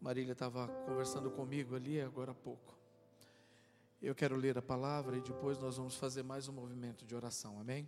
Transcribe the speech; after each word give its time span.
Marília 0.00 0.32
estava 0.32 0.66
conversando 0.86 1.30
comigo 1.30 1.76
ali 1.76 2.00
agora 2.00 2.32
há 2.32 2.34
pouco. 2.34 2.74
Eu 4.00 4.14
quero 4.14 4.34
ler 4.34 4.56
a 4.56 4.62
palavra 4.62 5.18
e 5.18 5.20
depois 5.20 5.58
nós 5.58 5.76
vamos 5.76 5.94
fazer 5.94 6.22
mais 6.22 6.48
um 6.48 6.52
movimento 6.52 7.04
de 7.04 7.14
oração, 7.14 7.60
amém? 7.60 7.86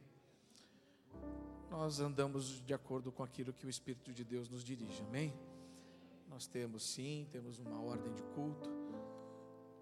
Nós 1.71 2.01
andamos 2.01 2.63
de 2.63 2.75
acordo 2.75 3.11
com 3.11 3.23
aquilo 3.23 3.51
que 3.51 3.65
o 3.65 3.71
Espírito 3.71 4.13
de 4.13 4.25
Deus 4.25 4.47
nos 4.51 4.63
dirige, 4.63 5.03
amém? 5.05 5.33
Nós 6.29 6.47
temos 6.47 6.83
sim, 6.83 7.27
temos 7.33 7.59
uma 7.59 7.81
ordem 7.81 8.13
de 8.13 8.23
culto, 8.35 8.69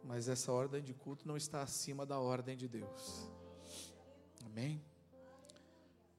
mas 0.04 0.28
essa 0.28 0.52
ordem 0.52 0.84
de 0.84 0.94
culto 0.94 1.26
não 1.26 1.36
está 1.36 1.62
acima 1.62 2.06
da 2.06 2.20
ordem 2.20 2.56
de 2.56 2.68
Deus, 2.68 3.28
amém? 4.46 4.80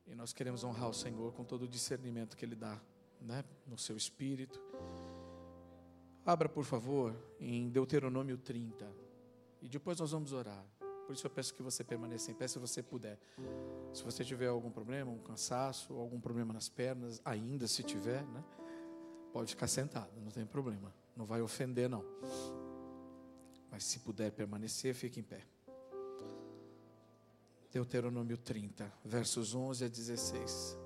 E 0.06 0.14
nós 0.14 0.34
queremos 0.34 0.62
honrar 0.66 0.90
o 0.90 0.94
Senhor 0.94 1.32
com 1.32 1.46
todo 1.46 1.62
o 1.62 1.68
discernimento 1.70 2.36
que 2.36 2.44
Ele 2.44 2.56
dá, 2.56 2.78
né, 3.22 3.46
no 3.66 3.78
seu 3.78 3.96
espírito. 3.96 4.60
Abra, 6.26 6.48
por 6.48 6.64
favor, 6.64 7.16
em 7.40 7.70
Deuteronômio 7.70 8.38
30. 8.38 8.88
E 9.62 9.68
depois 9.68 10.00
nós 10.00 10.12
vamos 10.12 10.34
orar. 10.34 10.64
Por 11.06 11.14
isso 11.14 11.26
eu 11.26 11.32
peço 11.32 11.54
que 11.54 11.64
você 11.64 11.84
permaneça 11.84 12.32
em 12.32 12.34
pé 12.34 12.48
se 12.48 12.60
você 12.60 12.82
puder. 12.84 13.20
Se 13.92 14.04
você 14.04 14.24
tiver 14.24 14.48
algum 14.48 14.70
problema, 14.70 15.12
um 15.12 15.20
cansaço, 15.20 15.94
algum 15.94 16.20
problema 16.20 16.54
nas 16.54 16.70
pernas, 16.70 17.20
ainda 17.26 17.68
se 17.68 17.84
tiver, 17.84 18.24
né? 18.28 18.44
Pode 19.34 19.50
ficar 19.50 19.68
sentado, 19.68 20.12
não 20.22 20.30
tem 20.30 20.46
problema. 20.46 20.94
Não 21.16 21.26
vai 21.26 21.42
ofender, 21.42 21.90
não. 21.90 22.06
Mas 23.70 23.84
se 23.84 24.00
puder 24.00 24.32
permanecer, 24.32 24.94
fique 24.94 25.20
em 25.20 25.24
pé. 25.24 25.46
Deuteronômio 27.72 28.38
30, 28.38 28.92
versos 29.04 29.56
11 29.56 29.86
a 29.86 29.88
16. 29.88 30.78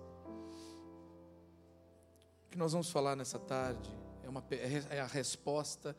O 2.46 2.50
que 2.52 2.58
nós 2.58 2.72
vamos 2.72 2.90
falar 2.90 3.16
nessa 3.16 3.38
tarde 3.38 3.92
é, 4.26 4.30
uma, 4.30 4.44
é 4.90 5.00
a 5.00 5.06
resposta 5.06 5.96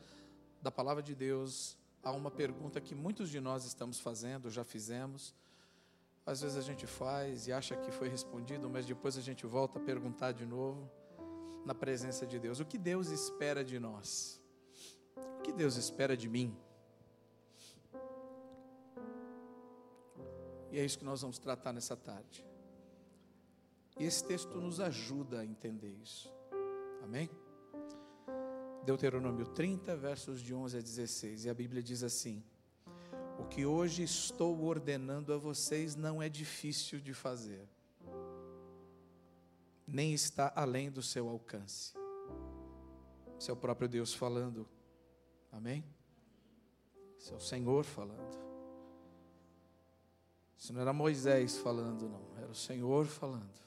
da 0.61 0.69
palavra 0.69 1.01
de 1.01 1.15
Deus 1.15 1.77
a 2.03 2.11
uma 2.11 2.29
pergunta 2.29 2.81
que 2.81 2.93
muitos 2.93 3.29
de 3.29 3.39
nós 3.39 3.65
estamos 3.65 3.99
fazendo, 3.99 4.49
já 4.49 4.63
fizemos. 4.63 5.33
Às 6.25 6.41
vezes 6.41 6.57
a 6.57 6.61
gente 6.61 6.85
faz 6.85 7.47
e 7.47 7.53
acha 7.53 7.75
que 7.77 7.89
foi 7.89 8.09
respondido, 8.09 8.69
mas 8.69 8.85
depois 8.85 9.17
a 9.17 9.21
gente 9.21 9.45
volta 9.45 9.79
a 9.79 9.81
perguntar 9.81 10.33
de 10.33 10.45
novo 10.45 10.89
na 11.65 11.73
presença 11.73 12.27
de 12.27 12.37
Deus. 12.37 12.59
O 12.59 12.65
que 12.65 12.77
Deus 12.77 13.09
espera 13.09 13.63
de 13.63 13.79
nós? 13.79 14.41
O 15.39 15.41
que 15.41 15.53
Deus 15.53 15.77
espera 15.77 16.15
de 16.17 16.27
mim? 16.27 16.55
E 20.69 20.77
é 20.77 20.83
isso 20.83 20.99
que 20.99 21.05
nós 21.05 21.21
vamos 21.21 21.39
tratar 21.39 21.71
nessa 21.71 21.95
tarde. 21.95 22.45
E 23.97 24.03
esse 24.03 24.23
texto 24.23 24.59
nos 24.59 24.81
ajuda 24.81 25.39
a 25.39 25.45
entender 25.45 25.95
isso. 26.03 26.29
Amém? 27.01 27.29
Deuteronômio 28.87 29.45
30, 29.45 29.97
versos 29.97 30.39
de 30.39 30.53
11 30.53 30.77
a 30.77 30.81
16. 30.81 31.43
E 31.43 31.49
a 31.49 31.53
Bíblia 31.53 31.83
diz 31.83 32.03
assim: 32.03 32.41
O 33.37 33.43
que 33.43 33.65
hoje 33.65 34.01
estou 34.01 34.63
ordenando 34.63 35.33
a 35.33 35.37
vocês 35.37 35.93
não 35.93 36.23
é 36.23 36.29
difícil 36.29 37.01
de 37.01 37.13
fazer, 37.13 37.67
nem 39.85 40.13
está 40.13 40.53
além 40.55 40.89
do 40.89 41.03
seu 41.03 41.27
alcance. 41.27 41.95
Esse 43.37 43.49
é 43.49 43.53
o 43.53 43.57
próprio 43.57 43.89
Deus 43.89 44.13
falando. 44.13 44.65
Amém? 45.51 45.83
Esse 47.19 47.33
é 47.33 47.35
o 47.35 47.41
Senhor 47.41 47.83
falando. 47.83 48.37
Isso 50.57 50.71
não 50.71 50.79
era 50.79 50.93
Moisés 50.93 51.57
falando, 51.57 52.07
não, 52.07 52.37
era 52.37 52.49
o 52.49 52.55
Senhor 52.55 53.05
falando. 53.05 53.59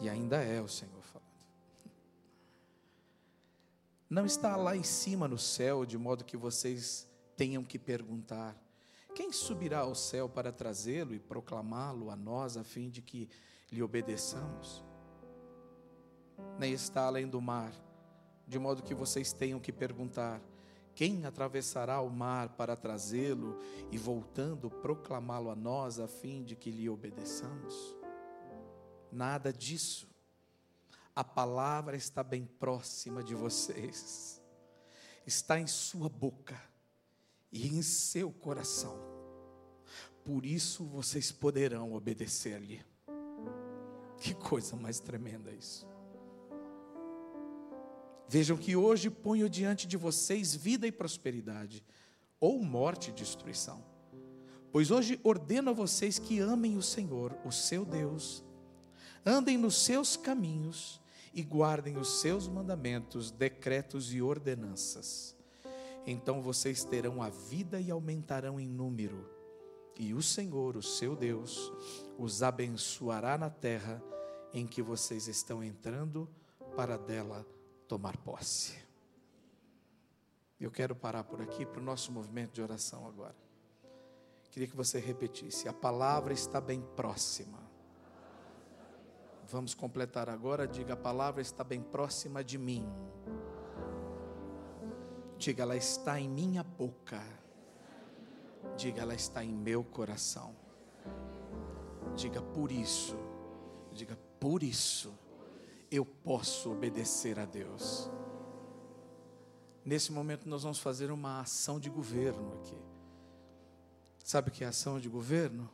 E 0.00 0.08
ainda 0.08 0.42
é 0.42 0.62
o 0.62 0.68
Senhor 0.68 1.02
falando. 1.02 1.33
Não 4.08 4.26
está 4.26 4.56
lá 4.56 4.76
em 4.76 4.82
cima 4.82 5.26
no 5.26 5.38
céu, 5.38 5.86
de 5.86 5.96
modo 5.96 6.24
que 6.24 6.36
vocês 6.36 7.08
tenham 7.36 7.64
que 7.64 7.78
perguntar: 7.78 8.56
quem 9.14 9.32
subirá 9.32 9.80
ao 9.80 9.94
céu 9.94 10.28
para 10.28 10.52
trazê-lo 10.52 11.14
e 11.14 11.18
proclamá-lo 11.18 12.10
a 12.10 12.16
nós, 12.16 12.56
a 12.56 12.64
fim 12.64 12.90
de 12.90 13.00
que 13.00 13.28
lhe 13.70 13.82
obedeçamos? 13.82 14.84
Nem 16.58 16.72
está 16.72 17.06
além 17.06 17.26
do 17.26 17.40
mar, 17.40 17.72
de 18.46 18.58
modo 18.58 18.82
que 18.82 18.94
vocês 18.94 19.32
tenham 19.32 19.58
que 19.58 19.72
perguntar: 19.72 20.40
quem 20.94 21.24
atravessará 21.26 22.00
o 22.00 22.10
mar 22.10 22.50
para 22.50 22.76
trazê-lo 22.76 23.58
e, 23.90 23.98
voltando, 23.98 24.70
proclamá-lo 24.70 25.50
a 25.50 25.56
nós, 25.56 25.98
a 25.98 26.06
fim 26.06 26.44
de 26.44 26.54
que 26.54 26.70
lhe 26.70 26.88
obedeçamos? 26.88 27.96
Nada 29.10 29.52
disso. 29.52 30.13
A 31.16 31.22
palavra 31.22 31.96
está 31.96 32.24
bem 32.24 32.44
próxima 32.44 33.22
de 33.22 33.36
vocês, 33.36 34.42
está 35.24 35.60
em 35.60 35.66
sua 35.66 36.08
boca 36.08 36.60
e 37.52 37.68
em 37.68 37.82
seu 37.82 38.32
coração. 38.32 38.98
Por 40.24 40.44
isso 40.44 40.84
vocês 40.84 41.30
poderão 41.30 41.92
obedecer-lhe. 41.92 42.84
Que 44.18 44.34
coisa 44.34 44.74
mais 44.74 44.98
tremenda 44.98 45.52
isso. 45.52 45.86
Vejam 48.26 48.56
que 48.56 48.74
hoje 48.74 49.08
ponho 49.08 49.48
diante 49.48 49.86
de 49.86 49.96
vocês 49.96 50.52
vida 50.52 50.84
e 50.84 50.90
prosperidade, 50.90 51.84
ou 52.40 52.60
morte 52.60 53.10
e 53.10 53.14
destruição. 53.14 53.84
Pois 54.72 54.90
hoje 54.90 55.20
ordeno 55.22 55.70
a 55.70 55.74
vocês 55.74 56.18
que 56.18 56.40
amem 56.40 56.76
o 56.76 56.82
Senhor, 56.82 57.36
o 57.44 57.52
seu 57.52 57.84
Deus, 57.84 58.42
andem 59.24 59.56
nos 59.56 59.76
seus 59.76 60.16
caminhos 60.16 61.03
e 61.34 61.42
guardem 61.42 61.96
os 61.96 62.20
seus 62.20 62.46
mandamentos, 62.46 63.30
decretos 63.30 64.14
e 64.14 64.22
ordenanças. 64.22 65.36
Então 66.06 66.40
vocês 66.40 66.84
terão 66.84 67.22
a 67.22 67.28
vida 67.28 67.80
e 67.80 67.90
aumentarão 67.90 68.60
em 68.60 68.68
número, 68.68 69.28
e 69.98 70.12
o 70.12 70.22
Senhor, 70.22 70.76
o 70.76 70.82
seu 70.82 71.14
Deus, 71.14 71.72
os 72.18 72.42
abençoará 72.42 73.38
na 73.38 73.48
terra 73.48 74.02
em 74.52 74.66
que 74.66 74.82
vocês 74.82 75.28
estão 75.28 75.62
entrando 75.62 76.28
para 76.76 76.96
dela 76.96 77.46
tomar 77.86 78.16
posse. 78.16 78.74
Eu 80.60 80.70
quero 80.70 80.94
parar 80.94 81.24
por 81.24 81.40
aqui 81.40 81.66
para 81.66 81.80
o 81.80 81.84
nosso 81.84 82.10
movimento 82.10 82.52
de 82.52 82.62
oração 82.62 83.06
agora. 83.06 83.36
Queria 84.50 84.68
que 84.68 84.76
você 84.76 84.98
repetisse: 84.98 85.68
a 85.68 85.72
palavra 85.72 86.32
está 86.32 86.60
bem 86.60 86.80
próxima. 86.96 87.63
Vamos 89.54 89.72
completar 89.72 90.28
agora. 90.28 90.66
Diga: 90.66 90.94
a 90.94 90.96
palavra 90.96 91.40
está 91.40 91.62
bem 91.62 91.80
próxima 91.80 92.42
de 92.42 92.58
mim. 92.58 92.84
Diga: 95.38 95.62
ela 95.62 95.76
está 95.76 96.18
em 96.18 96.28
minha 96.28 96.64
boca. 96.64 97.22
Diga: 98.76 99.02
ela 99.02 99.14
está 99.14 99.44
em 99.44 99.52
meu 99.52 99.84
coração. 99.84 100.56
Diga: 102.16 102.42
por 102.42 102.72
isso. 102.72 103.16
Diga: 103.92 104.18
por 104.40 104.64
isso 104.64 105.16
eu 105.88 106.04
posso 106.04 106.72
obedecer 106.72 107.38
a 107.38 107.44
Deus. 107.44 108.10
Nesse 109.84 110.10
momento 110.10 110.48
nós 110.48 110.64
vamos 110.64 110.80
fazer 110.80 111.12
uma 111.12 111.42
ação 111.42 111.78
de 111.78 111.88
governo 111.88 112.54
aqui. 112.54 112.76
Sabe 114.24 114.48
o 114.48 114.52
que 114.52 114.64
é 114.64 114.66
ação 114.66 114.98
de 114.98 115.08
governo? 115.08 115.70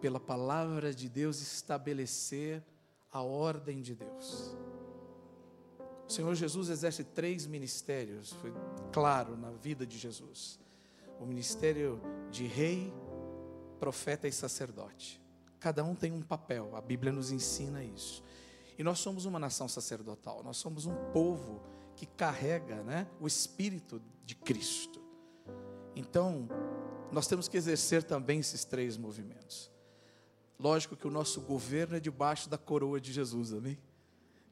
Pela 0.00 0.18
palavra 0.18 0.92
de 0.92 1.08
Deus 1.08 1.40
estabelecer 1.40 2.71
a 3.12 3.20
ordem 3.20 3.82
de 3.82 3.94
Deus. 3.94 4.56
O 6.08 6.12
Senhor 6.12 6.34
Jesus 6.34 6.68
exerce 6.68 7.04
três 7.04 7.46
ministérios, 7.46 8.32
foi 8.34 8.52
claro 8.92 9.36
na 9.36 9.50
vida 9.50 9.86
de 9.86 9.98
Jesus: 9.98 10.58
o 11.20 11.26
ministério 11.26 12.00
de 12.30 12.46
rei, 12.46 12.92
profeta 13.78 14.26
e 14.26 14.32
sacerdote. 14.32 15.20
Cada 15.60 15.84
um 15.84 15.94
tem 15.94 16.10
um 16.10 16.22
papel, 16.22 16.74
a 16.74 16.80
Bíblia 16.80 17.12
nos 17.12 17.30
ensina 17.30 17.84
isso. 17.84 18.22
E 18.78 18.82
nós 18.82 18.98
somos 18.98 19.26
uma 19.26 19.38
nação 19.38 19.68
sacerdotal, 19.68 20.42
nós 20.42 20.56
somos 20.56 20.86
um 20.86 20.94
povo 21.12 21.62
que 21.94 22.06
carrega 22.06 22.82
né, 22.82 23.06
o 23.20 23.26
Espírito 23.26 24.02
de 24.24 24.34
Cristo. 24.34 25.00
Então, 25.94 26.48
nós 27.12 27.26
temos 27.26 27.48
que 27.48 27.56
exercer 27.56 28.02
também 28.02 28.40
esses 28.40 28.64
três 28.64 28.96
movimentos. 28.96 29.71
Lógico 30.62 30.94
que 30.94 31.08
o 31.08 31.10
nosso 31.10 31.40
governo 31.40 31.96
é 31.96 32.00
debaixo 32.00 32.48
da 32.48 32.56
coroa 32.56 33.00
de 33.00 33.12
Jesus, 33.12 33.52
amém? 33.52 33.76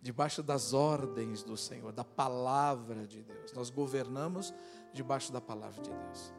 Debaixo 0.03 0.43
das 0.43 0.73
ordens 0.73 1.45
do 1.45 1.57
Senhor, 1.57 1.93
da 1.93 2.03
palavra 2.03 3.07
de 3.07 3.23
Deus. 3.23 3.53
Nós 3.53 3.71
governamos 3.71 4.53
debaixo 4.93 5.33
da 5.33 5.41
palavra 5.41 5.81
de 5.81 5.89
Deus. 5.89 6.35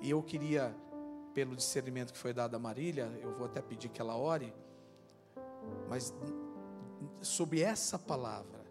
E 0.00 0.08
eu 0.08 0.22
queria, 0.22 0.74
pelo 1.34 1.54
discernimento 1.54 2.10
que 2.10 2.18
foi 2.18 2.32
dado 2.32 2.54
a 2.54 2.58
Marília, 2.58 3.12
eu 3.20 3.34
vou 3.34 3.44
até 3.44 3.60
pedir 3.60 3.90
que 3.90 4.00
ela 4.00 4.16
ore, 4.16 4.50
mas 5.90 6.14
sobre 7.20 7.60
essa 7.60 7.98
palavra, 7.98 8.64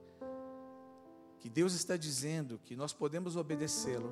que 1.39 1.49
Deus 1.49 1.75
está 1.75 1.95
dizendo 1.95 2.59
que 2.63 2.75
nós 2.75 2.93
podemos 2.93 3.35
obedecê-lo, 3.35 4.11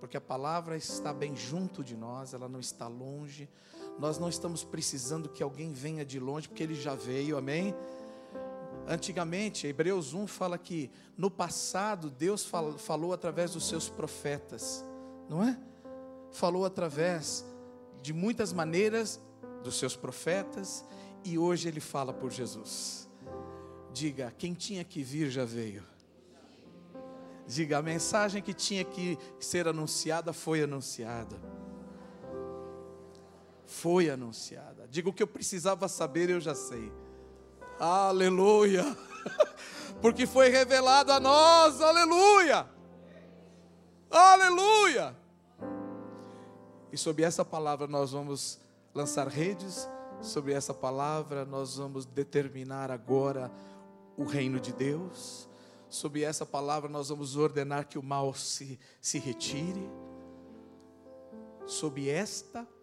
porque 0.00 0.16
a 0.16 0.20
palavra 0.20 0.76
está 0.76 1.12
bem 1.12 1.36
junto 1.36 1.84
de 1.84 1.96
nós, 1.96 2.34
ela 2.34 2.48
não 2.48 2.58
está 2.58 2.88
longe, 2.88 3.48
nós 3.98 4.18
não 4.18 4.28
estamos 4.28 4.64
precisando 4.64 5.28
que 5.28 5.42
alguém 5.42 5.72
venha 5.72 6.04
de 6.04 6.20
longe, 6.20 6.48
porque 6.48 6.62
ele 6.62 6.74
já 6.74 6.94
veio, 6.94 7.36
amém? 7.36 7.74
Antigamente, 8.86 9.66
Hebreus 9.66 10.14
1 10.14 10.26
fala 10.26 10.56
que 10.56 10.90
no 11.16 11.30
passado 11.30 12.08
Deus 12.08 12.44
falou, 12.44 12.78
falou 12.78 13.12
através 13.12 13.52
dos 13.52 13.68
seus 13.68 13.88
profetas, 13.88 14.84
não 15.28 15.42
é? 15.44 15.58
Falou 16.30 16.64
através 16.64 17.44
de 18.00 18.12
muitas 18.12 18.52
maneiras 18.52 19.20
dos 19.62 19.78
seus 19.78 19.94
profetas 19.94 20.84
e 21.24 21.36
hoje 21.36 21.68
ele 21.68 21.80
fala 21.80 22.12
por 22.12 22.30
Jesus. 22.30 23.08
Diga, 23.92 24.32
quem 24.38 24.54
tinha 24.54 24.84
que 24.84 25.02
vir 25.02 25.28
já 25.28 25.44
veio. 25.44 25.82
Diga, 27.46 27.78
a 27.78 27.82
mensagem 27.82 28.42
que 28.42 28.54
tinha 28.54 28.84
que 28.84 29.18
ser 29.40 29.66
anunciada 29.66 30.32
foi 30.32 30.62
anunciada. 30.62 31.57
Foi 33.68 34.08
anunciada. 34.08 34.88
Diga, 34.88 35.10
o 35.10 35.12
que 35.12 35.22
eu 35.22 35.26
precisava 35.26 35.88
saber 35.88 36.30
eu 36.30 36.40
já 36.40 36.54
sei. 36.54 36.90
Aleluia. 37.78 38.82
Porque 40.00 40.26
foi 40.26 40.48
revelado 40.48 41.12
a 41.12 41.20
nós. 41.20 41.78
Aleluia. 41.82 42.66
Aleluia. 44.10 45.14
E 46.90 46.96
sob 46.96 47.22
essa 47.22 47.44
palavra 47.44 47.86
nós 47.86 48.12
vamos 48.12 48.58
lançar 48.94 49.28
redes. 49.28 49.86
Sobre 50.22 50.54
essa 50.54 50.72
palavra 50.72 51.44
nós 51.44 51.76
vamos 51.76 52.06
determinar 52.06 52.90
agora 52.90 53.52
o 54.16 54.24
reino 54.24 54.58
de 54.58 54.72
Deus. 54.72 55.46
Sob 55.90 56.24
essa 56.24 56.46
palavra 56.46 56.88
nós 56.88 57.10
vamos 57.10 57.36
ordenar 57.36 57.86
que 57.86 57.98
o 57.98 58.02
mal 58.02 58.32
se, 58.32 58.80
se 58.98 59.18
retire. 59.18 59.86
Sob 61.66 62.08
esta 62.08 62.60
palavra 62.60 62.77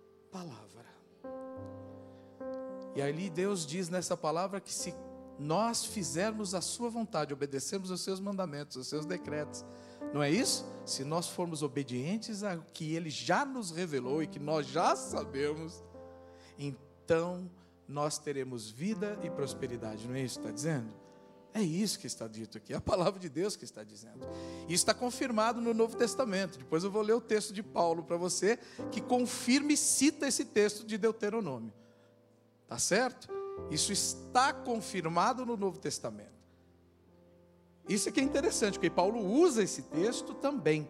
e 2.96 3.02
ali 3.02 3.30
Deus 3.30 3.66
diz 3.66 3.90
nessa 3.90 4.16
palavra 4.16 4.62
que 4.62 4.74
se 4.74 4.96
nós 5.38 5.84
fizermos 5.84 6.56
a 6.56 6.62
sua 6.62 6.90
vontade, 6.90 7.34
obedecermos 7.34 7.92
aos 7.92 8.02
seus 8.02 8.22
mandamentos, 8.22 8.78
aos 8.78 8.88
seus 8.88 9.06
decretos, 9.06 9.66
não 10.14 10.24
é 10.24 10.32
isso? 10.32 10.66
Se 10.86 11.04
nós 11.04 11.28
formos 11.28 11.62
obedientes 11.62 12.42
ao 12.42 12.62
que 12.74 12.96
ele 12.96 13.10
já 13.10 13.46
nos 13.46 13.72
revelou 13.72 14.24
e 14.24 14.28
que 14.28 14.40
nós 14.40 14.66
já 14.68 14.96
sabemos, 14.96 15.84
então 16.58 17.52
nós 17.86 18.18
teremos 18.18 18.70
vida 18.70 19.20
e 19.24 19.30
prosperidade, 19.30 20.08
não 20.08 20.16
é 20.16 20.22
isso 20.22 20.40
que 20.40 20.46
está 20.46 20.56
dizendo? 20.56 21.05
É 21.56 21.62
isso 21.62 21.98
que 21.98 22.06
está 22.06 22.28
dito 22.28 22.58
aqui, 22.58 22.74
é 22.74 22.76
a 22.76 22.82
palavra 22.82 23.18
de 23.18 23.30
Deus 23.30 23.56
que 23.56 23.64
está 23.64 23.82
dizendo. 23.82 24.28
Isso 24.64 24.84
está 24.84 24.94
confirmado 24.94 25.62
no 25.62 25.74
Novo 25.74 25.96
Testamento. 25.96 26.58
Depois 26.58 26.84
eu 26.84 26.92
vou 26.92 27.02
ler 27.02 27.14
o 27.14 27.22
texto 27.22 27.54
de 27.54 27.64
Paulo 27.64 28.04
para 28.04 28.18
você, 28.18 28.60
que 28.92 29.00
confirma 29.00 29.72
e 29.72 29.78
cita 29.78 30.28
esse 30.28 30.44
texto 30.44 30.86
de 30.86 30.98
Deuteronômio. 30.98 31.72
Tá 32.68 32.78
certo? 32.78 33.30
Isso 33.72 33.94
está 33.94 34.52
confirmado 34.52 35.46
no 35.46 35.56
Novo 35.56 35.80
Testamento. 35.80 36.36
Isso 37.88 38.10
é 38.10 38.12
que 38.12 38.20
é 38.20 38.24
interessante, 38.24 38.74
porque 38.74 38.90
Paulo 38.90 39.26
usa 39.26 39.64
esse 39.64 39.84
texto 39.84 40.34
também, 40.34 40.86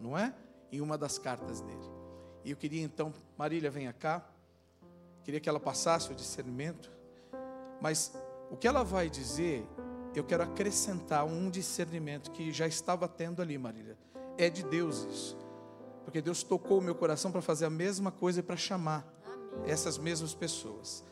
não 0.00 0.16
é? 0.16 0.34
Em 0.72 0.80
uma 0.80 0.96
das 0.96 1.18
cartas 1.18 1.60
dele. 1.60 1.90
E 2.46 2.50
eu 2.50 2.56
queria 2.56 2.82
então, 2.82 3.12
Marília, 3.36 3.70
venha 3.70 3.92
cá. 3.92 4.26
Queria 5.22 5.38
que 5.38 5.50
ela 5.50 5.60
passasse 5.60 6.10
o 6.10 6.14
discernimento. 6.14 6.90
Mas 7.78 8.10
o 8.50 8.56
que 8.56 8.66
ela 8.66 8.82
vai 8.82 9.10
dizer, 9.10 9.66
eu 10.14 10.24
quero 10.24 10.42
acrescentar 10.42 11.24
um 11.24 11.50
discernimento 11.50 12.30
que 12.30 12.52
já 12.52 12.66
estava 12.66 13.06
tendo 13.08 13.42
ali, 13.42 13.58
Marília. 13.58 13.96
É 14.36 14.48
de 14.48 14.62
Deus 14.62 15.04
isso. 15.04 15.36
Porque 16.04 16.22
Deus 16.22 16.42
tocou 16.42 16.78
o 16.78 16.82
meu 16.82 16.94
coração 16.94 17.30
para 17.30 17.42
fazer 17.42 17.66
a 17.66 17.70
mesma 17.70 18.10
coisa 18.10 18.40
e 18.40 18.42
para 18.42 18.56
chamar 18.56 19.06
essas 19.66 19.98
mesmas 19.98 20.34
pessoas. 20.34 21.04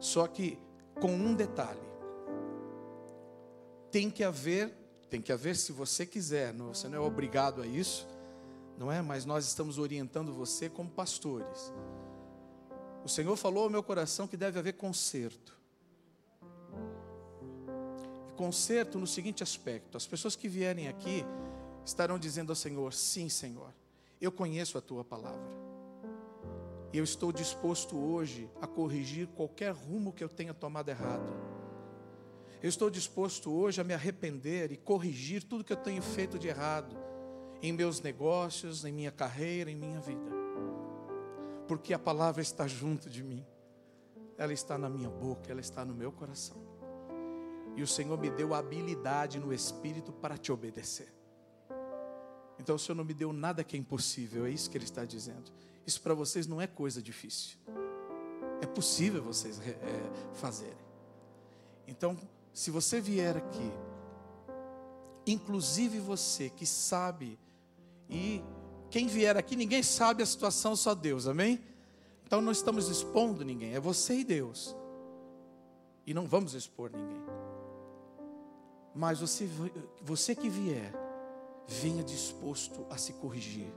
Só 0.00 0.26
que 0.26 0.58
com 1.00 1.12
um 1.12 1.34
detalhe. 1.34 1.80
Tem 3.90 4.10
que 4.10 4.22
haver, 4.22 4.74
tem 5.08 5.20
que 5.20 5.32
haver 5.32 5.56
se 5.56 5.72
você 5.72 6.04
quiser, 6.04 6.52
não, 6.52 6.74
você 6.74 6.88
não 6.88 6.98
é 6.98 7.00
obrigado 7.00 7.62
a 7.62 7.66
isso, 7.66 8.06
não 8.76 8.92
é? 8.92 9.00
Mas 9.00 9.24
nós 9.24 9.46
estamos 9.46 9.78
orientando 9.78 10.32
você 10.32 10.68
como 10.68 10.90
pastores. 10.90 11.72
O 13.04 13.08
Senhor 13.08 13.34
falou 13.36 13.64
ao 13.64 13.70
meu 13.70 13.82
coração 13.82 14.28
que 14.28 14.36
deve 14.36 14.58
haver 14.58 14.74
conserto. 14.74 15.57
Conserto 18.38 19.00
no 19.00 19.06
seguinte 19.06 19.42
aspecto: 19.42 19.96
as 19.96 20.06
pessoas 20.06 20.36
que 20.36 20.48
vierem 20.48 20.86
aqui 20.86 21.24
estarão 21.84 22.16
dizendo 22.16 22.52
ao 22.52 22.56
Senhor: 22.56 22.94
Sim, 22.94 23.28
Senhor, 23.28 23.74
eu 24.20 24.30
conheço 24.30 24.78
a 24.78 24.80
tua 24.80 25.04
palavra. 25.04 25.58
E 26.92 26.98
eu 26.98 27.02
estou 27.02 27.32
disposto 27.32 27.98
hoje 27.98 28.48
a 28.62 28.66
corrigir 28.68 29.26
qualquer 29.26 29.72
rumo 29.72 30.12
que 30.12 30.22
eu 30.22 30.28
tenha 30.28 30.54
tomado 30.54 30.88
errado. 30.88 31.26
Eu 32.62 32.68
estou 32.68 32.88
disposto 32.88 33.52
hoje 33.52 33.80
a 33.80 33.84
me 33.84 33.92
arrepender 33.92 34.70
e 34.70 34.76
corrigir 34.76 35.42
tudo 35.42 35.64
que 35.64 35.72
eu 35.72 35.76
tenho 35.76 36.00
feito 36.00 36.38
de 36.38 36.46
errado 36.46 36.96
em 37.60 37.72
meus 37.72 38.00
negócios, 38.00 38.84
em 38.84 38.92
minha 38.92 39.10
carreira, 39.10 39.68
em 39.68 39.74
minha 39.74 39.98
vida. 39.98 40.30
Porque 41.66 41.92
a 41.92 41.98
palavra 41.98 42.40
está 42.40 42.68
junto 42.68 43.10
de 43.10 43.20
mim. 43.24 43.44
Ela 44.36 44.52
está 44.52 44.78
na 44.78 44.88
minha 44.88 45.10
boca, 45.10 45.50
ela 45.50 45.60
está 45.60 45.84
no 45.84 45.92
meu 45.92 46.12
coração. 46.12 46.67
E 47.78 47.82
o 47.82 47.86
Senhor 47.86 48.18
me 48.18 48.28
deu 48.28 48.54
habilidade 48.54 49.38
no 49.38 49.54
espírito 49.54 50.10
para 50.10 50.36
te 50.36 50.50
obedecer. 50.50 51.14
Então 52.58 52.74
o 52.74 52.78
Senhor 52.78 52.96
não 52.96 53.04
me 53.04 53.14
deu 53.14 53.32
nada 53.32 53.62
que 53.62 53.76
é 53.76 53.78
impossível, 53.78 54.46
é 54.46 54.50
isso 54.50 54.68
que 54.68 54.76
ele 54.76 54.84
está 54.84 55.04
dizendo. 55.04 55.52
Isso 55.86 56.02
para 56.02 56.12
vocês 56.12 56.44
não 56.44 56.60
é 56.60 56.66
coisa 56.66 57.00
difícil. 57.00 57.56
É 58.60 58.66
possível 58.66 59.22
vocês 59.22 59.60
é, 59.60 59.78
fazerem. 60.34 60.74
Então, 61.86 62.18
se 62.52 62.72
você 62.72 63.00
vier 63.00 63.36
aqui, 63.36 63.70
inclusive 65.24 66.00
você 66.00 66.50
que 66.50 66.66
sabe, 66.66 67.38
e 68.10 68.42
quem 68.90 69.06
vier 69.06 69.36
aqui, 69.36 69.54
ninguém 69.54 69.84
sabe 69.84 70.20
a 70.20 70.26
situação, 70.26 70.74
só 70.74 70.96
Deus, 70.96 71.28
amém? 71.28 71.60
Então 72.26 72.40
não 72.40 72.50
estamos 72.50 72.88
expondo 72.88 73.44
ninguém, 73.44 73.72
é 73.76 73.78
você 73.78 74.14
e 74.14 74.24
Deus. 74.24 74.74
E 76.04 76.12
não 76.12 76.26
vamos 76.26 76.54
expor 76.54 76.90
ninguém. 76.90 77.38
Mas 78.98 79.20
você, 79.20 79.48
você 80.02 80.34
que 80.34 80.50
vier, 80.50 80.92
venha 81.66 82.02
disposto 82.02 82.84
a 82.90 82.98
se 82.98 83.12
corrigir 83.14 83.72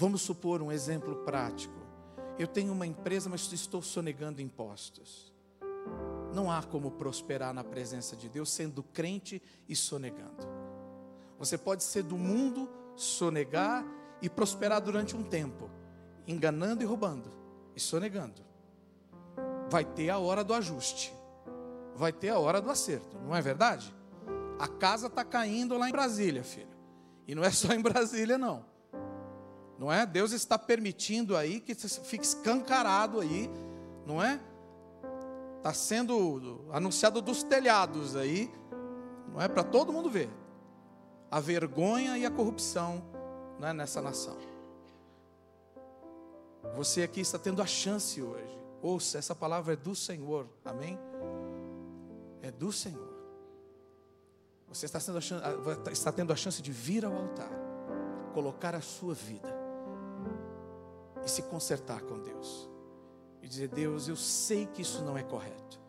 Vamos 0.00 0.22
supor 0.22 0.62
um 0.62 0.72
exemplo 0.72 1.14
prático. 1.26 1.74
Eu 2.38 2.46
tenho 2.46 2.72
uma 2.72 2.86
empresa, 2.86 3.28
mas 3.28 3.52
estou 3.52 3.82
sonegando 3.82 4.40
impostos. 4.40 5.30
Não 6.32 6.50
há 6.50 6.62
como 6.62 6.92
prosperar 6.92 7.52
na 7.52 7.62
presença 7.62 8.16
de 8.16 8.26
Deus 8.26 8.50
sendo 8.50 8.82
crente 8.82 9.42
e 9.68 9.76
sonegando. 9.76 10.48
Você 11.38 11.58
pode 11.58 11.84
ser 11.84 12.02
do 12.02 12.16
mundo, 12.16 12.66
sonegar 12.96 13.84
e 14.22 14.30
prosperar 14.30 14.80
durante 14.80 15.14
um 15.14 15.22
tempo, 15.22 15.68
enganando 16.26 16.82
e 16.82 16.86
roubando 16.86 17.30
e 17.76 17.80
sonegando. 17.80 18.40
Vai 19.68 19.84
ter 19.84 20.08
a 20.08 20.18
hora 20.18 20.42
do 20.42 20.54
ajuste, 20.54 21.12
vai 22.00 22.12
ter 22.12 22.30
a 22.30 22.38
hora 22.38 22.62
do 22.62 22.70
acerto, 22.70 23.18
não 23.18 23.36
é 23.36 23.42
verdade? 23.42 23.94
A 24.58 24.66
casa 24.66 25.06
está 25.06 25.22
caindo 25.22 25.76
lá 25.76 25.88
em 25.88 25.92
Brasília, 25.92 26.42
filho. 26.42 26.66
E 27.28 27.34
não 27.34 27.44
é 27.44 27.50
só 27.50 27.72
em 27.72 27.80
Brasília, 27.80 28.38
não. 28.38 28.64
Não 29.78 29.92
é? 29.92 30.04
Deus 30.04 30.32
está 30.32 30.58
permitindo 30.58 31.36
aí 31.36 31.60
que 31.60 31.74
fique 31.74 32.24
escancarado 32.24 33.20
aí, 33.20 33.50
não 34.06 34.22
é? 34.22 34.40
Está 35.58 35.74
sendo 35.74 36.64
anunciado 36.72 37.20
dos 37.20 37.42
telhados 37.42 38.16
aí, 38.16 38.50
não 39.32 39.40
é? 39.40 39.46
Para 39.46 39.62
todo 39.62 39.92
mundo 39.92 40.10
ver. 40.10 40.30
A 41.30 41.38
vergonha 41.38 42.16
e 42.16 42.24
a 42.24 42.30
corrupção 42.30 43.04
não 43.58 43.68
é? 43.68 43.72
nessa 43.72 44.00
nação. 44.00 44.36
Você 46.76 47.02
aqui 47.02 47.20
está 47.20 47.38
tendo 47.38 47.60
a 47.60 47.66
chance 47.66 48.20
hoje. 48.20 48.58
Ouça, 48.82 49.18
essa 49.18 49.34
palavra 49.34 49.74
é 49.74 49.76
do 49.76 49.94
Senhor. 49.94 50.46
Amém? 50.64 50.98
É 52.42 52.50
do 52.50 52.72
Senhor. 52.72 53.10
Você 54.68 54.86
está, 54.86 55.00
sendo 55.00 55.20
chance, 55.20 55.44
está 55.90 56.12
tendo 56.12 56.32
a 56.32 56.36
chance 56.36 56.62
de 56.62 56.70
vir 56.70 57.04
ao 57.04 57.12
altar, 57.12 57.50
colocar 58.32 58.74
a 58.74 58.80
sua 58.80 59.14
vida 59.14 59.52
e 61.24 61.28
se 61.28 61.42
consertar 61.42 62.02
com 62.02 62.20
Deus. 62.20 62.68
E 63.42 63.48
dizer: 63.48 63.68
Deus, 63.68 64.06
eu 64.06 64.16
sei 64.16 64.66
que 64.66 64.82
isso 64.82 65.02
não 65.02 65.18
é 65.18 65.22
correto. 65.22 65.80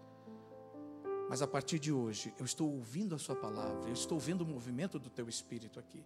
Mas 1.30 1.42
a 1.42 1.48
partir 1.48 1.80
de 1.80 1.94
hoje, 1.94 2.34
eu 2.38 2.44
estou 2.44 2.70
ouvindo 2.70 3.16
a 3.16 3.18
Sua 3.18 3.36
palavra, 3.36 3.88
eu 3.88 3.94
estou 3.94 4.20
vendo 4.20 4.42
o 4.42 4.46
movimento 4.46 5.00
do 5.00 5.10
Teu 5.10 5.30
Espírito 5.30 5.80
aqui. 5.80 6.04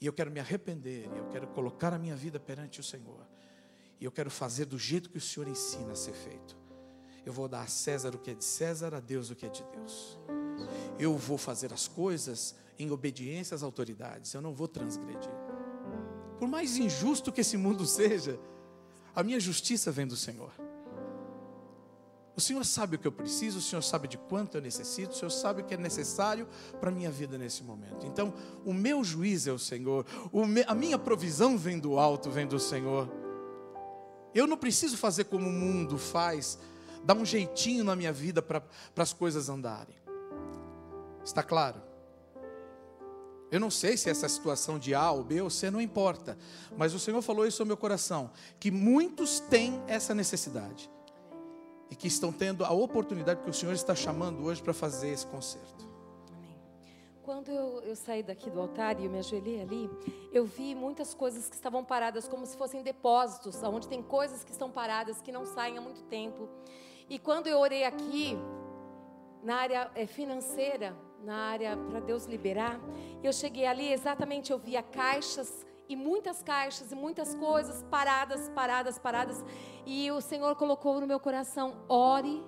E 0.00 0.06
eu 0.06 0.12
quero 0.12 0.30
me 0.30 0.40
arrepender, 0.40 1.06
eu 1.14 1.28
quero 1.28 1.46
colocar 1.48 1.92
a 1.92 1.98
minha 1.98 2.16
vida 2.16 2.40
perante 2.40 2.80
o 2.80 2.82
Senhor. 2.82 3.26
E 4.00 4.04
eu 4.04 4.12
quero 4.12 4.30
fazer 4.30 4.64
do 4.66 4.78
jeito 4.78 5.10
que 5.10 5.18
o 5.18 5.20
Senhor 5.20 5.46
ensina 5.48 5.92
a 5.92 5.96
ser 5.96 6.12
feito. 6.12 6.56
Eu 7.26 7.32
vou 7.32 7.48
dar 7.48 7.62
a 7.62 7.66
César 7.66 8.14
o 8.14 8.18
que 8.18 8.30
é 8.30 8.34
de 8.34 8.44
César, 8.44 8.94
a 8.94 9.00
Deus 9.00 9.30
o 9.30 9.34
que 9.34 9.44
é 9.44 9.48
de 9.48 9.64
Deus. 9.64 10.16
Eu 10.96 11.16
vou 11.16 11.36
fazer 11.36 11.72
as 11.72 11.88
coisas 11.88 12.54
em 12.78 12.90
obediência 12.92 13.54
às 13.54 13.64
autoridades, 13.64 14.32
eu 14.32 14.40
não 14.40 14.54
vou 14.54 14.68
transgredir. 14.68 15.32
Por 16.38 16.46
mais 16.46 16.76
injusto 16.76 17.32
que 17.32 17.40
esse 17.40 17.56
mundo 17.56 17.84
seja, 17.84 18.38
a 19.14 19.24
minha 19.24 19.40
justiça 19.40 19.90
vem 19.90 20.06
do 20.06 20.16
Senhor. 20.16 20.52
O 22.36 22.40
Senhor 22.40 22.64
sabe 22.66 22.96
o 22.96 22.98
que 22.98 23.08
eu 23.08 23.12
preciso, 23.12 23.58
o 23.58 23.62
Senhor 23.62 23.80
sabe 23.80 24.06
de 24.06 24.18
quanto 24.18 24.58
eu 24.58 24.60
necessito, 24.60 25.12
o 25.12 25.14
Senhor 25.14 25.30
sabe 25.30 25.62
o 25.62 25.64
que 25.64 25.72
é 25.72 25.76
necessário 25.78 26.46
para 26.78 26.90
a 26.90 26.92
minha 26.92 27.10
vida 27.10 27.38
nesse 27.38 27.64
momento. 27.64 28.06
Então, 28.06 28.34
o 28.62 28.74
meu 28.74 29.02
juiz 29.02 29.46
é 29.46 29.52
o 29.52 29.58
Senhor, 29.58 30.04
o 30.30 30.44
me, 30.44 30.62
a 30.66 30.74
minha 30.74 30.98
provisão 30.98 31.56
vem 31.56 31.78
do 31.78 31.98
alto, 31.98 32.30
vem 32.30 32.46
do 32.46 32.60
Senhor. 32.60 33.10
Eu 34.34 34.46
não 34.46 34.58
preciso 34.58 34.98
fazer 34.98 35.24
como 35.24 35.48
o 35.48 35.52
mundo 35.52 35.96
faz, 35.96 36.58
dar 37.06 37.16
um 37.16 37.24
jeitinho 37.24 37.84
na 37.84 37.94
minha 37.94 38.12
vida 38.12 38.42
para 38.42 38.62
as 38.96 39.12
coisas 39.12 39.48
andarem. 39.48 39.94
Está 41.24 41.40
claro? 41.40 41.80
Eu 43.48 43.60
não 43.60 43.70
sei 43.70 43.96
se 43.96 44.10
essa 44.10 44.28
situação 44.28 44.76
de 44.76 44.92
A 44.92 45.12
ou 45.12 45.22
B 45.22 45.40
ou 45.40 45.48
C 45.48 45.70
não 45.70 45.80
importa, 45.80 46.36
mas 46.76 46.94
o 46.94 46.98
Senhor 46.98 47.22
falou 47.22 47.46
isso 47.46 47.62
ao 47.62 47.66
meu 47.66 47.76
coração, 47.76 48.32
que 48.58 48.72
muitos 48.72 49.38
têm 49.38 49.80
essa 49.86 50.12
necessidade 50.12 50.90
e 51.88 51.94
que 51.94 52.08
estão 52.08 52.32
tendo 52.32 52.64
a 52.64 52.72
oportunidade 52.72 53.40
que 53.40 53.50
o 53.50 53.54
Senhor 53.54 53.72
está 53.72 53.94
chamando 53.94 54.44
hoje 54.44 54.60
para 54.60 54.74
fazer 54.74 55.10
esse 55.10 55.24
conserto. 55.26 55.88
Amém. 56.36 56.58
Quando 57.22 57.52
eu, 57.52 57.82
eu, 57.82 57.94
saí 57.94 58.24
daqui 58.24 58.50
do 58.50 58.60
altar 58.60 58.98
e 58.98 59.04
eu 59.04 59.10
me 59.10 59.20
ajoelhei 59.20 59.62
ali, 59.62 59.88
eu 60.32 60.44
vi 60.44 60.74
muitas 60.74 61.14
coisas 61.14 61.48
que 61.48 61.54
estavam 61.54 61.84
paradas, 61.84 62.26
como 62.26 62.44
se 62.44 62.56
fossem 62.56 62.82
depósitos, 62.82 63.62
onde 63.62 63.86
tem 63.86 64.02
coisas 64.02 64.42
que 64.42 64.50
estão 64.50 64.68
paradas, 64.68 65.22
que 65.22 65.30
não 65.30 65.46
saem 65.46 65.78
há 65.78 65.80
muito 65.80 66.02
tempo. 66.02 66.48
E 67.08 67.18
quando 67.18 67.46
eu 67.46 67.58
orei 67.58 67.84
aqui, 67.84 68.36
na 69.42 69.56
área 69.56 69.90
eh, 69.94 70.06
financeira, 70.06 70.96
na 71.24 71.36
área 71.36 71.76
para 71.76 72.00
Deus 72.00 72.24
liberar, 72.24 72.80
eu 73.22 73.32
cheguei 73.32 73.66
ali, 73.66 73.92
exatamente 73.92 74.50
eu 74.50 74.58
via 74.58 74.82
caixas 74.82 75.64
e 75.88 75.94
muitas 75.94 76.42
caixas 76.42 76.90
e 76.90 76.96
muitas 76.96 77.34
coisas 77.34 77.82
paradas, 77.84 78.48
paradas, 78.50 78.98
paradas. 78.98 79.44
E 79.84 80.10
o 80.10 80.20
Senhor 80.20 80.56
colocou 80.56 81.00
no 81.00 81.06
meu 81.06 81.20
coração: 81.20 81.84
ore 81.88 82.44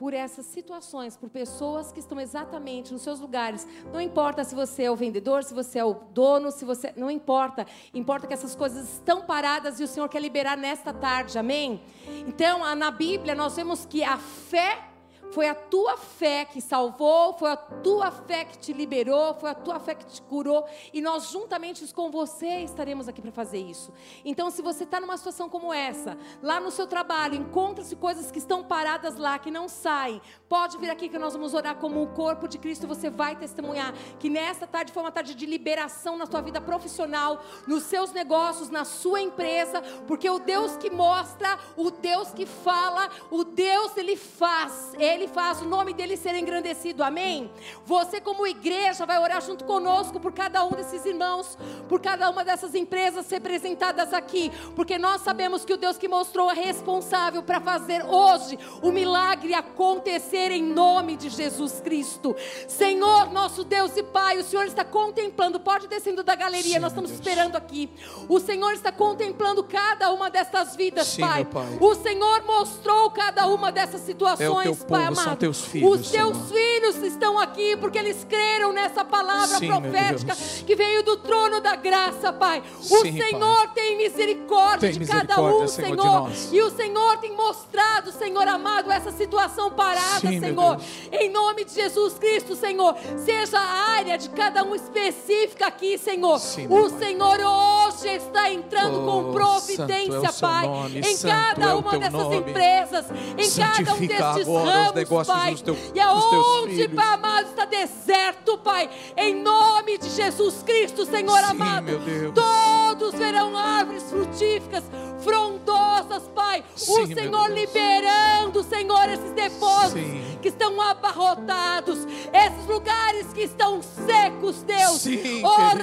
por 0.00 0.14
essas 0.14 0.46
situações, 0.46 1.14
por 1.14 1.28
pessoas 1.28 1.92
que 1.92 2.00
estão 2.00 2.18
exatamente 2.18 2.90
nos 2.90 3.02
seus 3.02 3.20
lugares. 3.20 3.66
Não 3.92 4.00
importa 4.00 4.42
se 4.44 4.54
você 4.54 4.84
é 4.84 4.90
o 4.90 4.96
vendedor, 4.96 5.44
se 5.44 5.52
você 5.52 5.78
é 5.78 5.84
o 5.84 5.92
dono, 5.92 6.50
se 6.50 6.64
você. 6.64 6.90
Não 6.96 7.10
importa. 7.10 7.66
Importa 7.92 8.26
que 8.26 8.32
essas 8.32 8.56
coisas 8.56 8.94
estão 8.94 9.20
paradas 9.20 9.78
e 9.78 9.84
o 9.84 9.86
Senhor 9.86 10.08
quer 10.08 10.22
liberar 10.22 10.56
nesta 10.56 10.94
tarde. 10.94 11.38
Amém? 11.38 11.82
Então, 12.26 12.74
na 12.74 12.90
Bíblia, 12.90 13.34
nós 13.34 13.54
vemos 13.54 13.84
que 13.84 14.02
a 14.02 14.16
fé 14.16 14.89
foi 15.32 15.48
a 15.48 15.54
tua 15.54 15.96
fé 15.96 16.44
que 16.44 16.60
salvou, 16.60 17.34
foi 17.34 17.52
a 17.52 17.56
tua 17.56 18.10
fé 18.10 18.44
que 18.44 18.58
te 18.58 18.72
liberou, 18.72 19.34
foi 19.34 19.50
a 19.50 19.54
tua 19.54 19.78
fé 19.78 19.94
que 19.94 20.04
te 20.04 20.20
curou, 20.22 20.66
e 20.92 21.00
nós 21.00 21.30
juntamente 21.30 21.80
com 21.94 22.10
você 22.10 22.60
estaremos 22.60 23.08
aqui 23.08 23.20
para 23.20 23.32
fazer 23.32 23.58
isso. 23.58 23.92
Então, 24.24 24.50
se 24.50 24.62
você 24.62 24.84
está 24.84 25.00
numa 25.00 25.16
situação 25.16 25.48
como 25.48 25.72
essa, 25.72 26.16
lá 26.42 26.60
no 26.60 26.70
seu 26.70 26.86
trabalho, 26.86 27.34
encontra-se 27.34 27.96
coisas 27.96 28.30
que 28.30 28.38
estão 28.38 28.62
paradas 28.62 29.16
lá, 29.16 29.38
que 29.38 29.50
não 29.50 29.68
saem, 29.68 30.20
pode 30.48 30.78
vir 30.78 30.90
aqui 30.90 31.08
que 31.08 31.18
nós 31.18 31.32
vamos 31.32 31.54
orar 31.54 31.76
como 31.76 32.02
o 32.02 32.08
corpo 32.08 32.48
de 32.48 32.58
Cristo, 32.58 32.86
você 32.86 33.08
vai 33.08 33.36
testemunhar 33.36 33.94
que 34.18 34.28
nesta 34.28 34.66
tarde 34.66 34.92
foi 34.92 35.02
uma 35.02 35.12
tarde 35.12 35.34
de 35.34 35.46
liberação 35.46 36.16
na 36.16 36.26
tua 36.26 36.40
vida 36.40 36.60
profissional, 36.60 37.42
nos 37.66 37.84
seus 37.84 38.12
negócios, 38.12 38.68
na 38.68 38.84
sua 38.84 39.20
empresa, 39.20 39.82
porque 40.06 40.28
o 40.28 40.38
Deus 40.38 40.76
que 40.76 40.90
mostra, 40.90 41.58
o 41.76 41.90
Deus 41.90 42.32
que 42.32 42.46
fala, 42.46 43.08
o 43.30 43.44
Deus 43.44 43.96
ele 43.96 44.16
faz, 44.16 44.94
ele 44.98 45.19
ele 45.20 45.28
faz 45.28 45.60
o 45.60 45.66
nome 45.66 45.92
dele 45.92 46.16
ser 46.16 46.34
engrandecido. 46.34 47.04
Amém? 47.04 47.50
Você, 47.84 48.20
como 48.20 48.46
igreja, 48.46 49.04
vai 49.04 49.18
orar 49.18 49.42
junto 49.42 49.64
conosco 49.64 50.18
por 50.18 50.32
cada 50.32 50.64
um 50.64 50.70
desses 50.70 51.04
irmãos, 51.04 51.58
por 51.88 52.00
cada 52.00 52.30
uma 52.30 52.42
dessas 52.42 52.74
empresas 52.74 53.28
representadas 53.30 54.14
aqui, 54.14 54.50
porque 54.74 54.96
nós 54.98 55.20
sabemos 55.20 55.64
que 55.64 55.74
o 55.74 55.76
Deus 55.76 55.98
que 55.98 56.08
mostrou 56.08 56.50
é 56.50 56.54
responsável 56.54 57.42
para 57.42 57.60
fazer 57.60 58.02
hoje 58.04 58.58
o 58.82 58.90
milagre 58.90 59.52
acontecer 59.52 60.50
em 60.50 60.62
nome 60.62 61.16
de 61.16 61.28
Jesus 61.28 61.80
Cristo. 61.80 62.34
Senhor, 62.66 63.30
nosso 63.30 63.62
Deus 63.62 63.94
e 63.96 64.02
Pai, 64.02 64.38
o 64.38 64.44
Senhor 64.44 64.64
está 64.64 64.84
contemplando, 64.84 65.60
pode 65.60 65.86
descendo 65.86 66.22
da 66.22 66.34
galeria, 66.34 66.74
Sim, 66.74 66.78
nós 66.78 66.92
estamos 66.92 67.10
esperando 67.10 67.56
aqui. 67.56 67.90
O 68.28 68.40
Senhor 68.40 68.72
está 68.72 68.90
contemplando 68.90 69.62
cada 69.64 70.10
uma 70.12 70.30
dessas 70.30 70.74
vidas, 70.74 71.08
Sim, 71.08 71.20
pai. 71.20 71.44
pai. 71.44 71.78
O 71.78 71.94
Senhor 71.94 72.42
mostrou 72.44 73.10
cada 73.10 73.46
uma 73.46 73.70
dessas 73.70 74.00
situações, 74.00 74.80
é 74.80 74.84
Pai 74.86 75.09
amado. 75.18 75.38
Teus 75.38 75.64
filhos, 75.64 76.00
Os 76.00 76.10
teus 76.10 76.36
Senhor. 76.36 76.48
filhos 76.48 76.96
estão 76.96 77.38
aqui 77.38 77.76
porque 77.76 77.98
eles 77.98 78.24
creram 78.28 78.72
nessa 78.72 79.04
palavra 79.04 79.58
Sim, 79.58 79.66
profética 79.66 80.36
que 80.66 80.74
veio 80.74 81.02
do 81.02 81.16
trono 81.16 81.60
da 81.60 81.76
graça, 81.76 82.32
Pai. 82.32 82.62
O 82.78 82.82
Sim, 82.82 83.12
Senhor 83.18 83.66
pai. 83.66 83.70
tem 83.74 83.96
misericórdia 83.96 84.90
tem 84.90 84.98
de 84.98 85.06
cada 85.06 85.40
um, 85.40 85.66
Senhor. 85.66 86.30
Senhor 86.30 86.52
e 86.52 86.62
o 86.62 86.70
Senhor 86.70 87.16
tem 87.18 87.34
mostrado, 87.34 88.12
Senhor 88.12 88.46
amado, 88.46 88.90
essa 88.90 89.10
situação 89.10 89.70
parada, 89.70 90.20
Sim, 90.20 90.40
Senhor. 90.40 90.80
Em 91.12 91.30
nome 91.30 91.64
de 91.64 91.74
Jesus 91.74 92.14
Cristo, 92.18 92.54
Senhor. 92.54 92.96
Seja 93.24 93.58
a 93.58 93.90
área 93.96 94.18
de 94.18 94.28
cada 94.30 94.62
um 94.64 94.74
específica 94.74 95.66
aqui, 95.66 95.98
Senhor. 95.98 96.36
o 96.36 96.90
Senhor 96.98 97.38
hoje 97.40 98.08
está 98.08 98.52
entrando 98.52 99.02
oh, 99.02 99.06
com 99.06 99.32
providência, 99.32 100.28
é 100.28 100.40
Pai. 100.40 100.66
Nome, 100.66 101.00
em 101.00 101.18
cada 101.18 101.66
é 101.70 101.74
uma 101.74 101.98
dessas 101.98 102.12
nome. 102.12 102.36
empresas, 102.36 103.06
em 103.36 103.50
cada 103.50 103.94
um 103.94 104.06
destes 104.06 104.46
ramos 104.46 104.99
negócios 105.00 105.36
pai. 105.36 105.52
dos, 105.52 105.62
teu, 105.62 105.76
e 105.94 106.00
aonde, 106.00 106.88
Pai 106.88 107.14
amado, 107.14 107.48
está 107.48 107.64
deserto, 107.64 108.58
Pai, 108.58 108.88
em 109.16 109.34
nome 109.34 109.98
de 109.98 110.08
Jesus 110.10 110.62
Cristo, 110.62 111.04
Senhor 111.06 111.38
Sim, 111.38 111.50
amado, 111.50 112.00
todos 112.34 113.14
verão 113.14 113.56
árvores 113.56 114.02
frutíficas, 114.04 114.84
frondosas, 115.20 116.22
Pai. 116.34 116.64
Sim, 116.74 117.02
o 117.02 117.06
Senhor 117.14 117.50
liberando, 117.50 118.62
Senhor, 118.62 119.08
esses 119.08 119.32
depósitos 119.32 119.92
Sim. 119.92 120.38
que 120.40 120.48
estão 120.48 120.80
abarrotados, 120.80 122.06
esses 122.32 122.66
lugares 122.66 123.32
que 123.32 123.42
estão 123.42 123.80
secos, 123.82 124.62
Deus. 124.62 125.00
Sim, 125.00 125.42
oh, 125.44 125.76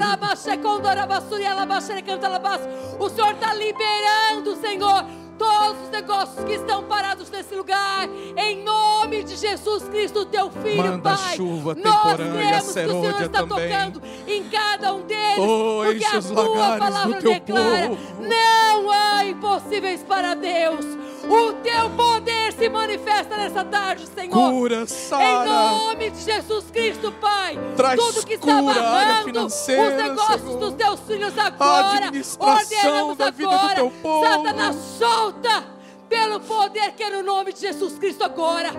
o 2.99 3.09
Senhor 3.09 3.33
está 3.33 3.53
liberando, 3.53 4.55
Senhor 4.55 5.26
todos 5.37 5.83
os 5.83 5.89
negócios 5.89 6.43
que 6.45 6.53
estão 6.53 6.83
parados 6.83 7.29
nesse 7.29 7.55
lugar, 7.55 8.07
em 8.35 8.63
nome 8.63 9.23
de 9.23 9.35
Jesus 9.35 9.83
Cristo, 9.85 10.25
teu 10.25 10.49
filho, 10.49 10.77
Manda 10.77 11.15
Pai. 11.15 11.35
chuva 11.35 11.75
Nós 11.75 12.15
cremos 12.15 12.73
que 12.73 12.79
o 12.79 13.01
Senhor 13.01 13.21
está 13.21 13.45
também. 13.45 13.69
tocando 13.69 14.01
em 14.27 14.43
cada 14.49 14.93
um 14.93 15.01
deles, 15.01 15.37
oh, 15.39 15.81
porque 15.85 16.05
a 16.05 16.21
tua 16.21 16.77
palavra 16.77 17.21
declara: 17.21 17.87
povo. 17.89 17.99
não 18.21 18.91
há 18.91 19.25
impossíveis 19.25 20.03
para 20.03 20.33
Deus. 20.35 20.85
O 21.29 21.53
teu 21.53 21.89
poder 21.89 22.53
se 22.53 22.69
manifesta 22.69 23.35
nessa 23.35 23.63
tarde, 23.63 24.07
Senhor. 24.07 24.51
Cura, 24.51 24.85
Sara. 24.85 25.45
Em 25.45 25.49
nome 25.49 26.09
de 26.09 26.21
Jesus 26.21 26.71
Cristo, 26.71 27.11
Pai. 27.13 27.57
Traz 27.75 27.99
Tudo 27.99 28.25
que 28.25 28.33
está 28.35 28.59
amarrando 28.59 29.45
os 29.45 29.67
negócios 29.67 30.41
Senhor. 30.41 30.59
dos 30.59 30.73
teus 30.73 30.99
filhos 31.01 31.37
agora. 31.37 32.11
Ordenamos 32.39 33.19
agora. 33.19 33.69
Do 33.69 33.75
teu 33.75 33.91
povo. 34.01 34.25
Satanás, 34.25 34.75
solta 34.97 35.63
pelo 36.07 36.39
poder 36.39 36.93
que 36.93 37.03
é 37.03 37.09
no 37.09 37.23
nome 37.23 37.51
de 37.53 37.59
Jesus 37.59 37.97
Cristo 37.97 38.23
agora. 38.23 38.69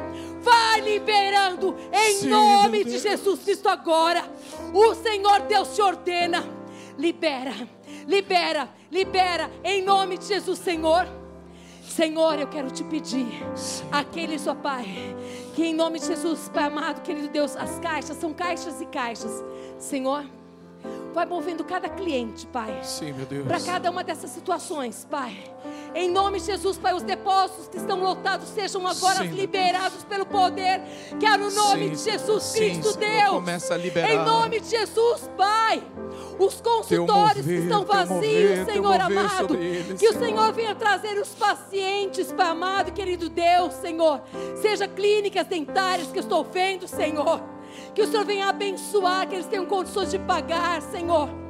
Vai 0.41 0.81
liberando 0.81 1.77
em 1.93 2.21
Sim, 2.21 2.29
nome 2.29 2.85
de 2.85 2.99
Jesus 2.99 3.41
Cristo 3.41 3.69
agora. 3.69 4.25
O 4.73 4.95
Senhor 4.95 5.41
Deus 5.41 5.75
te 5.75 5.83
ordena. 5.83 6.45
Libera, 6.97 7.55
libera, 8.07 8.69
libera 8.91 9.51
em 9.63 9.83
nome 9.85 10.19
de 10.19 10.27
Jesus, 10.27 10.59
Senhor. 10.59 11.18
Senhor, 11.99 12.39
eu 12.39 12.47
quero 12.47 12.71
te 12.71 12.85
pedir, 12.85 13.27
aqueles, 13.91 14.47
ó 14.47 14.55
Pai, 14.55 14.87
que 15.57 15.65
em 15.65 15.75
nome 15.75 15.99
de 15.99 16.07
Jesus, 16.07 16.49
Pai 16.49 16.63
amado, 16.63 17.03
querido 17.03 17.27
Deus, 17.27 17.57
as 17.57 17.81
caixas 17.81 18.17
são 18.19 18.33
caixas 18.33 18.81
e 18.81 18.87
caixas, 18.87 19.45
Senhor. 19.81 20.25
Vai 21.15 21.27
movendo 21.27 21.65
cada 21.65 21.89
cliente, 21.89 22.47
Pai. 22.47 22.81
Sim, 22.83 23.13
meu 23.13 23.27
Deus. 23.27 23.47
Para 23.47 23.61
cada 23.61 23.91
uma 23.91 24.05
dessas 24.05 24.31
situações, 24.31 25.07
Pai. 25.11 25.37
Em 25.95 26.11
nome 26.11 26.39
de 26.39 26.47
Jesus, 26.47 26.77
Pai, 26.79 26.95
os 26.95 27.03
depósitos 27.03 27.69
que 27.69 27.79
estão 27.79 28.01
lotados 28.01 28.49
sejam 28.49 28.87
agora 28.87 29.25
Sim, 29.25 29.31
liberados 29.31 30.05
pelo 30.05 30.27
poder 30.27 30.83
que 31.19 31.27
há 31.27 31.37
no 31.39 31.51
nome 31.51 31.85
Sim, 31.85 31.91
de 31.91 32.11
Jesus 32.11 32.43
Sim, 32.43 32.59
Cristo, 32.59 32.93
Senhor, 32.93 32.99
Deus. 32.99 33.31
Começa 33.31 33.75
a 33.75 33.77
liberar. 33.77 34.11
Em 34.11 34.25
nome 34.25 34.61
de 34.61 34.69
Jesus, 34.69 35.31
Pai. 35.37 35.83
Os 36.39 36.61
consultórios 36.61 37.45
mover, 37.45 37.59
que 37.59 37.63
estão 37.65 37.85
vazios, 37.85 38.09
mover, 38.11 38.67
Senhor 38.67 39.01
amado. 39.01 39.55
Eles, 39.57 40.01
que 40.01 40.09
Senhor. 40.09 40.15
o 40.15 40.19
Senhor 40.19 40.53
venha 40.53 40.75
trazer 40.75 41.19
os 41.19 41.31
pacientes, 41.31 42.33
Pai 42.33 42.49
amado, 42.49 42.93
querido 42.93 43.29
Deus, 43.29 43.75
Senhor. 43.75 44.23
Seja 44.61 44.87
clínicas 44.87 45.47
dentárias 45.47 46.09
que 46.09 46.19
eu 46.19 46.23
estou 46.23 46.45
vendo, 46.45 46.87
Senhor. 46.87 47.58
Que 47.95 48.03
o 48.03 48.07
Senhor 48.07 48.25
venha 48.25 48.49
abençoar, 48.49 49.27
que 49.29 49.35
eles 49.35 49.47
tenham 49.47 49.67
condições 49.67 50.11
de 50.11 50.19
pagar, 50.19 50.81
Senhor. 50.83 51.48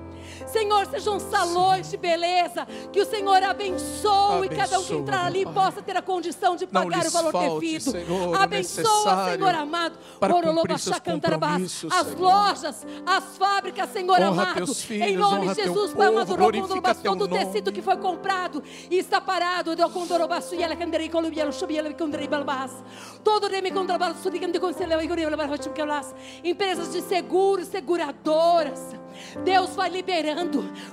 Senhor, 0.49 0.87
sejam 0.87 1.19
salões 1.19 1.91
de 1.91 1.97
beleza. 1.97 2.67
Que 2.93 3.01
o 3.01 3.07
Senhor 3.07 3.43
abençoe, 3.43 4.49
cada 4.49 4.79
um 4.79 4.85
que 4.85 4.95
entrar 4.95 5.27
ali 5.27 5.45
Pai. 5.45 5.55
possa 5.55 5.83
ter 5.83 5.97
a 5.97 6.03
condição 6.03 6.57
de 6.57 6.67
pagar 6.67 7.07
o 7.07 7.11
valor 7.11 7.33
falte, 7.33 7.61
devido. 7.61 7.91
Senhor, 7.91 8.41
abençoa, 8.41 9.33
Senhor 9.33 9.55
amado. 9.55 9.99
As 11.93 12.15
lojas, 12.15 12.87
as 13.07 13.37
fábricas, 13.37 13.91
Senhor 13.91 14.21
Honra 14.21 14.43
amado. 14.43 14.75
filhos, 14.75 15.09
em 15.09 15.17
nome 15.17 15.49
de 15.49 15.55
Jesus, 15.55 15.93
Pai 15.93 16.07
amado, 16.09 16.37
todo 17.03 17.25
o 17.25 17.29
tecido 17.29 17.73
que 17.73 17.83
foi 17.83 17.97
comprado 17.97 18.63
e 18.91 18.99
está 18.99 19.21
parado. 19.21 19.77
Todo. 23.25 23.49
Empresas 26.45 26.93
de 26.93 27.03
seguros, 27.03 27.69
seguradoras. 27.69 28.81
Deus 29.45 29.75
vai 29.75 29.91
liberando, 29.91 30.38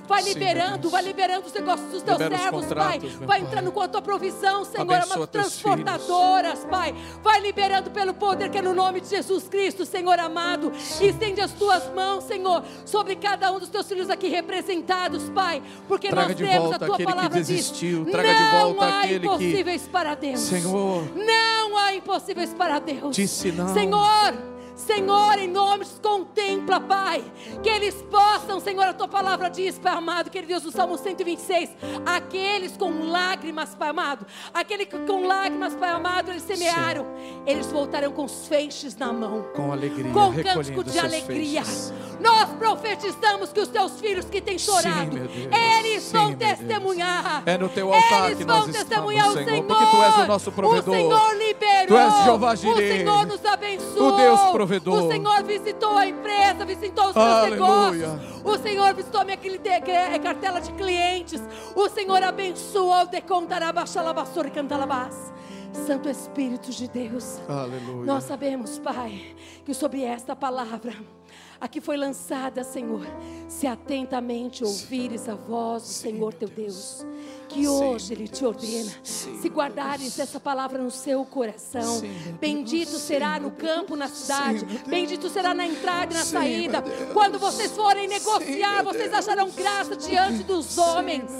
vai 0.08 0.22
Sim, 0.22 0.28
liberando, 0.30 0.90
vai 0.90 1.02
liberando 1.02 1.46
os 1.46 1.52
negócios 1.52 1.90
dos 1.90 2.02
teus 2.02 2.18
Libera 2.18 2.36
os 2.36 2.64
servos, 2.64 2.66
Pai. 2.66 2.98
Vai 3.26 3.40
entrando 3.40 3.70
com 3.72 3.80
a 3.80 3.88
tua 3.88 4.02
provisão, 4.02 4.64
Senhor, 4.64 4.82
Abençoa 4.82 5.14
amado, 5.16 5.26
transportadoras, 5.28 6.64
Pai. 6.64 6.94
Vai 7.22 7.40
liberando 7.40 7.90
pelo 7.90 8.14
poder 8.14 8.50
que 8.50 8.58
é 8.58 8.62
no 8.62 8.74
nome 8.74 9.00
de 9.00 9.08
Jesus 9.08 9.48
Cristo, 9.48 9.84
Senhor 9.84 10.18
amado. 10.18 10.72
Estende 11.00 11.40
as 11.40 11.52
tuas 11.52 11.92
mãos, 11.94 12.24
Senhor, 12.24 12.62
sobre 12.84 13.16
cada 13.16 13.52
um 13.52 13.58
dos 13.58 13.68
teus 13.68 13.86
filhos 13.88 14.10
aqui 14.10 14.28
representados, 14.28 15.28
Pai. 15.30 15.62
Porque 15.88 16.08
Traga 16.08 16.28
nós 16.28 16.36
temos 16.36 16.72
a 16.72 16.78
tua 16.78 16.94
aquele 16.94 17.08
que 17.08 17.14
palavra 17.14 17.38
desistiu. 17.38 18.04
diz, 18.04 18.12
Traga 18.12 18.34
de 18.34 18.40
não 18.40 18.50
volta 18.74 18.84
há 18.84 19.00
aquele 19.00 19.20
que- 19.20 19.26
impossíveis 19.26 19.82
para 19.88 20.14
Deus. 20.14 20.40
Senhor. 20.40 21.04
Não 21.16 21.76
há 21.76 21.94
impossíveis 21.94 22.52
para 22.54 22.78
Deus. 22.78 23.14
Disse 23.14 23.52
não. 23.52 23.72
Senhor, 23.74 24.34
Senhor, 24.76 25.38
em 25.38 25.48
nome 25.48 25.86
de 25.86 25.90
contempla, 26.02 26.78
Pai, 26.78 27.24
que 27.62 27.68
eles 27.68 27.94
possam, 28.10 28.60
Senhor, 28.60 28.84
a 28.84 28.92
tua 28.92 29.08
palavra 29.08 29.48
diz, 29.48 29.78
Pai 29.78 29.94
amado, 29.94 30.28
querido 30.30 30.50
Deus, 30.52 30.64
no 30.64 30.70
Salmo 30.70 30.98
126, 30.98 31.70
aqueles 32.04 32.76
com 32.76 33.04
lágrimas, 33.08 33.74
Pai 33.74 33.88
amado, 33.88 34.26
aquele 34.52 34.84
que 34.84 34.98
com 34.98 35.26
lágrimas, 35.26 35.74
Pai 35.74 35.88
amado, 35.90 36.30
eles 36.30 36.42
semearam, 36.42 37.06
eles 37.46 37.66
voltarão 37.68 38.12
com 38.12 38.24
os 38.24 38.46
feixes 38.46 38.94
na 38.96 39.12
mão 39.12 39.46
Com 39.54 39.72
alegria, 39.72 40.12
com 40.12 40.32
cântico 40.34 40.84
de 40.84 40.98
alegria. 40.98 41.64
feixes. 41.64 41.92
Nós 42.20 42.48
profetizamos 42.50 43.52
que 43.52 43.60
os 43.60 43.68
teus 43.68 44.00
filhos 44.00 44.24
que 44.26 44.40
têm 44.40 44.58
chorado, 44.58 45.10
Deus. 45.18 45.30
eles 45.78 46.02
Sim, 46.02 46.12
vão 46.16 46.34
testemunhar. 46.34 47.42
É 47.44 47.58
no 47.58 47.68
teu 47.68 47.92
altar 47.92 48.26
eles 48.26 48.38
que 48.38 48.44
vão 48.44 48.56
nós 48.58 48.68
estamos, 48.68 48.88
testemunhar 48.88 49.24
Senhor, 49.32 49.42
o 49.42 49.44
Senhor. 49.44 49.64
porque 49.64 49.84
tu 49.86 50.02
és 50.02 50.16
o 50.16 50.26
nosso 50.26 50.52
provedor. 50.52 50.94
O 50.94 50.98
Senhor 50.98 51.36
liberou. 51.36 51.86
Tu 51.88 51.96
és 51.96 52.24
Jeová 52.24 52.52
O 52.52 52.56
Jireh. 52.56 52.96
Senhor 52.98 53.26
nos 53.26 53.44
abençoou. 53.44 54.12
O 54.12 54.16
Deus 54.16 54.40
provedor. 54.40 54.65
O 55.06 55.10
Senhor 55.10 55.42
visitou 55.44 55.96
a 55.96 56.06
empresa, 56.06 56.64
visitou 56.64 57.06
os 57.06 57.12
seus 57.12 57.24
Aleluia. 57.24 58.08
negócios. 58.08 58.42
O 58.44 58.58
Senhor 58.58 58.94
visitou 58.94 59.20
a 59.20 59.24
minha 59.24 59.36
cre- 59.36 60.18
cartela 60.22 60.60
de 60.60 60.72
clientes. 60.72 61.40
O 61.74 61.88
Senhor 61.88 62.22
abençoou 62.22 63.06
de 63.06 63.20
contarabachalabassor 63.20 64.46
e 64.46 64.50
cantalabás. 64.50 65.32
Santo 65.86 66.08
Espírito 66.08 66.70
de 66.70 66.88
Deus. 66.88 67.38
Aleluia. 67.48 68.06
Nós 68.06 68.24
sabemos, 68.24 68.78
Pai, 68.78 69.34
que 69.64 69.74
sobre 69.74 70.02
esta 70.02 70.34
palavra 70.34 70.94
aqui 71.60 71.80
foi 71.82 71.96
lançada, 71.98 72.64
Senhor, 72.64 73.06
se 73.48 73.66
atentamente 73.66 74.64
ouvires 74.64 75.28
a 75.28 75.34
voz 75.34 75.82
do 75.82 75.88
Sim, 75.88 76.10
Senhor 76.12 76.32
teu 76.32 76.48
Deus. 76.48 77.04
Deus, 77.04 77.06
que 77.48 77.66
hoje 77.68 78.12
Ele 78.12 78.28
te 78.28 78.44
ordena, 78.44 78.92
se 79.02 79.48
guardares 79.48 80.18
essa 80.18 80.38
palavra 80.38 80.82
no 80.82 80.90
seu 80.90 81.24
coração, 81.24 82.02
bendito 82.40 82.98
será 82.98 83.38
no 83.38 83.50
campo, 83.50 83.96
na 83.96 84.08
cidade, 84.08 84.64
bendito 84.86 85.28
será 85.28 85.54
na 85.54 85.66
entrada 85.66 86.12
e 86.12 86.16
na 86.16 86.24
saída. 86.24 86.82
Quando 87.12 87.38
vocês 87.38 87.72
forem 87.72 88.08
negociar, 88.08 88.82
vocês 88.82 89.12
acharão 89.12 89.50
graça 89.50 89.96
diante 89.96 90.42
dos 90.42 90.76
homens. 90.78 91.30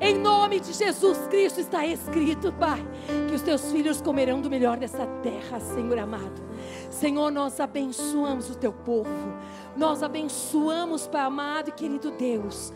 Em 0.00 0.18
nome 0.18 0.60
de 0.60 0.72
Jesus 0.72 1.18
Cristo 1.28 1.60
está 1.60 1.86
escrito, 1.86 2.52
Pai, 2.52 2.84
que 3.28 3.34
os 3.34 3.42
teus 3.42 3.70
filhos 3.70 4.00
comerão 4.00 4.40
do 4.40 4.50
melhor 4.50 4.76
dessa 4.76 5.06
terra, 5.22 5.60
Senhor 5.60 5.98
amado. 5.98 6.42
Senhor, 6.94 7.30
nós 7.30 7.58
abençoamos 7.58 8.48
o 8.50 8.54
teu 8.54 8.72
povo. 8.72 9.10
Nós 9.76 10.02
abençoamos, 10.02 11.08
Pai 11.08 11.22
amado 11.22 11.70
e 11.70 11.72
querido 11.72 12.12
Deus. 12.12 12.72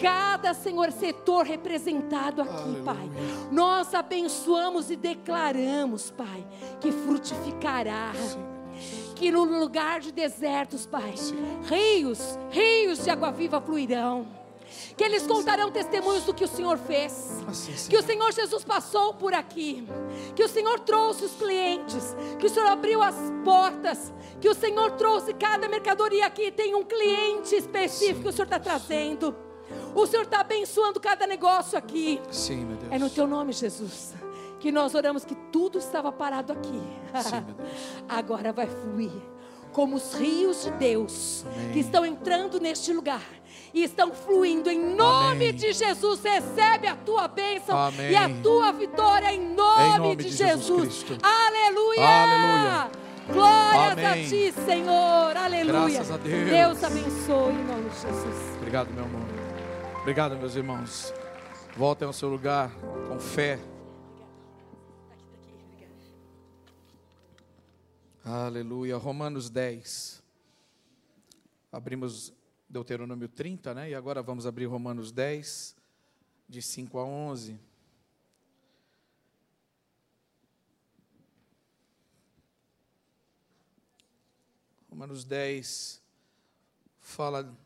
Cada, 0.00 0.54
Senhor, 0.54 0.90
setor 0.90 1.44
representado 1.44 2.42
aqui, 2.42 2.52
Aleluia. 2.52 2.82
Pai. 2.82 3.10
Nós 3.52 3.94
abençoamos 3.94 4.90
e 4.90 4.96
declaramos, 4.96 6.10
Pai, 6.10 6.46
que 6.80 6.90
frutificará 6.90 8.12
que 9.14 9.30
no 9.30 9.44
lugar 9.44 10.00
de 10.00 10.12
desertos, 10.12 10.86
Pai, 10.86 11.14
rios, 11.64 12.38
rios 12.50 13.04
de 13.04 13.10
água 13.10 13.30
viva 13.30 13.60
fluirão. 13.60 14.26
Que 14.96 15.04
eles 15.04 15.26
contarão 15.26 15.70
testemunhos 15.70 16.24
do 16.24 16.34
que 16.34 16.44
o 16.44 16.48
Senhor 16.48 16.78
fez. 16.78 17.42
Assim 17.46 17.76
seja. 17.76 17.90
Que 17.90 17.96
o 17.96 18.02
Senhor 18.02 18.32
Jesus 18.32 18.64
passou 18.64 19.14
por 19.14 19.32
aqui. 19.34 19.86
Que 20.34 20.44
o 20.44 20.48
Senhor 20.48 20.80
trouxe 20.80 21.24
os 21.24 21.32
clientes. 21.32 22.16
Que 22.38 22.46
o 22.46 22.50
Senhor 22.50 22.68
abriu 22.68 23.02
as 23.02 23.14
portas. 23.44 24.12
Que 24.40 24.48
o 24.48 24.54
Senhor 24.54 24.92
trouxe 24.92 25.32
cada 25.34 25.68
mercadoria 25.68 26.26
aqui. 26.26 26.50
Tem 26.50 26.74
um 26.74 26.84
cliente 26.84 27.54
específico 27.54 28.22
que 28.22 28.28
o 28.28 28.32
Senhor 28.32 28.44
está 28.44 28.58
trazendo. 28.58 29.34
O 29.94 30.06
Senhor 30.06 30.22
está 30.22 30.40
abençoando 30.40 31.00
cada 31.00 31.26
negócio 31.26 31.76
aqui. 31.78 32.20
Sim, 32.30 32.64
meu 32.64 32.76
Deus. 32.76 32.92
É 32.92 32.98
no 32.98 33.10
teu 33.10 33.26
nome, 33.26 33.52
Jesus, 33.52 34.14
que 34.60 34.70
nós 34.70 34.94
oramos 34.94 35.24
que 35.24 35.34
tudo 35.52 35.78
estava 35.78 36.12
parado 36.12 36.52
aqui. 36.52 36.82
Sim, 37.22 37.44
meu 37.46 37.54
Deus. 37.54 37.68
Agora 38.08 38.52
vai 38.52 38.66
fluir 38.66 39.12
como 39.72 39.96
os 39.96 40.14
rios 40.14 40.64
de 40.64 40.70
Deus 40.72 41.44
Amém. 41.46 41.72
que 41.72 41.78
estão 41.80 42.04
entrando 42.04 42.58
neste 42.58 42.92
lugar 42.92 43.22
e 43.72 43.84
estão 43.84 44.12
fluindo 44.12 44.70
em 44.70 44.94
nome 44.94 45.48
Amém. 45.48 45.54
de 45.54 45.72
Jesus. 45.72 46.22
Recebe 46.22 46.86
a 46.86 46.96
tua 46.96 47.28
bênção 47.28 47.78
Amém. 47.78 48.10
e 48.10 48.16
a 48.16 48.28
tua 48.42 48.72
vitória 48.72 49.32
em 49.32 49.54
nome, 49.54 49.98
nome 49.98 50.16
de, 50.16 50.24
de 50.24 50.30
Jesus 50.30 50.58
Jesus. 50.58 51.18
Aleluia! 51.22 52.06
Aleluia. 52.06 52.90
Glórias 53.28 53.92
Amém. 53.92 54.06
a 54.06 54.28
ti, 54.28 54.52
Senhor. 54.64 55.36
Aleluia. 55.36 55.94
Graças 55.94 56.10
a 56.10 56.16
Deus. 56.16 56.50
Deus 56.50 56.84
abençoe 56.84 57.54
em 57.54 57.64
nome 57.64 57.90
de 57.90 58.00
Jesus. 58.00 58.56
Obrigado, 58.56 58.90
meu 58.92 59.04
amor. 59.04 59.28
Obrigado, 60.00 60.36
meus 60.36 60.56
irmãos. 60.56 61.12
Voltem 61.76 62.06
ao 62.06 62.12
seu 62.12 62.28
lugar 62.28 62.70
com 63.08 63.20
fé. 63.20 63.58
Aleluia. 68.24 68.96
Romanos 68.96 69.50
10. 69.50 70.22
Abrimos 71.70 72.32
Deuteronômio 72.68 73.28
30, 73.28 73.74
né? 73.74 73.90
E 73.90 73.94
agora 73.94 74.22
vamos 74.22 74.46
abrir 74.46 74.66
Romanos 74.66 75.10
10, 75.10 75.74
de 76.48 76.60
5 76.60 76.98
a 76.98 77.04
11. 77.04 77.58
Romanos 84.90 85.24
10 85.24 86.02
fala 87.00 87.56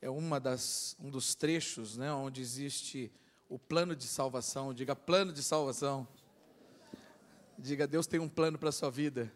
é 0.00 0.08
uma 0.08 0.38
das, 0.38 0.96
um 1.00 1.10
dos 1.10 1.34
trechos 1.34 1.96
né, 1.96 2.12
onde 2.12 2.40
existe 2.40 3.10
o 3.48 3.58
plano 3.58 3.94
de 3.94 4.06
salvação. 4.06 4.72
Diga 4.72 4.94
plano 4.94 5.32
de 5.32 5.42
salvação. 5.42 6.06
Diga, 7.58 7.86
Deus 7.86 8.06
tem 8.06 8.20
um 8.20 8.28
plano 8.28 8.58
para 8.58 8.68
a 8.68 8.72
sua 8.72 8.90
vida. 8.90 9.32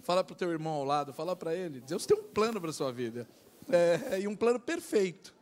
Fala 0.00 0.22
para 0.22 0.32
o 0.32 0.36
teu 0.36 0.50
irmão 0.50 0.74
ao 0.74 0.84
lado, 0.84 1.12
fala 1.12 1.34
para 1.34 1.54
ele. 1.54 1.80
Deus 1.80 2.06
tem 2.06 2.16
um 2.16 2.22
plano 2.22 2.60
para 2.60 2.70
a 2.70 2.72
sua 2.72 2.92
vida. 2.92 3.28
É, 3.68 4.20
e 4.20 4.28
um 4.28 4.36
plano 4.36 4.60
perfeito. 4.60 5.34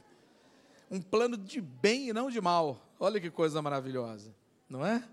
Um 0.90 1.00
plano 1.00 1.36
de 1.36 1.60
bem 1.60 2.08
e 2.08 2.12
não 2.12 2.30
de 2.30 2.40
mal. 2.40 2.80
Olha 2.98 3.20
que 3.20 3.30
coisa 3.30 3.60
maravilhosa, 3.60 4.34
não 4.68 4.84
é? 4.84 5.06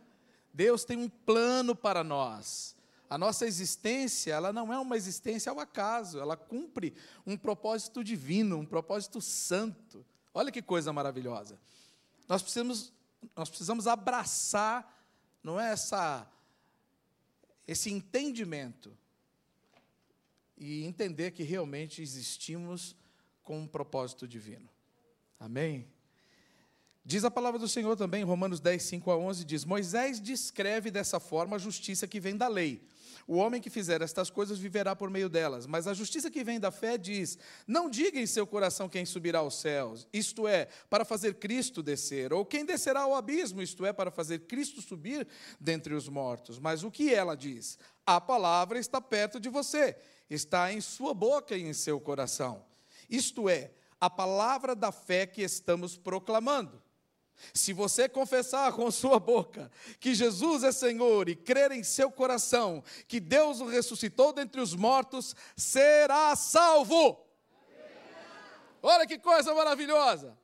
Deus 0.54 0.84
tem 0.84 0.98
um 0.98 1.10
plano 1.10 1.76
para 1.76 2.04
nós. 2.04 2.76
A 3.10 3.18
nossa 3.18 3.46
existência, 3.46 4.34
ela 4.34 4.54
não 4.54 4.72
é 4.72 4.80
uma 4.80 4.96
existência 4.96 5.52
ao 5.52 5.60
acaso, 5.60 6.20
ela 6.20 6.38
cumpre 6.38 6.94
um 7.26 7.36
propósito 7.36 8.04
divino, 8.04 8.58
um 8.58 8.66
propósito 8.66 9.20
santo. 9.20 10.06
Olha 10.34 10.52
que 10.52 10.62
coisa 10.62 10.94
maravilhosa. 10.94 11.60
Nós 12.28 12.42
precisamos, 12.42 12.94
nós 13.36 13.50
precisamos 13.50 13.88
abraçar, 13.88 15.06
não 15.44 15.60
é 15.60 15.72
essa, 15.72 16.26
esse 17.68 17.92
entendimento 17.92 18.98
e 20.58 20.86
entender 20.86 21.32
que 21.32 21.44
realmente 21.44 22.02
existimos 22.02 22.96
com 23.52 23.60
um 23.60 23.68
propósito 23.68 24.26
divino. 24.26 24.70
Amém? 25.38 25.86
Diz 27.04 27.26
a 27.26 27.30
palavra 27.30 27.60
do 27.60 27.68
Senhor 27.68 27.98
também, 27.98 28.24
Romanos 28.24 28.62
10, 28.62 28.82
5 28.82 29.12
a 29.12 29.18
11, 29.18 29.44
diz: 29.44 29.66
Moisés 29.66 30.22
descreve 30.22 30.90
dessa 30.90 31.20
forma 31.20 31.58
a 31.58 31.60
justiça 31.60 32.08
que 32.08 32.18
vem 32.18 32.38
da 32.38 32.48
lei. 32.48 32.82
O 33.28 33.36
homem 33.36 33.60
que 33.60 33.70
fizer 33.70 34.02
estas 34.02 34.30
coisas 34.30 34.58
viverá 34.58 34.96
por 34.96 35.10
meio 35.10 35.28
delas. 35.28 35.68
Mas 35.68 35.86
a 35.86 35.94
justiça 35.94 36.32
que 36.32 36.46
vem 36.46 36.62
da 36.62 36.72
fé 36.72 36.98
diz: 36.98 37.38
Não 37.68 37.90
diga 37.90 38.22
em 38.22 38.26
seu 38.26 38.48
coração 38.48 38.88
quem 38.88 39.06
subirá 39.06 39.40
aos 39.40 39.56
céus, 39.56 40.08
isto 40.14 40.48
é, 40.48 40.70
para 40.90 41.04
fazer 41.04 41.34
Cristo 41.34 41.84
descer, 41.84 42.32
ou 42.32 42.46
quem 42.46 42.64
descerá 42.64 43.02
ao 43.02 43.14
abismo, 43.14 43.62
isto 43.62 43.86
é, 43.86 43.92
para 43.92 44.10
fazer 44.10 44.48
Cristo 44.48 44.82
subir 44.82 45.28
dentre 45.60 45.94
os 45.94 46.08
mortos. 46.08 46.58
Mas 46.58 46.86
o 46.86 46.90
que 46.90 47.14
ela 47.14 47.36
diz? 47.36 47.78
A 48.06 48.22
palavra 48.22 48.80
está 48.80 49.02
perto 49.02 49.42
de 49.42 49.50
você, 49.50 49.98
está 50.30 50.72
em 50.72 50.80
sua 50.80 51.14
boca 51.14 51.58
e 51.58 51.64
em 51.64 51.74
seu 51.74 52.00
coração. 52.00 52.71
Isto 53.12 53.50
é, 53.50 53.72
a 54.00 54.10
palavra 54.10 54.74
da 54.74 54.92
fé 54.92 55.28
que 55.28 55.44
estamos 55.44 55.98
proclamando. 55.98 56.82
Se 57.54 57.74
você 57.74 58.08
confessar 58.08 58.72
com 58.74 58.90
sua 58.92 59.20
boca 59.20 59.72
que 60.00 60.14
Jesus 60.14 60.64
é 60.64 60.72
Senhor 60.72 61.28
e 61.28 61.36
crer 61.36 61.72
em 61.72 61.84
seu 61.84 62.12
coração 62.12 62.84
que 63.08 63.20
Deus 63.20 63.60
o 63.60 63.66
ressuscitou 63.66 64.32
dentre 64.32 64.62
os 64.62 64.74
mortos, 64.76 65.36
será 65.58 66.36
salvo. 66.36 67.20
Olha 68.82 69.06
que 69.06 69.18
coisa 69.18 69.54
maravilhosa! 69.54 70.38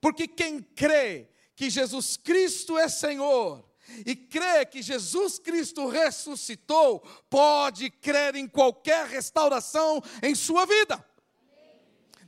Porque 0.00 0.26
quem 0.26 0.62
crê 0.62 1.28
que 1.54 1.70
Jesus 1.70 2.16
Cristo 2.16 2.78
é 2.78 2.88
Senhor 2.88 3.64
e 4.04 4.14
crê 4.16 4.64
que 4.66 4.82
Jesus 4.82 5.38
Cristo 5.38 5.88
ressuscitou, 5.88 7.00
pode 7.30 7.90
crer 7.90 8.34
em 8.34 8.48
qualquer 8.48 9.06
restauração 9.06 10.02
em 10.22 10.34
sua 10.34 10.66
vida. 10.66 11.04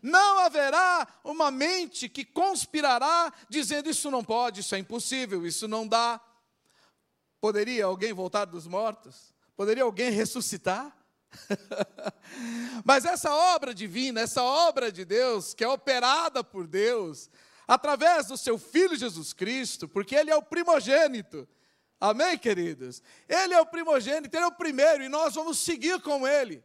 Não 0.09 0.39
haverá 0.39 1.07
uma 1.23 1.51
mente 1.51 2.09
que 2.09 2.25
conspirará 2.25 3.31
dizendo 3.49 3.91
isso 3.91 4.11
não 4.11 4.25
pode, 4.25 4.61
isso 4.61 4.75
é 4.75 4.79
impossível, 4.79 5.47
isso 5.47 5.69
não 5.69 5.87
dá. 5.87 6.19
Poderia 7.41 7.85
alguém 7.85 8.13
voltar 8.13 8.47
dos 8.47 8.67
mortos? 8.67 9.35
Poderia 9.55 9.83
alguém 9.83 10.11
ressuscitar? 10.11 10.97
Mas 12.85 13.05
essa 13.05 13.33
obra 13.35 13.75
divina, 13.75 14.23
essa 14.23 14.43
obra 14.43 14.91
de 14.91 15.05
Deus, 15.05 15.53
que 15.53 15.63
é 15.63 15.69
operada 15.69 16.43
por 16.43 16.67
Deus, 16.67 17.29
através 17.67 18.29
do 18.29 18.37
seu 18.37 18.59
Filho 18.59 18.97
Jesus 18.97 19.35
Cristo, 19.35 19.87
porque 19.87 20.17
Ele 20.17 20.31
é 20.31 20.37
o 20.37 20.43
primogênito. 20.43 21.47
Amém, 22.01 22.39
queridos? 22.39 23.03
Ele 23.29 23.53
é 23.53 23.61
o 23.61 23.67
primogênito, 23.67 24.35
Ele 24.35 24.45
é 24.45 24.49
o 24.49 24.53
primeiro, 24.53 25.05
e 25.05 25.09
nós 25.09 25.35
vamos 25.35 25.59
seguir 25.59 26.01
com 26.01 26.27
Ele. 26.27 26.65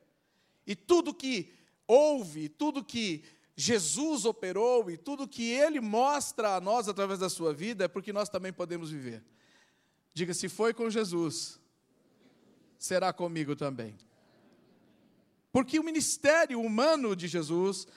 E 0.65 0.75
tudo 0.75 1.13
que 1.13 1.53
ouve, 1.87 2.49
tudo 2.49 2.83
que 2.83 3.23
Jesus 3.55 4.25
operou 4.25 4.89
e 4.89 4.97
tudo 4.97 5.27
que 5.27 5.49
Ele 5.51 5.79
mostra 5.79 6.55
a 6.55 6.61
nós 6.61 6.87
através 6.87 7.19
da 7.19 7.29
sua 7.29 7.53
vida 7.53 7.85
é 7.85 7.87
porque 7.87 8.11
nós 8.11 8.29
também 8.29 8.51
podemos 8.51 8.89
viver. 8.89 9.23
Diga, 10.13 10.33
se 10.33 10.49
foi 10.49 10.73
com 10.73 10.89
Jesus, 10.89 11.59
será 12.77 13.13
comigo 13.13 13.55
também. 13.55 13.97
Porque 15.51 15.79
o 15.79 15.83
ministério 15.83 16.59
humano 16.59 17.15
de 17.15 17.27
Jesus, 17.27 17.87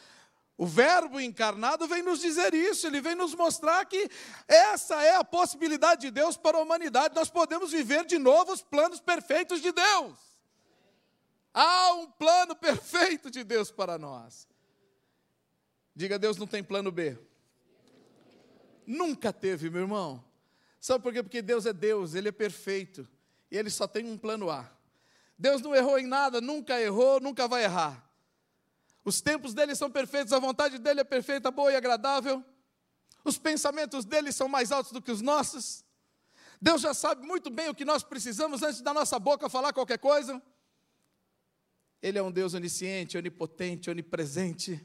o 0.59 0.67
Verbo 0.67 1.19
encarnado, 1.19 1.87
vem 1.87 2.03
nos 2.03 2.21
dizer 2.21 2.53
isso, 2.53 2.87
ele 2.87 3.01
vem 3.01 3.15
nos 3.15 3.35
mostrar 3.35 3.85
que 3.87 4.11
essa 4.47 5.03
é 5.03 5.17
a 5.17 5.25
possibilidade 5.25 6.03
de 6.03 6.11
Deus 6.11 6.37
para 6.37 6.59
a 6.59 6.61
humanidade. 6.61 7.15
Nós 7.15 7.31
podemos 7.31 7.71
viver 7.71 8.05
de 8.05 8.19
novo 8.19 8.53
os 8.53 8.63
planos 8.63 9.01
perfeitos 9.01 9.63
de 9.63 9.73
Deus. 9.73 10.36
Há 11.59 11.95
um 11.95 12.11
plano 12.11 12.55
perfeito 12.55 13.31
de 13.31 13.43
Deus 13.43 13.71
para 13.71 13.97
nós. 13.97 14.47
Diga, 15.95 16.19
Deus 16.19 16.37
não 16.37 16.47
tem 16.47 16.63
plano 16.63 16.93
B. 16.93 17.19
Nunca 18.87 19.33
teve, 19.33 19.71
meu 19.71 19.81
irmão. 19.81 20.23
Sabe 20.79 21.03
por 21.03 21.15
quê? 21.15 21.23
Porque 21.23 21.41
Deus 21.41 21.65
é 21.65 21.73
Deus, 21.73 22.15
Ele 22.15 22.29
é 22.29 22.33
perfeito. 22.33 23.09
E 23.51 23.57
Ele 23.57 23.71
só 23.71 23.89
tem 23.89 24.05
um 24.05 24.19
plano 24.19 24.51
A. 24.51 24.71
Deus 25.39 25.63
não 25.63 25.75
errou 25.75 25.99
em 25.99 26.07
nada, 26.07 26.43
nunca 26.43 26.79
errou, 26.79 27.21
nunca 27.21 27.49
vai 27.49 27.65
errar. 27.65 28.07
Os 29.03 29.23
tempos 29.23 29.55
dele 29.55 29.75
são 29.75 29.91
perfeitos, 29.91 30.35
a 30.35 30.39
vontade 30.39 30.79
dele 30.79 31.01
é 31.01 31.05
perfeita, 31.05 31.51
boa 31.51 31.73
e 31.73 31.77
agradável. 31.77 32.45
Os 33.25 33.39
pensamentos 33.39 34.05
dele 34.05 34.31
são 34.31 34.47
mais 34.47 34.71
altos 34.71 34.93
do 34.93 35.01
que 35.01 35.11
os 35.11 35.23
nossos. 35.23 35.83
Deus 36.61 36.83
já 36.83 36.93
sabe 36.93 37.27
muito 37.27 37.49
bem 37.49 37.71
o 37.71 37.75
que 37.75 37.85
nós 37.87 38.03
precisamos 38.03 38.63
antes 38.63 38.83
da 38.83 38.93
nossa 38.93 39.19
boca 39.19 39.49
falar 39.49 39.73
qualquer 39.73 39.99
coisa. 39.99 40.43
Ele 42.03 42.19
é 42.19 42.23
um 42.23 42.31
Deus 42.31 42.55
onisciente, 42.55 43.17
onipotente, 43.17 43.91
onipresente. 43.91 44.85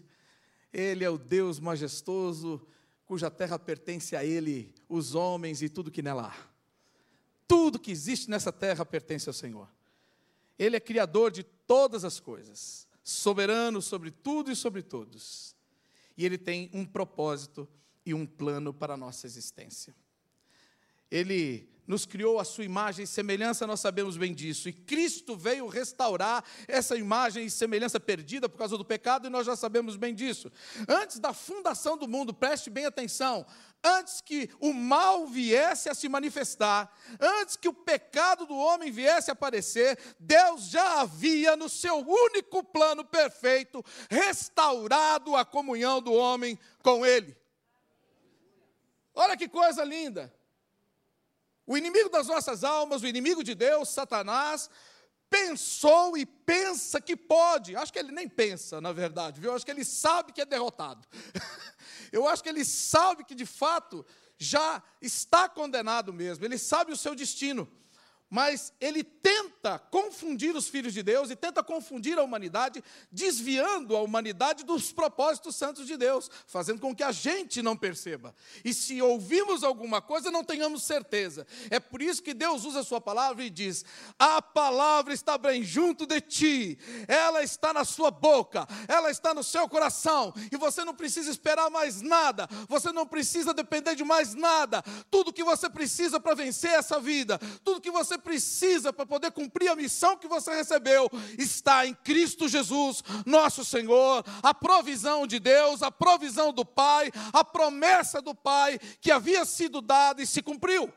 Ele 0.71 1.03
é 1.03 1.09
o 1.09 1.17
Deus 1.17 1.59
majestoso, 1.59 2.65
cuja 3.05 3.29
terra 3.29 3.59
pertence 3.59 4.15
a 4.15 4.23
Ele, 4.23 4.73
os 4.87 5.15
homens 5.15 5.61
e 5.61 5.69
tudo 5.69 5.91
que 5.91 6.01
nela 6.01 6.27
há. 6.27 6.51
Tudo 7.47 7.79
que 7.79 7.91
existe 7.91 8.29
nessa 8.29 8.51
terra 8.51 8.85
pertence 8.85 9.27
ao 9.27 9.33
Senhor. 9.33 9.69
Ele 10.57 10.75
é 10.75 10.79
criador 10.79 11.31
de 11.31 11.43
todas 11.43 12.05
as 12.05 12.19
coisas, 12.19 12.87
soberano 13.03 13.81
sobre 13.81 14.11
tudo 14.11 14.51
e 14.51 14.55
sobre 14.55 14.81
todos. 14.81 15.55
E 16.15 16.25
Ele 16.25 16.37
tem 16.37 16.69
um 16.73 16.85
propósito 16.85 17.67
e 18.05 18.13
um 18.13 18.25
plano 18.25 18.73
para 18.73 18.93
a 18.93 18.97
nossa 18.97 19.25
existência. 19.25 19.95
Ele 21.09 21.70
nos 21.87 22.05
criou 22.05 22.39
a 22.39 22.43
sua 22.43 22.63
imagem 22.63 23.03
e 23.03 23.07
semelhança, 23.07 23.67
nós 23.67 23.79
sabemos 23.79 24.17
bem 24.17 24.33
disso. 24.33 24.69
E 24.69 24.73
Cristo 24.73 25.35
veio 25.35 25.67
restaurar 25.67 26.43
essa 26.67 26.95
imagem 26.95 27.45
e 27.45 27.51
semelhança 27.51 27.99
perdida 27.99 28.47
por 28.47 28.57
causa 28.57 28.77
do 28.77 28.85
pecado, 28.85 29.27
e 29.27 29.29
nós 29.29 29.45
já 29.45 29.55
sabemos 29.55 29.95
bem 29.95 30.13
disso. 30.13 30.51
Antes 30.87 31.19
da 31.19 31.33
fundação 31.33 31.97
do 31.97 32.07
mundo, 32.07 32.33
preste 32.33 32.69
bem 32.69 32.85
atenção, 32.85 33.45
antes 33.83 34.21
que 34.21 34.49
o 34.59 34.71
mal 34.73 35.25
viesse 35.27 35.89
a 35.89 35.93
se 35.93 36.07
manifestar, 36.07 36.93
antes 37.19 37.55
que 37.55 37.67
o 37.67 37.73
pecado 37.73 38.45
do 38.45 38.55
homem 38.55 38.91
viesse 38.91 39.29
a 39.29 39.33
aparecer, 39.33 39.97
Deus 40.19 40.69
já 40.69 41.01
havia, 41.01 41.55
no 41.55 41.67
seu 41.67 41.97
único 41.97 42.63
plano 42.63 43.03
perfeito, 43.03 43.83
restaurado 44.09 45.35
a 45.35 45.43
comunhão 45.43 46.01
do 46.01 46.13
homem 46.13 46.57
com 46.83 47.05
Ele. 47.05 47.35
Olha 49.13 49.35
que 49.35 49.49
coisa 49.49 49.83
linda! 49.83 50.33
O 51.65 51.77
inimigo 51.77 52.09
das 52.09 52.27
nossas 52.27 52.63
almas, 52.63 53.01
o 53.01 53.07
inimigo 53.07 53.43
de 53.43 53.55
Deus, 53.55 53.89
Satanás, 53.89 54.69
pensou 55.29 56.17
e 56.17 56.25
pensa 56.25 56.99
que 56.99 57.15
pode. 57.15 57.75
Acho 57.75 57.93
que 57.93 57.99
ele 57.99 58.11
nem 58.11 58.27
pensa, 58.27 58.81
na 58.81 58.91
verdade, 58.91 59.39
viu? 59.39 59.53
Acho 59.53 59.65
que 59.65 59.71
ele 59.71 59.85
sabe 59.85 60.33
que 60.33 60.41
é 60.41 60.45
derrotado. 60.45 61.07
Eu 62.11 62.27
acho 62.27 62.43
que 62.43 62.49
ele 62.49 62.65
sabe 62.65 63.23
que 63.23 63.33
de 63.33 63.45
fato 63.45 64.05
já 64.37 64.83
está 65.01 65.47
condenado 65.47 66.11
mesmo. 66.11 66.43
Ele 66.43 66.57
sabe 66.57 66.91
o 66.91 66.97
seu 66.97 67.15
destino 67.15 67.71
mas 68.31 68.71
ele 68.79 69.03
tenta 69.03 69.77
confundir 69.77 70.55
os 70.55 70.69
filhos 70.69 70.93
de 70.93 71.03
Deus 71.03 71.29
e 71.29 71.35
tenta 71.35 71.61
confundir 71.61 72.17
a 72.17 72.23
humanidade, 72.23 72.81
desviando 73.11 73.93
a 73.93 74.01
humanidade 74.01 74.63
dos 74.63 74.93
propósitos 74.93 75.57
santos 75.57 75.85
de 75.85 75.97
Deus, 75.97 76.31
fazendo 76.47 76.79
com 76.79 76.95
que 76.95 77.03
a 77.03 77.11
gente 77.11 77.61
não 77.61 77.75
perceba. 77.75 78.33
E 78.63 78.73
se 78.73 79.01
ouvimos 79.01 79.65
alguma 79.65 80.01
coisa, 80.01 80.31
não 80.31 80.45
tenhamos 80.45 80.83
certeza. 80.83 81.45
É 81.69 81.77
por 81.77 82.01
isso 82.01 82.23
que 82.23 82.33
Deus 82.33 82.63
usa 82.63 82.79
a 82.79 82.83
sua 82.83 83.01
palavra 83.01 83.43
e 83.43 83.49
diz: 83.49 83.83
A 84.17 84.41
palavra 84.41 85.13
está 85.13 85.37
bem 85.37 85.61
junto 85.61 86.05
de 86.07 86.21
ti, 86.21 86.79
ela 87.09 87.43
está 87.43 87.73
na 87.73 87.83
sua 87.83 88.09
boca, 88.09 88.65
ela 88.87 89.11
está 89.11 89.33
no 89.33 89.43
seu 89.43 89.67
coração, 89.67 90.33
e 90.49 90.55
você 90.55 90.85
não 90.85 90.95
precisa 90.95 91.29
esperar 91.29 91.69
mais 91.69 92.01
nada, 92.01 92.47
você 92.69 92.93
não 92.93 93.05
precisa 93.05 93.53
depender 93.53 93.93
de 93.93 94.05
mais 94.05 94.33
nada. 94.33 94.81
Tudo 95.09 95.33
que 95.33 95.43
você 95.43 95.69
precisa 95.69 96.17
para 96.17 96.33
vencer 96.33 96.71
essa 96.71 96.97
vida, 96.97 97.37
tudo 97.65 97.81
que 97.81 97.91
você 97.91 98.20
precisa 98.21 98.93
para 98.93 99.05
poder 99.05 99.31
cumprir 99.31 99.69
a 99.69 99.75
missão 99.75 100.17
que 100.17 100.27
você 100.27 100.55
recebeu. 100.55 101.09
Está 101.37 101.85
em 101.85 101.93
Cristo 101.93 102.47
Jesus, 102.47 103.03
nosso 103.25 103.65
Senhor, 103.65 104.23
a 104.41 104.53
provisão 104.53 105.27
de 105.27 105.39
Deus, 105.39 105.81
a 105.81 105.91
provisão 105.91 106.53
do 106.53 106.63
Pai, 106.63 107.11
a 107.33 107.43
promessa 107.43 108.21
do 108.21 108.33
Pai 108.33 108.79
que 109.01 109.11
havia 109.11 109.43
sido 109.43 109.81
dada 109.81 110.21
e 110.21 110.27
se 110.27 110.41
cumpriu. 110.41 110.91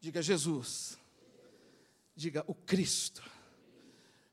Diga 0.00 0.22
Jesus, 0.22 0.96
diga 2.14 2.44
o 2.46 2.54
Cristo, 2.54 3.22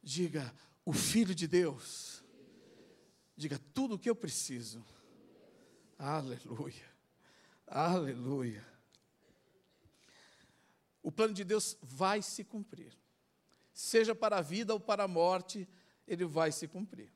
diga 0.01 0.53
o 0.85 0.93
Filho 0.93 1.33
de 1.33 1.47
Deus, 1.47 2.23
diga 3.35 3.59
tudo 3.73 3.95
o 3.95 3.99
que 3.99 4.09
eu 4.09 4.15
preciso. 4.15 4.85
Aleluia, 5.97 6.85
aleluia 7.67 8.74
o 11.05 11.11
plano 11.11 11.35
de 11.35 11.43
Deus 11.43 11.77
vai 11.83 12.19
se 12.23 12.43
cumprir. 12.43 12.97
Seja 13.71 14.15
para 14.15 14.39
a 14.39 14.41
vida 14.41 14.73
ou 14.73 14.79
para 14.79 15.03
a 15.03 15.07
morte, 15.07 15.69
ele 16.07 16.25
vai 16.25 16.51
se 16.51 16.67
cumprir. 16.67 17.13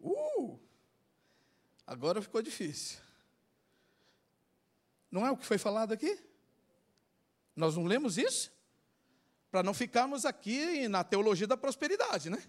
Uh! 0.00 0.58
Agora 1.86 2.22
ficou 2.22 2.40
difícil. 2.40 2.98
Não 5.10 5.26
é 5.26 5.30
o 5.30 5.36
que 5.36 5.44
foi 5.44 5.58
falado 5.58 5.92
aqui? 5.92 6.18
Nós 7.54 7.76
não 7.76 7.84
lemos 7.84 8.16
isso? 8.16 8.50
Para 9.50 9.62
não 9.62 9.74
ficarmos 9.74 10.24
aqui 10.24 10.88
na 10.88 11.04
teologia 11.04 11.46
da 11.46 11.58
prosperidade, 11.58 12.30
né? 12.30 12.42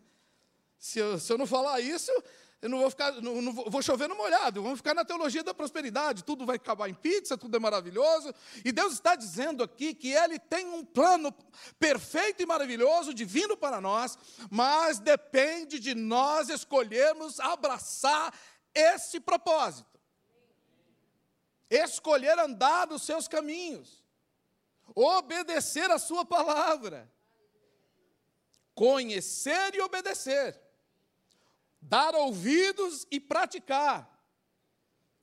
Se 0.79 0.99
eu, 0.99 1.19
se 1.19 1.33
eu 1.33 1.37
não 1.37 1.45
falar 1.45 1.81
isso, 1.81 2.13
eu 2.61 2.69
não 2.69 2.79
vou 2.79 2.89
ficar, 2.89 3.11
não, 3.21 3.41
não 3.41 3.53
vou, 3.53 3.69
vou 3.69 3.81
chover 3.81 4.07
no 4.07 4.15
molhado, 4.15 4.63
vamos 4.63 4.79
ficar 4.79 4.93
na 4.93 5.05
teologia 5.05 5.43
da 5.43 5.53
prosperidade, 5.53 6.23
tudo 6.23 6.45
vai 6.45 6.55
acabar 6.55 6.89
em 6.89 6.93
pizza, 6.93 7.37
tudo 7.37 7.55
é 7.55 7.59
maravilhoso. 7.59 8.33
E 8.63 8.71
Deus 8.71 8.93
está 8.93 9.15
dizendo 9.15 9.61
aqui 9.61 9.93
que 9.93 10.11
Ele 10.11 10.39
tem 10.39 10.65
um 10.65 10.83
plano 10.83 11.31
perfeito 11.77 12.41
e 12.41 12.45
maravilhoso, 12.45 13.13
divino 13.13 13.55
para 13.55 13.79
nós, 13.79 14.17
mas 14.49 14.99
depende 14.99 15.79
de 15.79 15.93
nós 15.93 16.49
escolhermos 16.49 17.39
abraçar 17.39 18.33
esse 18.73 19.19
propósito. 19.19 19.99
Escolher 21.69 22.39
andar 22.39 22.87
nos 22.87 23.03
seus 23.03 23.27
caminhos, 23.27 24.03
obedecer 24.95 25.91
a 25.91 25.99
Sua 25.99 26.25
palavra, 26.25 27.11
conhecer 28.73 29.75
e 29.75 29.81
obedecer 29.81 30.64
dar 31.87 32.15
ouvidos 32.15 33.05
e 33.11 33.19
praticar. 33.19 34.11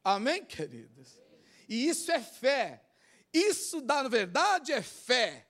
Amém, 0.05 0.45
queridos? 0.45 1.19
E 1.69 1.89
isso 1.89 2.11
é 2.11 2.21
fé. 2.21 2.83
Isso, 3.33 3.81
na 3.81 4.09
verdade, 4.09 4.73
é 4.73 4.83
fé. 4.83 5.47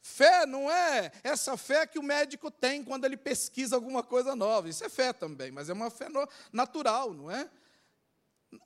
Fé 0.00 0.46
não 0.46 0.70
é 0.70 1.12
essa 1.22 1.56
fé 1.56 1.86
que 1.86 1.98
o 1.98 2.02
médico 2.02 2.50
tem 2.50 2.82
quando 2.82 3.04
ele 3.04 3.16
pesquisa 3.16 3.76
alguma 3.76 4.02
coisa 4.02 4.34
nova. 4.34 4.68
Isso 4.68 4.84
é 4.84 4.88
fé 4.88 5.12
também, 5.12 5.50
mas 5.50 5.68
é 5.68 5.72
uma 5.72 5.90
fé 5.90 6.06
natural, 6.52 7.12
não 7.12 7.30
é? 7.30 7.50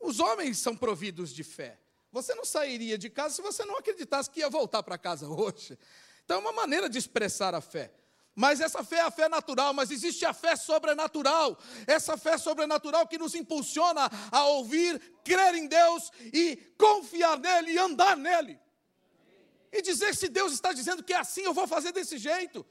Os 0.01 0.21
homens 0.21 0.59
são 0.59 0.77
providos 0.77 1.33
de 1.33 1.43
fé. 1.43 1.81
Você 2.13 2.35
não 2.35 2.45
sairia 2.45 2.97
de 2.97 3.11
casa 3.11 3.35
se 3.35 3.43
você 3.43 3.65
não 3.65 3.79
acreditasse 3.79 4.31
que 4.31 4.41
ia 4.41 4.51
voltar 4.51 4.83
para 4.83 4.99
casa 4.99 5.27
hoje. 5.29 5.79
Então 6.25 6.37
é 6.37 6.41
uma 6.41 6.53
maneira 6.53 6.89
de 6.89 6.99
expressar 6.99 7.55
a 7.55 7.61
fé. 7.61 7.93
Mas 8.35 8.61
essa 8.61 8.83
fé 8.83 8.97
é 8.97 9.03
a 9.03 9.11
fé 9.11 9.29
natural, 9.29 9.75
mas 9.75 9.91
existe 9.91 10.25
a 10.25 10.33
fé 10.33 10.57
sobrenatural. 10.57 11.59
Essa 11.87 12.17
fé 12.17 12.39
sobrenatural 12.39 13.07
que 13.07 13.19
nos 13.19 13.35
impulsiona 13.35 14.11
a 14.31 14.45
ouvir, 14.47 14.99
crer 15.23 15.55
em 15.55 15.67
Deus 15.67 16.11
e 16.33 16.57
confiar 16.79 17.39
nele 17.39 17.73
e 17.73 17.79
andar 17.79 18.17
nele. 18.17 18.59
E 19.71 19.83
dizer 19.83 20.15
se 20.15 20.29
Deus 20.29 20.53
está 20.53 20.73
dizendo 20.73 21.03
que 21.03 21.13
é 21.13 21.19
assim, 21.19 21.43
eu 21.43 21.53
vou 21.53 21.67
fazer 21.67 21.93
desse 21.93 22.17
jeito. 22.17 22.65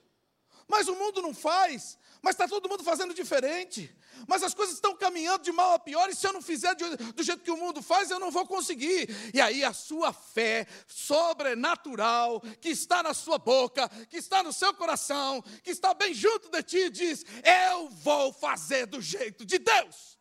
Mas 0.67 0.88
o 0.88 0.95
mundo 0.95 1.21
não 1.21 1.34
faz, 1.34 1.97
mas 2.22 2.36
está 2.36 2.48
todo 2.48 2.70
mundo 2.70 2.84
fazendo 2.84 3.14
diferente. 3.14 3.94
Mas 4.28 4.44
as 4.44 4.54
coisas 4.54 4.76
estão 4.76 4.96
caminhando 4.96 5.44
de 5.44 5.52
mal 5.52 5.74
a 5.74 5.80
pior, 5.80 6.10
e 6.10 6.16
se 6.16 6.28
eu 6.28 6.34
não 6.34 6.42
fizer 6.42 6.76
do 6.76 7.24
jeito 7.24 7.44
que 7.44 7.52
o 7.52 7.58
mundo 7.58 7.82
faz, 7.82 8.12
eu 8.12 8.20
não 8.20 8.30
vou 8.30 8.46
conseguir. 8.46 9.10
E 9.34 9.42
aí 9.42 9.64
a 9.64 9.74
sua 9.74 10.14
fé 10.14 10.68
sobrenatural, 10.88 12.42
que 12.60 12.70
está 12.70 13.02
na 13.02 13.14
sua 13.14 13.40
boca, 13.40 13.90
que 14.10 14.18
está 14.18 14.44
no 14.44 14.54
seu 14.54 14.74
coração, 14.74 15.44
que 15.64 15.72
está 15.72 15.94
bem 15.94 16.14
junto 16.14 16.50
de 16.50 16.62
ti, 16.62 16.90
diz: 16.90 17.26
Eu 17.70 17.90
vou 17.90 18.32
fazer 18.32 18.86
do 18.86 19.02
jeito 19.02 19.44
de 19.44 19.58
Deus. 19.58 20.21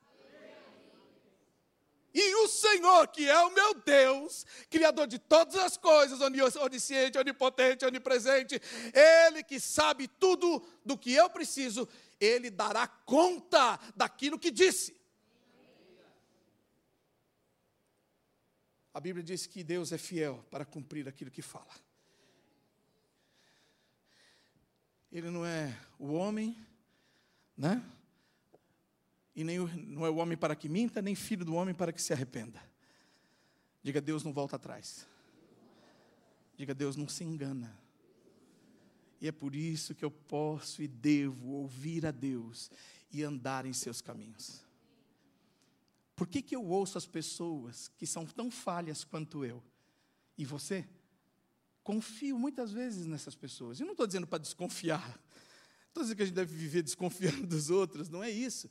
E 2.13 2.35
o 2.37 2.49
Senhor, 2.49 3.07
que 3.09 3.29
é 3.29 3.39
o 3.45 3.55
meu 3.55 3.75
Deus, 3.75 4.45
Criador 4.69 5.07
de 5.07 5.19
todas 5.19 5.55
as 5.57 5.77
coisas, 5.77 6.21
onisciente, 6.21 7.19
onipotente, 7.19 7.85
onipresente, 7.85 8.61
Ele 8.93 9.43
que 9.43 9.61
sabe 9.61 10.09
tudo 10.09 10.63
do 10.85 10.99
que 10.99 11.13
eu 11.13 11.31
preciso, 11.31 11.89
Ele 12.19 12.51
dará 12.51 12.87
conta 12.87 13.79
daquilo 13.95 14.39
que 14.39 14.51
disse. 14.51 14.99
A 18.93 18.99
Bíblia 18.99 19.23
diz 19.23 19.47
que 19.47 19.63
Deus 19.63 19.93
é 19.93 19.99
fiel 19.99 20.45
para 20.51 20.65
cumprir 20.65 21.09
aquilo 21.09 21.31
que 21.31 21.43
fala. 21.43 21.73
Ele 25.13 25.31
não 25.31 25.47
é 25.47 25.77
o 25.99 26.13
homem, 26.13 26.57
né? 27.57 27.83
E 29.41 29.45
nem 29.45 29.59
não 29.59 30.05
é 30.05 30.11
o 30.11 30.17
homem 30.17 30.37
para 30.37 30.55
que 30.55 30.69
minta, 30.69 31.01
nem 31.01 31.15
filho 31.15 31.47
do 31.47 31.55
homem 31.55 31.75
para 31.75 31.95
que 31.95 32.03
se 32.03 32.13
arrependa. 32.13 32.63
Diga, 33.83 33.99
Deus 33.99 34.23
não 34.23 34.35
volta 34.35 34.57
atrás. 34.57 35.07
Diga, 36.59 36.75
Deus 36.75 36.95
não 36.95 37.09
se 37.09 37.25
engana. 37.25 37.75
E 39.19 39.27
é 39.27 39.33
por 39.33 39.57
isso 39.57 39.95
que 39.95 40.05
eu 40.05 40.11
posso 40.11 40.83
e 40.83 40.89
devo 40.89 41.53
ouvir 41.53 42.05
a 42.05 42.11
Deus 42.11 42.71
e 43.11 43.23
andar 43.23 43.65
em 43.65 43.73
seus 43.73 44.03
caminhos. 44.03 44.63
Por 46.15 46.29
que, 46.29 46.43
que 46.43 46.55
eu 46.55 46.67
ouço 46.67 46.99
as 46.99 47.07
pessoas 47.07 47.91
que 47.97 48.07
são 48.07 48.27
tão 48.27 48.51
falhas 48.51 49.05
quanto 49.05 49.43
eu? 49.43 49.63
E 50.37 50.45
você? 50.45 50.87
Confio 51.83 52.39
muitas 52.39 52.73
vezes 52.73 53.07
nessas 53.07 53.35
pessoas. 53.35 53.81
E 53.81 53.85
não 53.85 53.93
estou 53.93 54.07
dizendo 54.07 54.27
para 54.27 54.39
desconfiar. 54.39 55.19
Estou 55.89 56.03
dizendo 56.03 56.17
que 56.17 56.23
a 56.25 56.27
gente 56.27 56.35
deve 56.35 56.55
viver 56.55 56.83
desconfiando 56.83 57.47
dos 57.47 57.71
outros, 57.71 58.11
não 58.11 58.23
é 58.23 58.31
isso. 58.31 58.71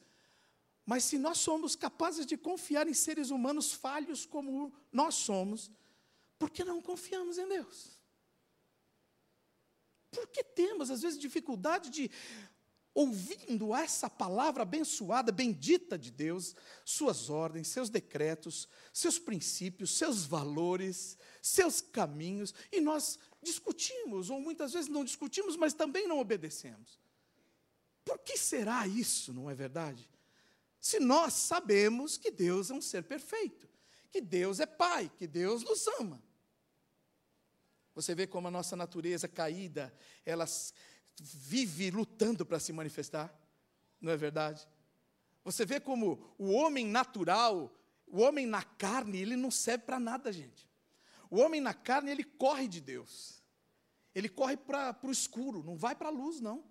Mas 0.90 1.04
se 1.04 1.20
nós 1.20 1.38
somos 1.38 1.76
capazes 1.76 2.26
de 2.26 2.36
confiar 2.36 2.88
em 2.88 2.96
seres 2.96 3.30
humanos 3.30 3.72
falhos 3.72 4.26
como 4.26 4.74
nós 4.92 5.14
somos, 5.14 5.70
por 6.40 6.50
que 6.50 6.64
não 6.64 6.82
confiamos 6.82 7.38
em 7.38 7.48
Deus? 7.48 8.02
Porque 10.10 10.44
temos, 10.44 10.90
às 10.90 11.04
vezes, 11.04 11.20
dificuldade 11.20 11.92
de, 11.92 12.10
ouvindo 12.92 13.76
essa 13.76 14.10
palavra 14.10 14.64
abençoada, 14.64 15.32
bendita 15.32 15.96
de 15.96 16.10
Deus, 16.10 16.56
suas 16.84 17.30
ordens, 17.30 17.68
seus 17.68 17.92
decretos, 17.92 18.68
seus 18.92 19.20
princípios, 19.20 19.96
seus 19.96 20.26
valores, 20.26 21.20
seus 21.40 21.82
caminhos, 21.82 22.52
e 22.72 22.82
nós 22.82 23.20
discutimos, 23.44 24.32
ou 24.32 24.42
muitas 24.42 24.74
vezes 24.74 24.90
não 24.90 25.06
discutimos, 25.06 25.56
mas 25.56 25.72
também 25.76 26.08
não 26.08 26.18
obedecemos. 26.18 27.00
Por 28.04 28.18
que 28.18 28.36
será 28.36 28.88
isso, 28.88 29.32
não 29.32 29.52
é 29.52 29.54
verdade? 29.54 30.10
Se 30.80 31.00
nós 31.00 31.34
sabemos 31.34 32.18
que 32.18 32.32
Deus 32.32 32.70
é 32.70 32.74
um 32.74 32.82
ser 32.82 33.04
perfeito, 33.04 33.68
que 34.12 34.22
Deus 34.22 34.60
é 34.60 34.66
Pai, 34.66 35.12
que 35.18 35.28
Deus 35.28 35.64
nos 35.64 35.86
ama. 36.00 36.22
Você 37.94 38.16
vê 38.16 38.26
como 38.26 38.48
a 38.48 38.52
nossa 38.52 38.76
natureza 38.76 39.28
caída, 39.28 39.94
ela 40.26 40.46
vive 41.20 41.92
lutando 41.92 42.46
para 42.46 42.60
se 42.60 42.72
manifestar, 42.72 43.34
não 44.00 44.12
é 44.12 44.18
verdade? 44.18 44.68
Você 45.44 45.66
vê 45.66 45.80
como 45.80 46.34
o 46.38 46.52
homem 46.52 46.86
natural, 46.86 47.76
o 48.08 48.22
homem 48.22 48.46
na 48.46 48.64
carne, 48.64 49.20
ele 49.20 49.36
não 49.36 49.52
serve 49.52 49.86
para 49.86 50.00
nada, 50.00 50.32
gente. 50.32 50.70
O 51.30 51.40
homem 51.40 51.62
na 51.62 51.74
carne, 51.74 52.12
ele 52.12 52.24
corre 52.24 52.68
de 52.68 52.82
Deus. 52.82 53.44
Ele 54.14 54.28
corre 54.28 54.58
para 54.58 54.98
o 55.04 55.12
escuro, 55.12 55.64
não 55.64 55.78
vai 55.78 55.96
para 55.96 56.08
a 56.08 56.12
luz, 56.12 56.40
não. 56.40 56.64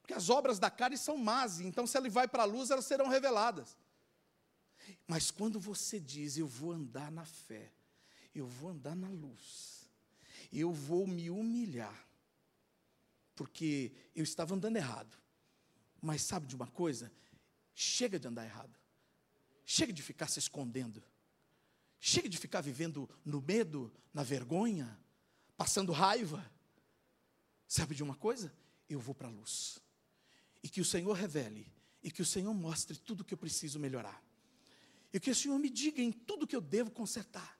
Porque 0.00 0.14
as 0.14 0.28
obras 0.28 0.58
da 0.58 0.70
carne 0.70 0.96
são 0.96 1.16
más, 1.16 1.60
então 1.60 1.86
se 1.86 1.96
ele 1.96 2.10
vai 2.10 2.26
para 2.26 2.42
a 2.42 2.46
luz, 2.46 2.70
elas 2.70 2.86
serão 2.86 3.08
reveladas. 3.08 3.76
Mas 5.06 5.30
quando 5.30 5.60
você 5.60 6.00
diz, 6.00 6.36
eu 6.36 6.46
vou 6.46 6.72
andar 6.72 7.10
na 7.10 7.24
fé, 7.24 7.72
eu 8.34 8.46
vou 8.46 8.70
andar 8.70 8.96
na 8.96 9.08
luz, 9.08 9.88
eu 10.52 10.72
vou 10.72 11.06
me 11.06 11.30
humilhar, 11.30 12.06
porque 13.34 13.92
eu 14.14 14.24
estava 14.24 14.54
andando 14.54 14.76
errado. 14.76 15.16
Mas 16.00 16.22
sabe 16.22 16.46
de 16.46 16.56
uma 16.56 16.66
coisa? 16.66 17.12
Chega 17.74 18.18
de 18.18 18.26
andar 18.26 18.44
errado. 18.44 18.78
Chega 19.66 19.92
de 19.92 20.02
ficar 20.02 20.28
se 20.28 20.38
escondendo. 20.38 21.02
Chega 22.00 22.28
de 22.28 22.38
ficar 22.38 22.62
vivendo 22.62 23.08
no 23.24 23.42
medo, 23.42 23.92
na 24.12 24.22
vergonha, 24.22 24.98
passando 25.56 25.92
raiva. 25.92 26.50
Sabe 27.68 27.94
de 27.94 28.02
uma 28.02 28.16
coisa? 28.16 28.52
Eu 28.88 28.98
vou 28.98 29.14
para 29.14 29.28
a 29.28 29.30
luz 29.30 29.80
e 30.62 30.68
que 30.68 30.80
o 30.80 30.84
Senhor 30.84 31.12
revele, 31.12 31.66
e 32.02 32.10
que 32.10 32.22
o 32.22 32.26
Senhor 32.26 32.52
mostre 32.54 32.96
tudo 32.96 33.24
que 33.24 33.34
eu 33.34 33.38
preciso 33.38 33.78
melhorar. 33.78 34.22
E 35.12 35.18
que 35.18 35.30
o 35.30 35.34
Senhor 35.34 35.58
me 35.58 35.68
diga 35.68 36.00
em 36.00 36.12
tudo 36.12 36.46
que 36.46 36.56
eu 36.56 36.60
devo 36.60 36.90
consertar. 36.90 37.58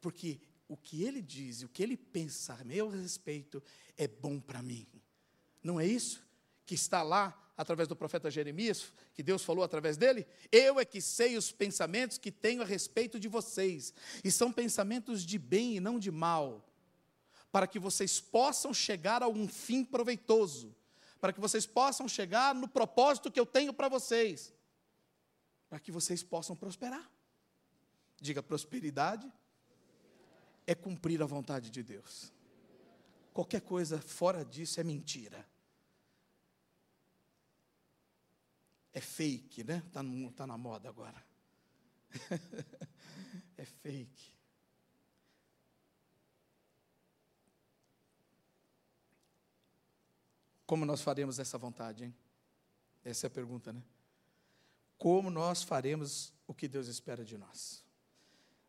Porque 0.00 0.40
o 0.66 0.76
que 0.76 1.02
Ele 1.02 1.20
diz, 1.20 1.62
o 1.62 1.68
que 1.68 1.82
Ele 1.82 1.96
pensa 1.96 2.54
a 2.54 2.64
meu 2.64 2.88
respeito, 2.88 3.62
é 3.96 4.06
bom 4.08 4.40
para 4.40 4.62
mim. 4.62 4.86
Não 5.62 5.78
é 5.78 5.86
isso? 5.86 6.22
Que 6.64 6.74
está 6.74 7.02
lá 7.02 7.36
através 7.56 7.88
do 7.88 7.96
profeta 7.96 8.30
Jeremias, 8.30 8.92
que 9.12 9.22
Deus 9.22 9.42
falou 9.42 9.64
através 9.64 9.96
dele, 9.96 10.24
eu 10.52 10.78
é 10.78 10.84
que 10.84 11.00
sei 11.00 11.36
os 11.36 11.50
pensamentos 11.50 12.16
que 12.16 12.30
tenho 12.30 12.62
a 12.62 12.64
respeito 12.64 13.18
de 13.18 13.26
vocês, 13.26 13.92
e 14.22 14.30
são 14.30 14.52
pensamentos 14.52 15.26
de 15.26 15.38
bem 15.38 15.76
e 15.76 15.80
não 15.80 15.98
de 15.98 16.12
mal, 16.12 16.64
para 17.50 17.66
que 17.66 17.80
vocês 17.80 18.20
possam 18.20 18.72
chegar 18.72 19.24
a 19.24 19.28
um 19.28 19.48
fim 19.48 19.84
proveitoso 19.84 20.72
para 21.20 21.32
que 21.32 21.40
vocês 21.40 21.66
possam 21.66 22.08
chegar 22.08 22.54
no 22.54 22.68
propósito 22.68 23.30
que 23.30 23.40
eu 23.40 23.46
tenho 23.46 23.72
para 23.72 23.88
vocês, 23.88 24.54
para 25.68 25.80
que 25.80 25.90
vocês 25.90 26.22
possam 26.22 26.54
prosperar. 26.54 27.10
Diga, 28.20 28.42
prosperidade 28.42 29.30
é 30.66 30.74
cumprir 30.74 31.22
a 31.22 31.26
vontade 31.26 31.70
de 31.70 31.82
Deus. 31.82 32.32
Qualquer 33.32 33.60
coisa 33.60 34.00
fora 34.00 34.44
disso 34.44 34.80
é 34.80 34.84
mentira. 34.84 35.48
É 38.92 39.00
fake, 39.00 39.62
né? 39.62 39.82
Está 39.86 40.02
tá 40.36 40.46
na 40.46 40.58
moda 40.58 40.88
agora. 40.88 41.24
é 43.56 43.64
fake. 43.64 44.37
Como 50.68 50.84
nós 50.84 51.02
faremos 51.02 51.40
essa 51.40 51.58
vontade, 51.58 52.04
hein? 52.04 52.14
Essa 53.04 53.26
é 53.26 53.28
a 53.28 53.30
pergunta, 53.30 53.72
né? 53.72 53.82
como 54.98 55.30
nós 55.30 55.62
faremos 55.62 56.34
o 56.46 56.52
que 56.52 56.66
Deus 56.66 56.88
espera 56.88 57.24
de 57.24 57.38
nós. 57.38 57.84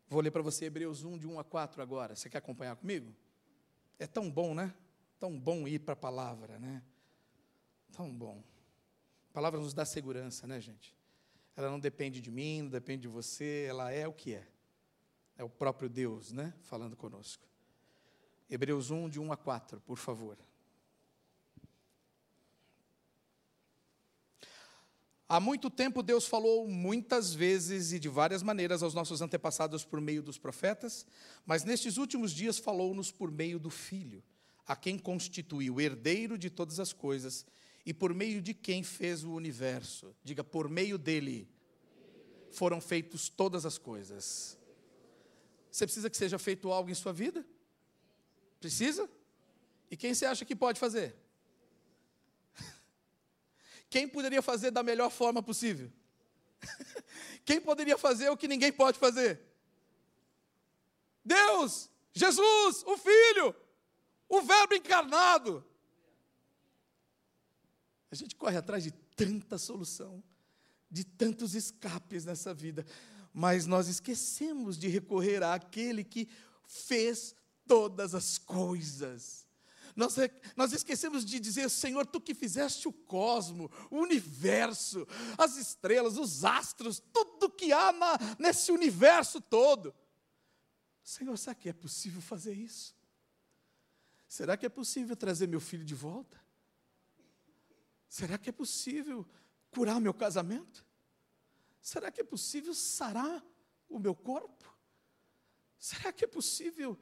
Vou 0.08 0.20
ler 0.20 0.30
para 0.30 0.42
você 0.42 0.66
Hebreus 0.66 1.04
1, 1.04 1.18
de 1.18 1.26
1 1.26 1.40
a 1.40 1.44
4 1.44 1.82
agora. 1.82 2.14
Você 2.14 2.30
quer 2.30 2.38
acompanhar 2.38 2.76
comigo? 2.76 3.12
É 3.98 4.06
tão 4.06 4.30
bom, 4.30 4.54
né? 4.54 4.72
Tão 5.18 5.38
bom 5.38 5.66
ir 5.66 5.80
para 5.80 5.94
a 5.94 5.96
palavra, 5.96 6.58
né? 6.58 6.82
Tão 7.92 8.16
bom. 8.16 8.42
A 9.30 9.32
palavra 9.32 9.60
nos 9.60 9.74
dá 9.74 9.84
segurança, 9.84 10.46
né, 10.46 10.60
gente? 10.60 10.96
Ela 11.56 11.68
não 11.68 11.80
depende 11.80 12.20
de 12.20 12.30
mim, 12.30 12.62
não 12.62 12.70
depende 12.70 13.02
de 13.02 13.08
você, 13.08 13.66
ela 13.68 13.90
é 13.90 14.06
o 14.06 14.12
que 14.12 14.34
é. 14.34 14.46
É 15.36 15.44
o 15.44 15.50
próprio 15.50 15.88
Deus, 15.88 16.32
né? 16.32 16.54
Falando 16.62 16.96
conosco. 16.96 17.44
Hebreus 18.48 18.90
1, 18.90 19.08
de 19.08 19.20
1 19.20 19.32
a 19.32 19.36
4, 19.36 19.80
por 19.80 19.96
favor. 19.96 20.38
Há 25.32 25.38
muito 25.38 25.70
tempo 25.70 26.02
Deus 26.02 26.26
falou 26.26 26.66
muitas 26.66 27.32
vezes 27.32 27.92
e 27.92 28.00
de 28.00 28.08
várias 28.08 28.42
maneiras 28.42 28.82
aos 28.82 28.94
nossos 28.94 29.22
antepassados 29.22 29.84
por 29.84 30.00
meio 30.00 30.24
dos 30.24 30.38
profetas, 30.38 31.06
mas 31.46 31.62
nestes 31.62 31.98
últimos 31.98 32.32
dias 32.32 32.58
falou-nos 32.58 33.12
por 33.12 33.30
meio 33.30 33.56
do 33.56 33.70
Filho, 33.70 34.24
a 34.66 34.74
quem 34.74 34.98
constituiu 34.98 35.76
o 35.76 35.80
herdeiro 35.80 36.36
de 36.36 36.50
todas 36.50 36.80
as 36.80 36.92
coisas 36.92 37.46
e 37.86 37.94
por 37.94 38.12
meio 38.12 38.42
de 38.42 38.52
quem 38.52 38.82
fez 38.82 39.22
o 39.22 39.30
universo. 39.30 40.12
Diga, 40.24 40.42
por 40.42 40.68
meio 40.68 40.98
dele 40.98 41.48
foram 42.50 42.80
feitas 42.80 43.28
todas 43.28 43.64
as 43.64 43.78
coisas. 43.78 44.58
Você 45.70 45.86
precisa 45.86 46.10
que 46.10 46.16
seja 46.16 46.40
feito 46.40 46.72
algo 46.72 46.90
em 46.90 46.94
sua 46.94 47.12
vida? 47.12 47.46
Precisa? 48.58 49.08
E 49.88 49.96
quem 49.96 50.12
você 50.12 50.26
acha 50.26 50.44
que 50.44 50.56
pode 50.56 50.80
fazer? 50.80 51.14
Quem 53.90 54.08
poderia 54.08 54.40
fazer 54.40 54.70
da 54.70 54.82
melhor 54.82 55.10
forma 55.10 55.42
possível? 55.42 55.92
Quem 57.44 57.60
poderia 57.60 57.98
fazer 57.98 58.30
o 58.30 58.36
que 58.36 58.46
ninguém 58.46 58.72
pode 58.72 58.98
fazer? 58.98 59.40
Deus, 61.24 61.90
Jesus, 62.12 62.84
o 62.86 62.96
Filho, 62.96 63.54
o 64.28 64.40
Verbo 64.40 64.74
encarnado. 64.74 65.64
A 68.10 68.14
gente 68.14 68.36
corre 68.36 68.56
atrás 68.56 68.84
de 68.84 68.92
tanta 68.92 69.58
solução, 69.58 70.22
de 70.88 71.04
tantos 71.04 71.54
escapes 71.54 72.24
nessa 72.24 72.54
vida, 72.54 72.86
mas 73.32 73.66
nós 73.66 73.88
esquecemos 73.88 74.78
de 74.78 74.88
recorrer 74.88 75.42
àquele 75.42 76.04
que 76.04 76.28
fez 76.66 77.34
todas 77.66 78.14
as 78.14 78.38
coisas. 78.38 79.46
Nós, 80.00 80.16
nós 80.56 80.72
esquecemos 80.72 81.26
de 81.26 81.38
dizer, 81.38 81.68
Senhor, 81.68 82.06
tu 82.06 82.22
que 82.22 82.34
fizeste 82.34 82.88
o 82.88 82.92
cosmo, 82.92 83.70
o 83.90 83.98
universo, 83.98 85.06
as 85.36 85.58
estrelas, 85.58 86.16
os 86.16 86.42
astros, 86.42 87.02
tudo 87.12 87.50
que 87.50 87.70
há 87.70 87.92
na, 87.92 88.18
nesse 88.38 88.72
universo 88.72 89.42
todo. 89.42 89.94
Senhor, 91.02 91.36
será 91.36 91.54
que 91.54 91.68
é 91.68 91.72
possível 91.74 92.22
fazer 92.22 92.54
isso? 92.54 92.96
Será 94.26 94.56
que 94.56 94.64
é 94.64 94.70
possível 94.70 95.14
trazer 95.14 95.46
meu 95.46 95.60
filho 95.60 95.84
de 95.84 95.94
volta? 95.94 96.40
Será 98.08 98.38
que 98.38 98.48
é 98.48 98.52
possível 98.52 99.28
curar 99.70 100.00
meu 100.00 100.14
casamento? 100.14 100.82
Será 101.82 102.10
que 102.10 102.22
é 102.22 102.24
possível 102.24 102.72
sarar 102.72 103.44
o 103.86 103.98
meu 103.98 104.14
corpo? 104.14 104.64
Será 105.78 106.10
que 106.10 106.24
é 106.24 106.28
possível 106.28 106.98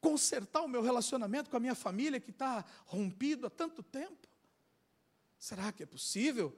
consertar 0.00 0.62
o 0.62 0.68
meu 0.68 0.82
relacionamento 0.82 1.50
com 1.50 1.56
a 1.56 1.60
minha 1.60 1.74
família 1.74 2.20
que 2.20 2.30
está 2.30 2.64
rompido 2.86 3.46
há 3.46 3.50
tanto 3.50 3.82
tempo? 3.82 4.28
Será 5.38 5.72
que 5.72 5.82
é 5.82 5.86
possível 5.86 6.56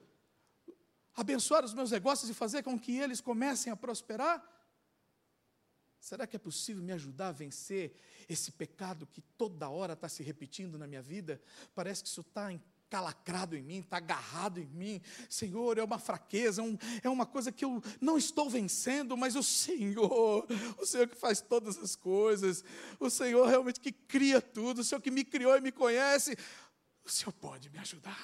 abençoar 1.14 1.64
os 1.64 1.74
meus 1.74 1.90
negócios 1.90 2.30
e 2.30 2.34
fazer 2.34 2.62
com 2.62 2.78
que 2.78 2.96
eles 2.96 3.20
comecem 3.20 3.72
a 3.72 3.76
prosperar? 3.76 4.46
Será 6.00 6.26
que 6.26 6.36
é 6.36 6.38
possível 6.38 6.82
me 6.82 6.92
ajudar 6.92 7.28
a 7.28 7.32
vencer 7.32 7.94
esse 8.26 8.52
pecado 8.52 9.06
que 9.06 9.20
toda 9.20 9.68
hora 9.68 9.92
está 9.92 10.08
se 10.08 10.22
repetindo 10.22 10.78
na 10.78 10.86
minha 10.86 11.02
vida? 11.02 11.40
Parece 11.74 12.02
que 12.02 12.08
isso 12.08 12.22
está 12.22 12.50
calacrado 12.90 13.56
em 13.56 13.62
mim, 13.62 13.78
está 13.78 13.98
agarrado 13.98 14.58
em 14.58 14.66
mim. 14.66 15.00
Senhor, 15.28 15.78
é 15.78 15.84
uma 15.84 15.98
fraqueza, 15.98 16.60
um, 16.60 16.76
é 17.02 17.08
uma 17.08 17.24
coisa 17.24 17.52
que 17.52 17.64
eu 17.64 17.80
não 18.00 18.18
estou 18.18 18.50
vencendo, 18.50 19.16
mas 19.16 19.36
o 19.36 19.42
Senhor, 19.42 20.46
o 20.76 20.84
Senhor 20.84 21.08
que 21.08 21.16
faz 21.16 21.40
todas 21.40 21.78
as 21.78 21.94
coisas, 21.94 22.64
o 22.98 23.08
Senhor 23.08 23.46
realmente 23.46 23.80
que 23.80 23.92
cria 23.92 24.42
tudo, 24.42 24.80
o 24.80 24.84
Senhor 24.84 25.00
que 25.00 25.10
me 25.10 25.24
criou 25.24 25.56
e 25.56 25.60
me 25.60 25.70
conhece, 25.70 26.36
o 27.04 27.08
Senhor 27.08 27.32
pode 27.32 27.70
me 27.70 27.78
ajudar. 27.78 28.18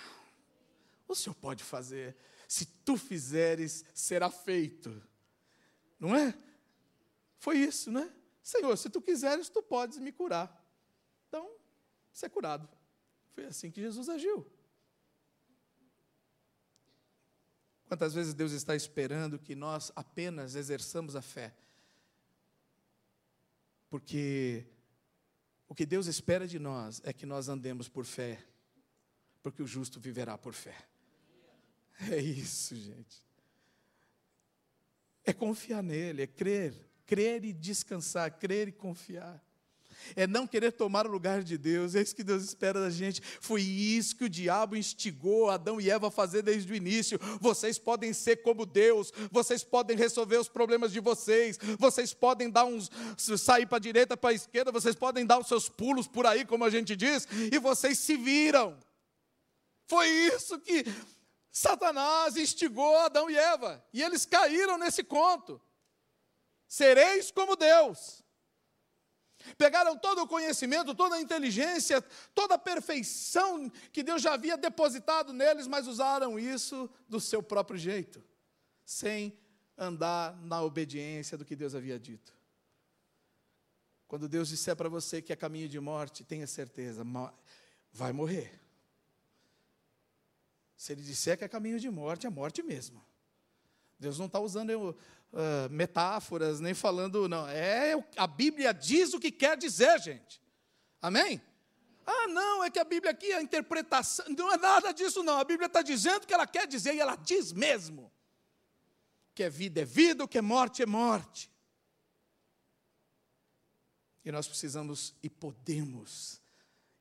O 1.09 1.15
Senhor 1.15 1.35
pode 1.35 1.63
fazer. 1.63 2.17
Se 2.49 2.67
tu 2.67 2.97
fizeres, 2.97 3.85
será 3.95 4.29
feito. 4.29 5.01
Não 5.99 6.15
é? 6.15 6.35
Foi 7.39 7.57
isso, 7.59 7.91
né? 7.93 8.13
Senhor, 8.43 8.77
se 8.77 8.91
tu 8.91 9.01
quiseres, 9.01 9.49
tu 9.49 9.63
podes 9.63 9.99
me 9.99 10.11
curar. 10.11 10.65
Então, 11.29 11.49
ser 12.13 12.29
curado. 12.29 12.69
Foi 13.35 13.45
assim 13.45 13.71
que 13.71 13.81
Jesus 13.81 14.09
agiu. 14.09 14.47
Quantas 17.87 18.15
vezes 18.15 18.35
Deus 18.35 18.53
está 18.53 18.75
esperando 18.75 19.39
que 19.39 19.55
nós 19.55 19.93
apenas 19.95 20.55
exerçamos 20.55 21.15
a 21.15 21.23
fé? 21.23 21.55
Porque 23.89 24.67
o 25.69 25.75
que 25.75 25.87
Deus 25.87 26.07
espera 26.07 26.47
de 26.49 26.59
nós 26.59 27.01
é 27.05 27.13
que 27.13 27.25
nós 27.25 27.49
andemos 27.49 27.89
por 27.89 28.05
fé, 28.05 28.45
porque 29.43 29.63
o 29.63 29.67
justo 29.67 30.01
viverá 30.01 30.37
por 30.37 30.53
fé. 30.53 30.77
É 32.11 32.19
isso, 32.19 32.77
gente. 32.77 33.25
É 35.25 35.33
confiar 35.33 35.83
nele, 35.83 36.23
é 36.23 36.27
crer, 36.27 36.75
crer 37.07 37.45
e 37.45 37.53
descansar, 37.53 38.31
crer 38.39 38.69
e 38.69 38.73
confiar 38.73 39.43
é 40.15 40.27
não 40.27 40.47
querer 40.47 40.73
tomar 40.73 41.07
o 41.07 41.11
lugar 41.11 41.43
de 41.43 41.57
Deus, 41.57 41.95
é 41.95 42.03
isso 42.03 42.15
que 42.15 42.23
Deus 42.23 42.45
espera 42.45 42.81
da 42.81 42.91
gente. 42.91 43.21
Foi 43.41 43.63
isso 43.63 44.17
que 44.17 44.25
o 44.25 44.29
diabo 44.29 44.77
instigou 44.77 45.51
Adão 45.51 45.81
e 45.81 45.91
Eva 45.91 46.09
a 46.09 46.11
fazer 46.11 46.43
desde 46.43 46.73
o 46.73 46.77
início. 46.77 47.19
Vocês 47.41 47.79
podem 47.79 48.13
ser 48.13 48.37
como 48.37 48.67
Deus, 48.67 49.13
vocês 49.31 49.65
podem 49.65 49.97
resolver 49.97 50.39
os 50.39 50.49
problemas 50.49 50.93
de 50.93 51.01
vocês, 51.01 51.59
vocês 51.79 52.13
podem 52.13 52.51
dar 52.51 52.65
uns 52.65 52.91
sair 53.39 53.67
para 53.67 53.79
a 53.79 53.81
direita, 53.81 54.17
para 54.17 54.31
a 54.31 54.35
esquerda, 54.35 54.73
vocês 54.73 54.95
podem 54.95 55.25
dar 55.25 55.39
os 55.39 55.49
seus 55.49 55.69
pulos 55.69 56.07
por 56.07 56.27
aí, 56.27 56.45
como 56.45 56.65
a 56.65 56.71
gente 56.71 56.97
diz, 56.97 57.27
e 57.53 57.59
vocês 57.59 57.99
se 57.99 58.17
viram. 58.17 58.77
Foi 59.87 60.09
isso 60.09 60.59
que 60.61 60.85
Satanás 61.51 62.37
instigou 62.37 62.99
Adão 62.99 63.31
e 63.31 63.37
Eva, 63.37 63.85
e 63.93 64.03
eles 64.03 64.27
caíram 64.27 64.77
nesse 64.77 65.03
conto. 65.03 65.61
Sereis 66.69 67.31
como 67.31 67.57
Deus. 67.57 68.23
Pegaram 69.57 69.97
todo 69.97 70.23
o 70.23 70.27
conhecimento, 70.27 70.95
toda 70.95 71.17
a 71.17 71.21
inteligência, 71.21 72.03
toda 72.35 72.55
a 72.55 72.59
perfeição 72.59 73.71
que 73.93 74.03
Deus 74.03 74.23
já 74.23 74.35
havia 74.35 74.57
depositado 74.57 75.33
neles, 75.33 75.67
mas 75.67 75.87
usaram 75.87 76.39
isso 76.39 76.91
do 77.09 77.21
seu 77.21 77.43
próprio 77.43 77.79
jeito, 77.79 78.23
sem 78.85 79.39
andar 79.77 80.37
na 80.43 80.63
obediência 80.63 81.37
do 81.37 81.45
que 81.45 81.55
Deus 81.55 81.75
havia 81.75 81.99
dito. 81.99 82.35
Quando 84.09 84.29
Deus 84.29 84.49
disser 84.49 84.77
para 84.77 84.89
você 84.89 85.21
que 85.21 85.33
é 85.33 85.37
caminho 85.37 85.69
de 85.69 85.81
morte, 85.81 86.25
tenha 86.25 86.47
certeza, 86.47 87.05
vai 87.93 88.13
morrer. 88.13 88.61
Se 90.77 90.93
Ele 90.93 91.03
disser 91.03 91.37
que 91.37 91.45
é 91.45 91.49
caminho 91.49 91.81
de 91.81 91.91
morte, 91.91 92.27
é 92.27 92.31
morte 92.31 92.63
mesmo. 92.63 93.05
Deus 93.99 94.19
não 94.19 94.27
está 94.27 94.39
usando 94.39 94.97
uh, 95.33 95.71
metáforas, 95.71 96.61
nem 96.61 96.75
falando, 96.75 97.29
não. 97.29 97.49
É 97.49 97.95
a 98.17 98.27
Bíblia 98.27 98.73
diz 98.73 99.13
o 99.15 99.21
que 99.21 99.31
quer 99.31 99.57
dizer, 99.57 100.01
gente. 100.01 100.41
Amém? 101.01 101.41
Ah, 102.07 102.29
não, 102.29 102.63
é 102.63 102.71
que 102.71 102.79
a 102.79 102.85
Bíblia 102.85 103.11
aqui, 103.11 103.33
a 103.33 103.43
interpretação, 103.43 104.25
não 104.37 104.53
é 104.53 104.57
nada 104.57 104.93
disso, 104.93 105.23
não. 105.23 105.39
A 105.39 105.45
Bíblia 105.45 105.67
está 105.67 105.83
dizendo 105.83 106.23
o 106.23 106.27
que 106.27 106.33
ela 106.33 106.47
quer 106.47 106.67
dizer 106.67 106.95
e 106.95 107.01
ela 107.01 107.17
diz 107.17 107.53
mesmo. 107.53 108.13
Que 109.35 109.43
é 109.43 109.51
vida 109.51 109.81
é 109.81 109.85
vida, 109.85 110.25
o 110.25 110.29
que 110.29 110.39
é 110.39 110.43
morte 110.43 110.83
é 110.83 110.87
morte. 110.87 111.51
E 114.25 114.33
nós 114.33 114.47
precisamos 114.49 115.15
e 115.23 115.29
podemos, 115.29 116.41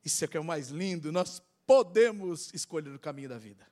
isso 0.04 0.24
é 0.24 0.28
que 0.28 0.36
é 0.36 0.40
o 0.40 0.44
mais 0.44 0.68
lindo, 0.68 1.10
nós 1.10 1.42
podemos 1.66 2.52
escolher 2.54 2.94
o 2.94 2.98
caminho 2.98 3.28
da 3.28 3.38
vida. 3.38 3.66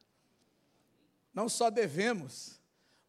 Não 1.33 1.49
só 1.49 1.71
devemos, 1.71 2.61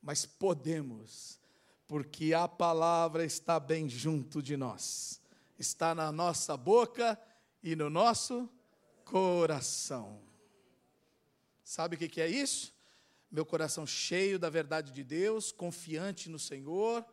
mas 0.05 0.23
podemos, 0.23 1.39
porque 1.87 2.31
a 2.31 2.47
palavra 2.47 3.25
está 3.25 3.59
bem 3.59 3.89
junto 3.89 4.39
de 4.39 4.55
nós, 4.55 5.19
está 5.57 5.95
na 5.95 6.11
nossa 6.11 6.55
boca 6.55 7.19
e 7.63 7.75
no 7.75 7.89
nosso 7.89 8.47
coração. 9.03 10.21
Sabe 11.63 11.95
o 11.95 11.99
que 11.99 12.21
é 12.21 12.27
isso? 12.27 12.71
Meu 13.31 13.47
coração 13.47 13.87
cheio 13.87 14.37
da 14.37 14.47
verdade 14.47 14.91
de 14.91 15.03
Deus, 15.03 15.51
confiante 15.51 16.29
no 16.29 16.37
Senhor, 16.37 17.03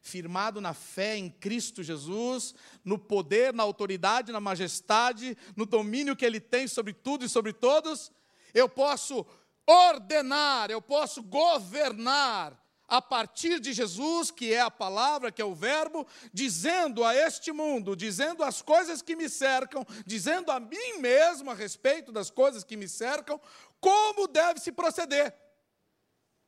firmado 0.00 0.60
na 0.60 0.72
fé 0.72 1.16
em 1.16 1.28
Cristo 1.28 1.82
Jesus, 1.82 2.54
no 2.84 3.00
poder, 3.00 3.52
na 3.52 3.64
autoridade, 3.64 4.30
na 4.30 4.38
majestade, 4.38 5.36
no 5.56 5.66
domínio 5.66 6.14
que 6.14 6.24
Ele 6.24 6.38
tem 6.38 6.68
sobre 6.68 6.92
tudo 6.92 7.24
e 7.24 7.28
sobre 7.28 7.52
todos, 7.52 8.12
eu 8.54 8.68
posso 8.68 9.26
ordenar, 9.68 10.70
eu 10.70 10.80
posso 10.80 11.22
governar 11.22 12.58
a 12.88 13.02
partir 13.02 13.60
de 13.60 13.74
Jesus, 13.74 14.30
que 14.30 14.54
é 14.54 14.60
a 14.60 14.70
palavra, 14.70 15.30
que 15.30 15.42
é 15.42 15.44
o 15.44 15.54
Verbo, 15.54 16.06
dizendo 16.32 17.04
a 17.04 17.14
este 17.14 17.52
mundo, 17.52 17.94
dizendo 17.94 18.42
as 18.42 18.62
coisas 18.62 19.02
que 19.02 19.14
me 19.14 19.28
cercam, 19.28 19.86
dizendo 20.06 20.50
a 20.50 20.58
mim 20.58 20.94
mesmo 20.98 21.50
a 21.50 21.54
respeito 21.54 22.10
das 22.10 22.30
coisas 22.30 22.64
que 22.64 22.78
me 22.78 22.88
cercam, 22.88 23.38
como 23.78 24.26
deve 24.26 24.58
se 24.58 24.72
proceder. 24.72 25.34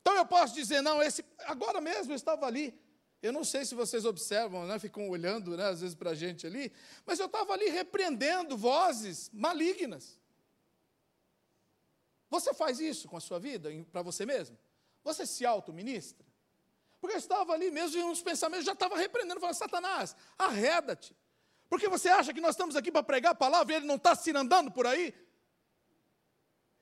Então 0.00 0.16
eu 0.16 0.24
posso 0.24 0.54
dizer, 0.54 0.80
não, 0.80 1.02
esse 1.02 1.22
agora 1.40 1.78
mesmo 1.78 2.12
eu 2.12 2.16
estava 2.16 2.46
ali. 2.46 2.74
Eu 3.22 3.34
não 3.34 3.44
sei 3.44 3.66
se 3.66 3.74
vocês 3.74 4.06
observam, 4.06 4.66
né, 4.66 4.78
ficam 4.78 5.10
olhando 5.10 5.54
né, 5.58 5.66
às 5.66 5.82
vezes 5.82 5.94
para 5.94 6.12
a 6.12 6.14
gente 6.14 6.46
ali, 6.46 6.72
mas 7.04 7.18
eu 7.18 7.26
estava 7.26 7.52
ali 7.52 7.68
repreendendo 7.68 8.56
vozes 8.56 9.30
malignas. 9.30 10.18
Você 12.30 12.54
faz 12.54 12.78
isso 12.78 13.08
com 13.08 13.16
a 13.16 13.20
sua 13.20 13.40
vida, 13.40 13.68
para 13.90 14.02
você 14.02 14.24
mesmo? 14.24 14.56
Você 15.02 15.26
se 15.26 15.44
auto-ministra? 15.44 16.24
Porque 17.00 17.16
eu 17.16 17.18
estava 17.18 17.52
ali 17.52 17.70
mesmo 17.70 17.98
e 18.00 18.04
uns 18.04 18.22
pensamentos 18.22 18.64
já 18.64 18.72
estava 18.72 18.96
repreendendo, 18.96 19.40
falando, 19.40 19.56
Satanás, 19.56 20.14
arreda-te. 20.38 21.16
Porque 21.68 21.88
você 21.88 22.08
acha 22.08 22.32
que 22.32 22.40
nós 22.40 22.50
estamos 22.52 22.76
aqui 22.76 22.92
para 22.92 23.02
pregar 23.02 23.32
a 23.32 23.34
palavra 23.34 23.72
e 23.72 23.76
ele 23.76 23.86
não 23.86 23.96
está 23.96 24.14
se 24.14 24.30
andando 24.36 24.70
por 24.70 24.86
aí? 24.86 25.14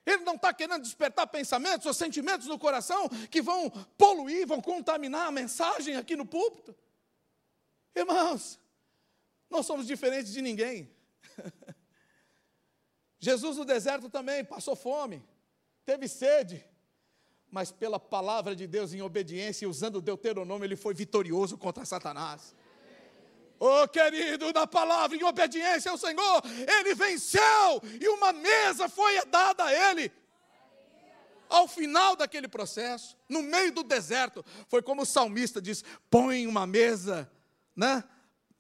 Ele 0.05 0.25
não 0.25 0.35
está 0.35 0.53
querendo 0.53 0.83
despertar 0.83 1.27
pensamentos 1.27 1.87
ou 1.87 1.95
sentimentos 1.95 2.47
no 2.47 2.59
coração 2.59 3.09
que 3.31 3.41
vão 3.41 3.71
poluir, 3.97 4.47
vão 4.47 4.61
contaminar 4.61 5.29
a 5.29 5.31
mensagem 5.31 5.97
aqui 5.97 6.17
no 6.17 6.27
púlpito? 6.27 6.75
Irmãos, 7.95 8.59
nós 9.51 9.67
somos 9.67 9.87
diferentes 9.87 10.33
de 10.33 10.43
ninguém. 10.43 10.91
Jesus 13.21 13.57
no 13.57 13.65
deserto 13.65 14.09
também 14.09 14.45
passou 14.45 14.75
fome, 14.75 15.23
teve 15.89 16.07
sede, 16.07 16.63
mas 17.51 17.73
pela 17.73 17.99
palavra 17.99 18.55
de 18.55 18.67
Deus 18.67 18.93
em 18.93 19.01
obediência 19.01 19.65
e 19.65 19.67
usando 19.67 19.97
o 19.97 20.03
Deuteronômio, 20.03 20.67
ele 20.67 20.77
foi 20.77 20.93
vitorioso 20.93 21.57
contra 21.57 21.83
Satanás. 21.87 22.55
Oh, 23.59 23.89
querido, 23.89 24.53
na 24.53 24.67
palavra 24.67 25.17
em 25.17 25.25
obediência 25.25 25.91
ao 25.91 25.97
Senhor, 25.97 26.43
ele 26.79 26.95
venceu 26.95 27.81
e 27.99 28.07
uma 28.07 28.35
mesa 28.35 28.87
foi 28.87 29.25
dada 29.29 29.65
a 29.65 29.91
ele. 29.91 30.13
Ao 31.49 31.67
final 31.67 32.15
daquele 32.15 32.49
processo, 32.49 33.17
no 33.27 33.43
meio 33.43 33.73
do 33.73 33.83
deserto, 33.83 34.45
foi 34.69 34.83
como 34.83 35.01
o 35.01 35.07
salmista 35.07 35.59
diz: 35.59 35.83
põe 36.11 36.47
uma 36.47 36.67
mesa, 36.67 37.33
né, 37.75 38.05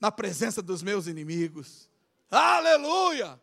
na 0.00 0.10
presença 0.10 0.62
dos 0.62 0.82
meus 0.82 1.06
inimigos. 1.06 1.90
Aleluia! 2.30 3.38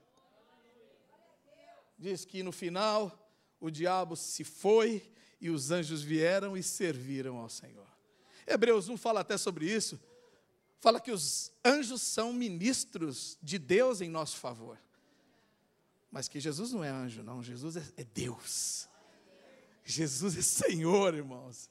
Diz 1.99 2.25
que 2.25 2.41
no 2.41 2.51
final 2.51 3.24
o 3.66 3.72
diabo 3.72 4.16
se 4.16 4.43
foi 4.43 5.11
e 5.39 5.49
os 5.49 5.72
anjos 5.72 6.01
vieram 6.01 6.55
e 6.55 6.63
serviram 6.63 7.38
ao 7.38 7.49
Senhor. 7.49 7.88
Hebreus 8.47 8.89
1 8.89 8.97
fala 8.97 9.22
até 9.22 9.38
sobre 9.38 9.66
isso. 9.66 9.99
Fala 10.80 10.99
que 10.99 11.11
os 11.11 11.51
anjos 11.63 12.01
são 12.01 12.32
ministros 12.32 13.38
de 13.41 13.57
Deus 13.57 14.01
em 14.01 14.09
nosso 14.09 14.38
favor. 14.38 14.80
Mas 16.11 16.28
que 16.28 16.39
Jesus 16.39 16.72
não 16.72 16.84
é 16.84 16.89
anjo, 16.89 17.24
não. 17.24 17.41
Jesus 17.41 17.76
é, 17.76 17.84
é 17.97 18.03
Deus. 18.03 18.88
Jesus 19.84 20.38
é 20.38 20.41
Senhor, 20.41 21.13
irmãos. 21.13 21.70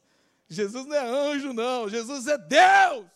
Jesus 0.48 0.86
não 0.86 0.94
é 0.94 1.32
anjo, 1.32 1.52
não. 1.52 1.88
Jesus 1.88 2.26
é 2.26 2.36
Deus. 2.36 3.06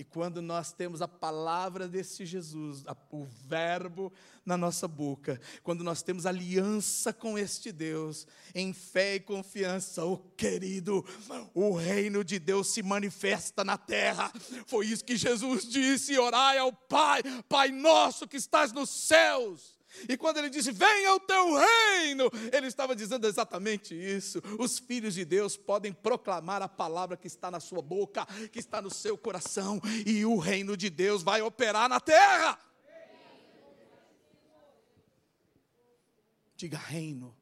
E 0.00 0.04
quando 0.04 0.40
nós 0.40 0.72
temos 0.72 1.02
a 1.02 1.06
palavra 1.06 1.86
desse 1.86 2.24
Jesus, 2.24 2.84
o 3.10 3.26
Verbo 3.46 4.10
na 4.46 4.56
nossa 4.56 4.88
boca, 4.88 5.38
quando 5.62 5.84
nós 5.84 6.00
temos 6.00 6.24
aliança 6.24 7.12
com 7.12 7.38
este 7.38 7.70
Deus, 7.70 8.26
em 8.54 8.72
fé 8.72 9.16
e 9.16 9.20
confiança, 9.20 10.02
o 10.02 10.14
oh, 10.14 10.18
querido, 10.38 11.04
o 11.52 11.74
reino 11.74 12.24
de 12.24 12.38
Deus 12.38 12.68
se 12.68 12.82
manifesta 12.82 13.62
na 13.62 13.76
terra. 13.76 14.32
Foi 14.66 14.86
isso 14.86 15.04
que 15.04 15.18
Jesus 15.18 15.68
disse: 15.68 16.18
orai 16.18 16.56
ao 16.56 16.72
Pai, 16.72 17.20
Pai 17.46 17.68
nosso 17.70 18.26
que 18.26 18.38
estás 18.38 18.72
nos 18.72 18.88
céus 18.88 19.78
e 20.08 20.16
quando 20.16 20.38
ele 20.38 20.48
disse, 20.48 20.70
venha 20.70 21.14
o 21.14 21.20
teu 21.20 21.54
reino, 21.56 22.30
ele 22.52 22.66
estava 22.66 22.94
dizendo 22.94 23.26
exatamente 23.26 23.94
isso. 23.94 24.40
Os 24.58 24.78
filhos 24.78 25.14
de 25.14 25.24
Deus 25.24 25.56
podem 25.56 25.92
proclamar 25.92 26.62
a 26.62 26.68
palavra 26.68 27.16
que 27.16 27.26
está 27.26 27.50
na 27.50 27.58
sua 27.58 27.82
boca, 27.82 28.24
que 28.52 28.58
está 28.58 28.80
no 28.80 28.90
seu 28.90 29.18
coração, 29.18 29.80
e 30.06 30.24
o 30.24 30.38
reino 30.38 30.76
de 30.76 30.88
Deus 30.88 31.22
vai 31.22 31.42
operar 31.42 31.88
na 31.88 31.98
terra. 31.98 32.58
Diga 36.56 36.78
reino, 36.78 37.36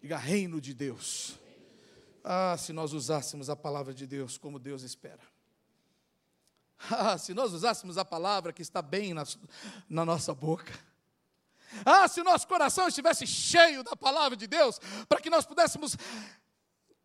diga 0.00 0.16
reino 0.16 0.60
de 0.60 0.72
Deus. 0.72 1.38
Ah, 2.24 2.56
se 2.56 2.72
nós 2.72 2.92
usássemos 2.92 3.50
a 3.50 3.56
palavra 3.56 3.92
de 3.92 4.06
Deus 4.06 4.38
como 4.38 4.58
Deus 4.58 4.82
espera. 4.82 5.20
Ah, 6.90 7.18
se 7.18 7.34
nós 7.34 7.52
usássemos 7.52 7.98
a 7.98 8.04
palavra 8.04 8.52
que 8.52 8.62
está 8.62 8.80
bem 8.80 9.12
na, 9.12 9.24
na 9.88 10.04
nossa 10.04 10.32
boca 10.34 10.72
ah, 11.84 12.06
se 12.08 12.20
o 12.20 12.24
nosso 12.24 12.46
coração 12.46 12.88
estivesse 12.88 13.26
cheio 13.26 13.82
da 13.82 13.96
palavra 13.96 14.36
de 14.36 14.46
Deus, 14.46 14.78
para 15.08 15.20
que 15.20 15.30
nós 15.30 15.46
pudéssemos 15.46 15.96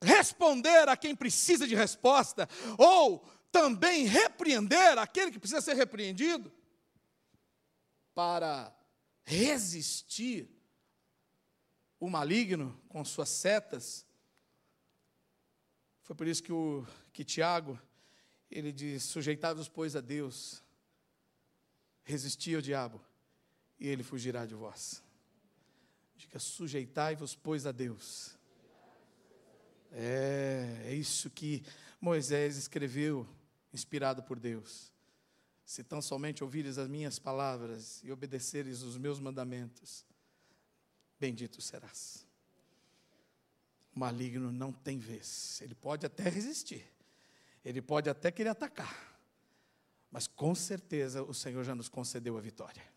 responder 0.01 0.87
a 0.89 0.97
quem 0.97 1.15
precisa 1.15 1.67
de 1.67 1.75
resposta, 1.75 2.47
ou 2.77 3.19
também 3.51 4.05
repreender 4.05 4.97
aquele 4.97 5.31
que 5.31 5.39
precisa 5.39 5.61
ser 5.61 5.75
repreendido, 5.75 6.51
para 8.13 8.75
resistir 9.23 10.49
o 11.99 12.09
maligno 12.09 12.79
com 12.89 13.03
suas 13.03 13.29
setas. 13.29 14.05
Foi 16.03 16.15
por 16.15 16.27
isso 16.27 16.41
que, 16.41 16.51
o, 16.51 16.85
que 17.11 17.23
Tiago, 17.23 17.79
ele 18.49 18.71
diz, 18.71 19.03
sujeitai-vos, 19.03 19.67
pois, 19.67 19.95
a 19.95 20.01
Deus, 20.01 20.63
resistir 22.03 22.55
ao 22.55 22.61
diabo, 22.61 23.03
e 23.79 23.87
ele 23.87 24.03
fugirá 24.03 24.45
de 24.45 24.55
vós. 24.55 25.03
Diga: 26.15 26.39
sujeitai-vos, 26.39 27.35
pois, 27.35 27.65
a 27.65 27.71
Deus. 27.71 28.37
É, 29.91 30.83
é 30.85 30.93
isso 30.93 31.29
que 31.29 31.63
Moisés 31.99 32.57
escreveu, 32.57 33.27
inspirado 33.73 34.23
por 34.23 34.39
Deus. 34.39 34.91
Se 35.65 35.83
tão 35.83 36.01
somente 36.01 36.43
ouvires 36.43 36.77
as 36.77 36.87
minhas 36.87 37.19
palavras 37.19 38.01
e 38.03 38.11
obedeceres 38.11 38.81
os 38.83 38.97
meus 38.97 39.19
mandamentos, 39.19 40.05
bendito 41.19 41.61
serás. 41.61 42.25
O 43.93 43.99
maligno 43.99 44.51
não 44.51 44.71
tem 44.71 44.97
vez. 44.97 45.59
Ele 45.61 45.75
pode 45.75 46.05
até 46.05 46.29
resistir, 46.29 46.85
ele 47.65 47.81
pode 47.81 48.09
até 48.09 48.31
querer 48.31 48.49
atacar, 48.49 49.19
mas 50.09 50.25
com 50.25 50.55
certeza 50.55 51.23
o 51.23 51.33
Senhor 51.33 51.63
já 51.63 51.75
nos 51.75 51.89
concedeu 51.89 52.37
a 52.37 52.41
vitória. 52.41 52.96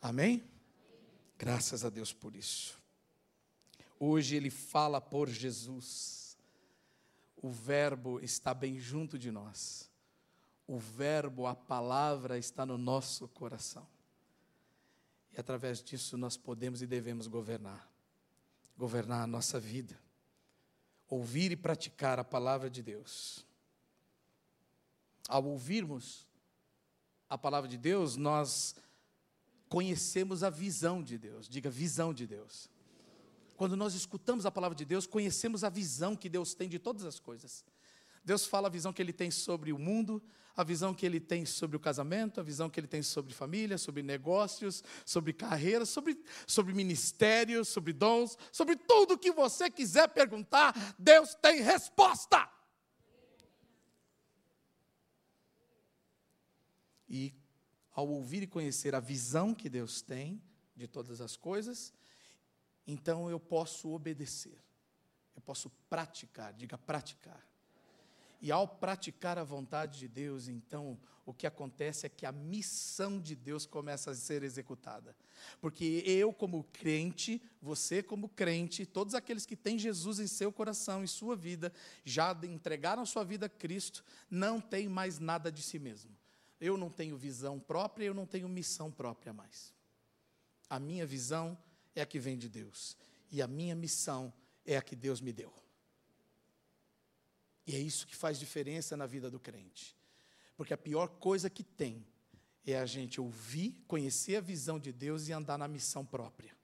Amém? 0.00 0.42
Graças 1.38 1.84
a 1.84 1.90
Deus 1.90 2.12
por 2.12 2.34
isso. 2.34 2.78
Hoje 3.98 4.36
ele 4.36 4.50
fala 4.50 5.00
por 5.00 5.28
Jesus. 5.28 6.38
O 7.36 7.50
Verbo 7.50 8.20
está 8.20 8.54
bem 8.54 8.78
junto 8.78 9.18
de 9.18 9.30
nós. 9.30 9.90
O 10.66 10.78
Verbo, 10.78 11.46
a 11.46 11.54
palavra, 11.54 12.38
está 12.38 12.64
no 12.64 12.78
nosso 12.78 13.28
coração. 13.28 13.86
E 15.32 15.40
através 15.40 15.82
disso 15.82 16.16
nós 16.16 16.36
podemos 16.36 16.82
e 16.82 16.86
devemos 16.86 17.26
governar 17.26 17.90
governar 18.80 19.22
a 19.22 19.26
nossa 19.26 19.60
vida. 19.60 20.00
Ouvir 21.06 21.52
e 21.52 21.56
praticar 21.56 22.18
a 22.18 22.24
palavra 22.24 22.70
de 22.70 22.82
Deus. 22.82 23.44
Ao 25.28 25.44
ouvirmos 25.44 26.26
a 27.28 27.36
palavra 27.36 27.68
de 27.68 27.76
Deus, 27.76 28.16
nós 28.16 28.74
conhecemos 29.70 30.42
a 30.42 30.50
visão 30.50 31.00
de 31.00 31.16
Deus. 31.16 31.48
Diga, 31.48 31.70
visão 31.70 32.12
de 32.12 32.26
Deus. 32.26 32.68
Quando 33.56 33.76
nós 33.76 33.94
escutamos 33.94 34.44
a 34.44 34.50
palavra 34.50 34.76
de 34.76 34.84
Deus, 34.84 35.06
conhecemos 35.06 35.62
a 35.62 35.70
visão 35.70 36.16
que 36.16 36.28
Deus 36.28 36.54
tem 36.54 36.68
de 36.68 36.78
todas 36.78 37.04
as 37.04 37.20
coisas. 37.20 37.64
Deus 38.24 38.44
fala 38.44 38.66
a 38.66 38.70
visão 38.70 38.92
que 38.92 39.00
ele 39.00 39.12
tem 39.12 39.30
sobre 39.30 39.72
o 39.72 39.78
mundo, 39.78 40.20
a 40.56 40.64
visão 40.64 40.92
que 40.92 41.06
ele 41.06 41.20
tem 41.20 41.46
sobre 41.46 41.76
o 41.76 41.80
casamento, 41.80 42.40
a 42.40 42.42
visão 42.42 42.68
que 42.68 42.80
ele 42.80 42.88
tem 42.88 43.00
sobre 43.00 43.32
família, 43.32 43.78
sobre 43.78 44.02
negócios, 44.02 44.82
sobre 45.06 45.32
carreira, 45.32 45.86
sobre, 45.86 46.20
sobre 46.48 46.74
ministérios, 46.74 47.68
sobre 47.68 47.92
dons, 47.92 48.36
sobre 48.50 48.74
tudo 48.74 49.16
que 49.16 49.30
você 49.30 49.70
quiser 49.70 50.08
perguntar, 50.08 50.74
Deus 50.98 51.32
tem 51.36 51.62
resposta. 51.62 52.50
E 57.08 57.39
ao 57.92 58.08
ouvir 58.08 58.42
e 58.42 58.46
conhecer 58.46 58.94
a 58.94 59.00
visão 59.00 59.54
que 59.54 59.68
Deus 59.68 60.00
tem 60.02 60.42
de 60.76 60.86
todas 60.86 61.20
as 61.20 61.36
coisas, 61.36 61.92
então 62.86 63.30
eu 63.30 63.38
posso 63.38 63.90
obedecer, 63.90 64.58
eu 65.34 65.42
posso 65.42 65.70
praticar, 65.88 66.52
diga 66.52 66.78
praticar. 66.78 67.50
E 68.42 68.50
ao 68.50 68.66
praticar 68.66 69.38
a 69.38 69.44
vontade 69.44 69.98
de 69.98 70.08
Deus, 70.08 70.48
então, 70.48 70.98
o 71.26 71.34
que 71.34 71.46
acontece 71.46 72.06
é 72.06 72.08
que 72.08 72.24
a 72.24 72.32
missão 72.32 73.20
de 73.20 73.36
Deus 73.36 73.66
começa 73.66 74.10
a 74.10 74.14
ser 74.14 74.42
executada. 74.42 75.14
Porque 75.60 76.02
eu, 76.06 76.32
como 76.32 76.64
crente, 76.72 77.42
você, 77.60 78.02
como 78.02 78.30
crente, 78.30 78.86
todos 78.86 79.14
aqueles 79.14 79.44
que 79.44 79.54
têm 79.54 79.78
Jesus 79.78 80.18
em 80.18 80.26
seu 80.26 80.50
coração, 80.50 81.04
em 81.04 81.06
sua 81.06 81.36
vida, 81.36 81.70
já 82.02 82.32
entregaram 82.44 83.04
sua 83.04 83.24
vida 83.24 83.44
a 83.44 83.50
Cristo, 83.50 84.02
não 84.30 84.58
tem 84.58 84.88
mais 84.88 85.18
nada 85.18 85.52
de 85.52 85.62
si 85.62 85.78
mesmo. 85.78 86.19
Eu 86.60 86.76
não 86.76 86.90
tenho 86.90 87.16
visão 87.16 87.58
própria, 87.58 88.04
eu 88.04 88.14
não 88.14 88.26
tenho 88.26 88.48
missão 88.48 88.90
própria 88.90 89.32
mais. 89.32 89.74
A 90.68 90.78
minha 90.78 91.06
visão 91.06 91.58
é 91.94 92.02
a 92.02 92.06
que 92.06 92.18
vem 92.18 92.36
de 92.36 92.48
Deus, 92.48 92.96
e 93.30 93.40
a 93.40 93.46
minha 93.48 93.74
missão 93.74 94.32
é 94.64 94.76
a 94.76 94.82
que 94.82 94.94
Deus 94.94 95.20
me 95.20 95.32
deu. 95.32 95.52
E 97.66 97.74
é 97.74 97.78
isso 97.78 98.06
que 98.06 98.16
faz 98.16 98.38
diferença 98.38 98.96
na 98.96 99.06
vida 99.06 99.30
do 99.30 99.38
crente. 99.38 99.96
Porque 100.56 100.74
a 100.74 100.78
pior 100.78 101.08
coisa 101.08 101.48
que 101.48 101.62
tem 101.62 102.06
é 102.66 102.78
a 102.78 102.86
gente 102.86 103.20
ouvir, 103.20 103.82
conhecer 103.86 104.36
a 104.36 104.40
visão 104.40 104.78
de 104.78 104.92
Deus 104.92 105.28
e 105.28 105.32
andar 105.32 105.56
na 105.56 105.66
missão 105.68 106.04
própria. 106.04 106.56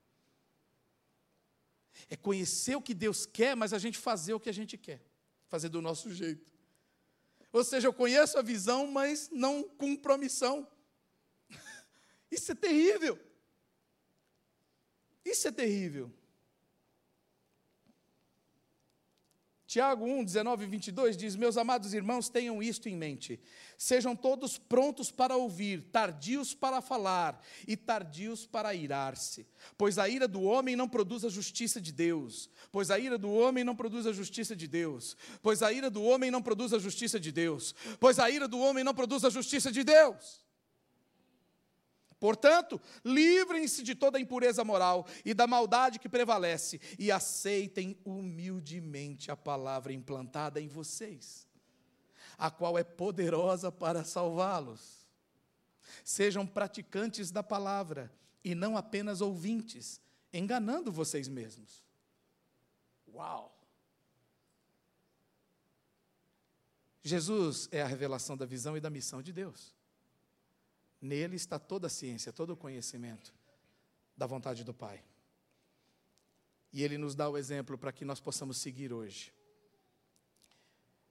É 2.11 2.17
conhecer 2.17 2.77
o 2.77 2.83
que 2.83 2.93
Deus 2.93 3.25
quer, 3.25 3.57
mas 3.57 3.73
a 3.73 3.79
gente 3.79 3.97
fazer 3.97 4.35
o 4.35 4.41
que 4.41 4.51
a 4.51 4.53
gente 4.53 4.77
quer, 4.77 5.03
fazer 5.49 5.69
do 5.69 5.81
nosso 5.81 6.13
jeito. 6.13 6.56
Ou 7.57 7.65
seja, 7.65 7.89
eu 7.89 7.93
conheço 7.95 8.39
a 8.39 8.43
visão, 8.43 8.87
mas 8.87 9.31
não 9.33 9.63
cumpro 9.63 10.13
a 10.13 10.19
missão. 10.19 10.71
Isso 12.31 12.53
é 12.53 12.55
terrível. 12.55 13.19
Isso 15.25 15.49
é 15.49 15.51
terrível. 15.51 16.13
Tiago 19.77 20.07
1, 20.07 20.25
19 20.25 20.65
e 20.65 20.69
22 20.69 21.19
diz: 21.19 21.37
Meus 21.37 21.59
amados 21.59 21.93
irmãos, 21.93 22.31
tenham 22.31 22.63
isto 22.63 22.89
em 22.89 22.97
mente. 22.97 23.39
Sejam 23.77 24.17
todos 24.17 24.57
prontos 24.57 25.11
para 25.11 25.37
ouvir, 25.37 25.83
tardios 25.93 26.55
para 26.55 26.81
falar 26.81 27.39
e 27.69 27.77
tardios 27.77 28.47
para 28.47 28.75
irar-se. 28.75 29.47
Pois 29.77 29.99
a 29.99 30.09
ira 30.09 30.27
do 30.27 30.41
homem 30.41 30.77
não 30.77 30.89
produz 30.89 31.27
a 31.27 31.29
justiça 31.29 31.79
de 31.79 31.93
Deus. 31.93 32.49
Pois 32.73 32.91
a 32.91 32.99
ira 32.99 33.19
do 33.19 33.31
homem 33.31 33.65
não 33.65 33.77
produz 33.77 34.07
a 34.07 34.15
justiça 34.15 34.57
de 34.57 34.67
Deus. 34.67 35.15
Pois 35.43 35.63
a 35.63 35.71
ira 35.71 35.91
do 35.91 36.03
homem 36.03 36.31
não 36.31 36.41
produz 36.41 36.73
a 36.73 36.79
justiça 36.79 37.21
de 37.21 37.31
Deus. 37.31 37.75
Pois 38.01 38.19
a 38.19 38.31
ira 38.31 38.49
do 38.49 38.59
homem 38.59 38.83
não 38.83 38.95
produz 38.95 39.27
a 39.27 39.29
justiça 39.29 39.71
de 39.71 39.85
Deus. 39.85 40.41
Portanto, 42.19 42.81
livrem-se 43.05 43.83
de 43.83 43.95
toda 43.95 44.17
a 44.17 44.21
impureza 44.21 44.65
moral 44.65 45.07
e 45.25 45.35
da 45.35 45.47
maldade 45.47 45.99
que 45.99 46.09
prevalece 46.09 46.81
e 46.99 47.13
aceitem 47.13 47.99
humildemente 48.05 49.31
a 49.31 49.37
palavra 49.37 49.93
implantada 49.93 50.61
em 50.61 50.67
vocês, 50.67 51.47
a 52.39 52.51
qual 52.51 52.79
é 52.79 52.85
poderosa 52.85 53.71
para 53.71 54.03
salvá-los. 54.03 55.07
Sejam 56.03 56.47
praticantes 56.47 57.31
da 57.31 57.43
palavra 57.43 58.13
e 58.43 58.55
não 58.55 58.77
apenas 58.77 59.21
ouvintes, 59.21 60.01
enganando 60.33 60.91
vocês 60.91 61.29
mesmos. 61.29 61.85
Uau! 63.13 63.55
Jesus 67.03 67.69
é 67.71 67.83
a 67.83 67.87
revelação 67.87 68.37
da 68.37 68.47
visão 68.47 68.77
e 68.77 68.81
da 68.81 68.91
missão 68.91 69.23
de 69.23 69.33
Deus. 69.33 69.76
Nele 71.07 71.37
está 71.37 71.59
toda 71.59 71.87
a 71.87 71.91
ciência, 71.91 72.33
todo 72.33 72.51
o 72.51 72.57
conhecimento 72.57 73.33
da 74.17 74.27
vontade 74.27 74.65
do 74.65 74.75
Pai. 74.75 75.05
E 76.73 76.83
ele 76.83 76.99
nos 76.99 77.15
dá 77.15 77.29
o 77.29 77.39
exemplo 77.39 77.79
para 77.79 77.93
que 77.93 78.05
nós 78.05 78.21
possamos 78.21 78.59
seguir 78.59 78.93
hoje. 78.93 79.33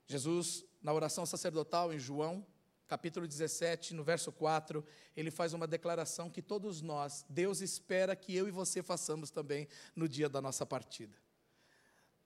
Jesus, 0.06 0.66
na 0.82 0.94
oração 0.94 1.26
sacerdotal 1.26 1.94
em 1.94 1.98
João, 1.98 2.46
capítulo 2.88 3.26
17, 3.26 3.94
no 3.94 4.04
verso 4.04 4.32
4, 4.32 4.86
ele 5.16 5.32
faz 5.32 5.54
uma 5.54 5.66
declaração 5.66 6.30
que 6.30 6.42
todos 6.42 6.82
nós, 6.82 7.26
Deus 7.30 7.62
espera 7.62 8.16
que 8.16 8.36
eu 8.36 8.48
e 8.48 8.52
você 8.52 8.84
façamos 8.84 9.32
também 9.32 9.68
no 9.96 10.10
dia 10.10 10.28
da 10.28 10.42
nossa 10.42 10.66
partida. 10.66 11.18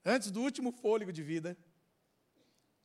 Antes 0.03 0.31
do 0.31 0.41
último 0.41 0.71
fôlego 0.71 1.13
de 1.13 1.21
vida, 1.21 1.55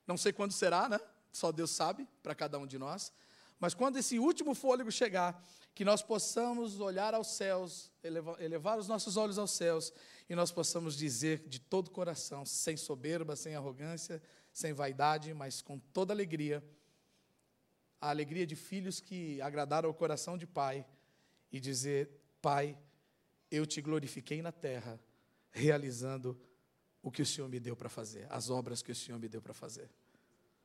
não 0.06 0.16
sei 0.16 0.32
quando 0.32 0.52
será, 0.52 0.88
né? 0.88 1.00
Só 1.32 1.50
Deus 1.50 1.70
sabe, 1.70 2.06
para 2.22 2.34
cada 2.34 2.58
um 2.58 2.66
de 2.66 2.78
nós. 2.78 3.12
Mas 3.58 3.74
quando 3.74 3.96
esse 3.96 4.18
último 4.18 4.54
fôlego 4.54 4.90
chegar, 4.90 5.42
que 5.74 5.84
nós 5.84 6.02
possamos 6.02 6.80
olhar 6.80 7.14
aos 7.14 7.28
céus, 7.28 7.90
elevar, 8.02 8.40
elevar, 8.40 8.78
os 8.78 8.88
nossos 8.88 9.16
olhos 9.16 9.38
aos 9.38 9.50
céus, 9.50 9.92
e 10.28 10.34
nós 10.34 10.52
possamos 10.52 10.96
dizer 10.96 11.46
de 11.48 11.58
todo 11.58 11.88
o 11.88 11.90
coração, 11.90 12.44
sem 12.44 12.76
soberba, 12.76 13.36
sem 13.36 13.54
arrogância, 13.54 14.22
sem 14.52 14.72
vaidade, 14.72 15.34
mas 15.34 15.60
com 15.60 15.78
toda 15.78 16.12
alegria, 16.12 16.64
a 18.00 18.10
alegria 18.10 18.46
de 18.46 18.54
filhos 18.54 19.00
que 19.00 19.40
agradaram 19.40 19.88
o 19.88 19.94
coração 19.94 20.36
de 20.36 20.46
pai, 20.46 20.86
e 21.54 21.60
dizer: 21.60 22.10
Pai, 22.42 22.76
eu 23.48 23.64
te 23.64 23.80
glorifiquei 23.80 24.42
na 24.42 24.50
terra, 24.50 25.00
realizando 25.52 26.36
o 27.00 27.10
que 27.10 27.22
o 27.22 27.26
Senhor 27.26 27.48
me 27.48 27.60
deu 27.60 27.76
para 27.76 27.88
fazer, 27.88 28.26
as 28.28 28.50
obras 28.50 28.82
que 28.82 28.90
o 28.90 28.94
Senhor 28.94 29.18
me 29.20 29.28
deu 29.28 29.40
para 29.40 29.54
fazer. 29.54 29.88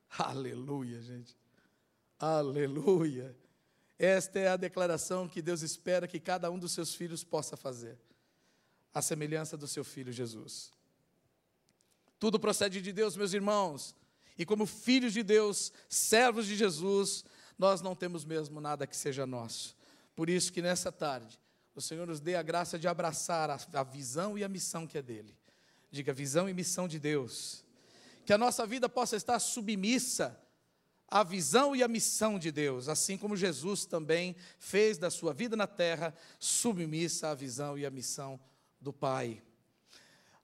Aleluia, 0.17 0.99
gente. 0.99 1.37
Aleluia. 2.19 3.33
Esta 3.97 4.39
é 4.39 4.47
a 4.49 4.57
declaração 4.57 5.27
que 5.27 5.41
Deus 5.41 5.61
espera 5.61 6.07
que 6.07 6.19
cada 6.19 6.51
um 6.51 6.59
dos 6.59 6.73
seus 6.73 6.93
filhos 6.93 7.23
possa 7.23 7.55
fazer, 7.55 7.97
a 8.93 9.01
semelhança 9.01 9.55
do 9.55 9.67
seu 9.67 9.83
filho 9.85 10.11
Jesus. 10.11 10.71
Tudo 12.19 12.39
procede 12.39 12.81
de 12.81 12.91
Deus, 12.91 13.15
meus 13.15 13.33
irmãos, 13.33 13.95
e 14.37 14.45
como 14.45 14.65
filhos 14.65 15.13
de 15.13 15.23
Deus, 15.23 15.71
servos 15.87 16.45
de 16.45 16.55
Jesus, 16.55 17.23
nós 17.57 17.81
não 17.81 17.95
temos 17.95 18.25
mesmo 18.25 18.59
nada 18.59 18.85
que 18.85 18.95
seja 18.95 19.25
nosso. 19.25 19.75
Por 20.15 20.29
isso 20.29 20.51
que 20.51 20.61
nessa 20.61 20.91
tarde, 20.91 21.39
o 21.73 21.81
Senhor 21.81 22.05
nos 22.05 22.19
dê 22.19 22.35
a 22.35 22.41
graça 22.41 22.77
de 22.77 22.87
abraçar 22.87 23.49
a, 23.49 23.57
a 23.73 23.83
visão 23.83 24.37
e 24.37 24.43
a 24.43 24.49
missão 24.49 24.85
que 24.85 24.97
é 24.97 25.01
dele. 25.01 25.33
Diga 25.89 26.11
visão 26.11 26.49
e 26.49 26.53
missão 26.53 26.87
de 26.87 26.99
Deus. 26.99 27.63
Que 28.25 28.33
a 28.33 28.37
nossa 28.37 28.65
vida 28.65 28.89
possa 28.89 29.15
estar 29.15 29.39
submissa 29.39 30.37
a 31.09 31.23
visão 31.23 31.75
e 31.75 31.81
a 31.81 31.87
missão 31.87 32.37
de 32.37 32.51
Deus, 32.51 32.87
assim 32.87 33.17
como 33.17 33.35
Jesus 33.35 33.85
também 33.85 34.35
fez 34.59 34.97
da 34.97 35.09
sua 35.09 35.33
vida 35.33 35.55
na 35.55 35.65
terra 35.65 36.13
submissa 36.39 37.29
à 37.29 37.33
visão 37.33 37.77
e 37.77 37.85
à 37.85 37.89
missão 37.89 38.39
do 38.79 38.93
Pai. 38.93 39.41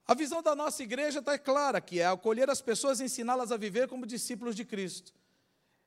A 0.07 0.13
visão 0.13 0.41
da 0.41 0.55
nossa 0.55 0.81
igreja 0.81 1.19
está 1.19 1.37
clara, 1.37 1.79
que 1.79 1.99
é 1.99 2.05
acolher 2.05 2.49
as 2.49 2.61
pessoas 2.61 2.99
e 2.99 3.03
ensiná-las 3.03 3.51
a 3.51 3.57
viver 3.57 3.87
como 3.87 4.05
discípulos 4.05 4.55
de 4.55 4.65
Cristo. 4.65 5.13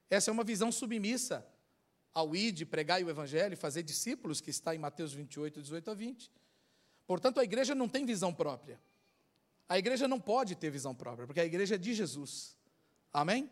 Essa 0.09 0.31
é 0.31 0.33
uma 0.33 0.45
visão 0.45 0.71
submissa 0.71 1.47
ao 2.15 2.35
ID, 2.35 2.65
pregar 2.65 3.03
o 3.03 3.11
evangelho, 3.11 3.57
fazer 3.57 3.83
discípulos, 3.83 4.41
que 4.41 4.51
está 4.51 4.75
em 4.75 4.79
Mateus 4.79 5.13
28, 5.13 5.61
18 5.61 5.91
a 5.91 5.95
20. 5.95 6.33
Portanto, 7.07 7.41
a 7.41 7.45
igreja 7.45 7.75
não 7.75 7.89
tem 7.89 8.07
visão 8.07 8.33
própria. 8.33 8.81
A 9.69 9.79
igreja 9.79 10.09
não 10.09 10.21
pode 10.21 10.55
ter 10.55 10.71
visão 10.71 10.95
própria, 10.95 11.27
porque 11.27 11.41
a 11.41 11.45
igreja 11.45 11.75
é 11.75 11.79
de 11.79 11.95
Jesus. 11.95 12.57
Amém? 13.13 13.51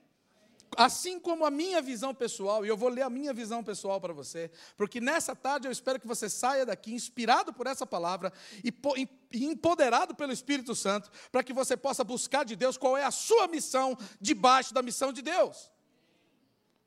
Assim 0.76 1.20
como 1.20 1.44
a 1.44 1.50
minha 1.50 1.82
visão 1.82 2.14
pessoal, 2.14 2.64
e 2.64 2.68
eu 2.68 2.76
vou 2.76 2.88
ler 2.88 3.02
a 3.02 3.10
minha 3.10 3.32
visão 3.32 3.62
pessoal 3.62 4.00
para 4.00 4.12
você, 4.12 4.50
porque 4.76 5.00
nessa 5.00 5.36
tarde 5.36 5.68
eu 5.68 5.72
espero 5.72 6.00
que 6.00 6.06
você 6.06 6.28
saia 6.28 6.64
daqui 6.64 6.92
inspirado 6.92 7.52
por 7.52 7.66
essa 7.66 7.86
palavra 7.86 8.32
e 8.64 9.44
empoderado 9.44 10.14
pelo 10.14 10.32
Espírito 10.32 10.74
Santo, 10.74 11.10
para 11.30 11.44
que 11.44 11.52
você 11.52 11.76
possa 11.76 12.02
buscar 12.02 12.44
de 12.44 12.56
Deus 12.56 12.76
qual 12.76 12.96
é 12.96 13.04
a 13.04 13.10
sua 13.10 13.46
missão 13.46 13.96
debaixo 14.20 14.72
da 14.72 14.82
missão 14.82 15.12
de 15.12 15.22
Deus. 15.22 15.70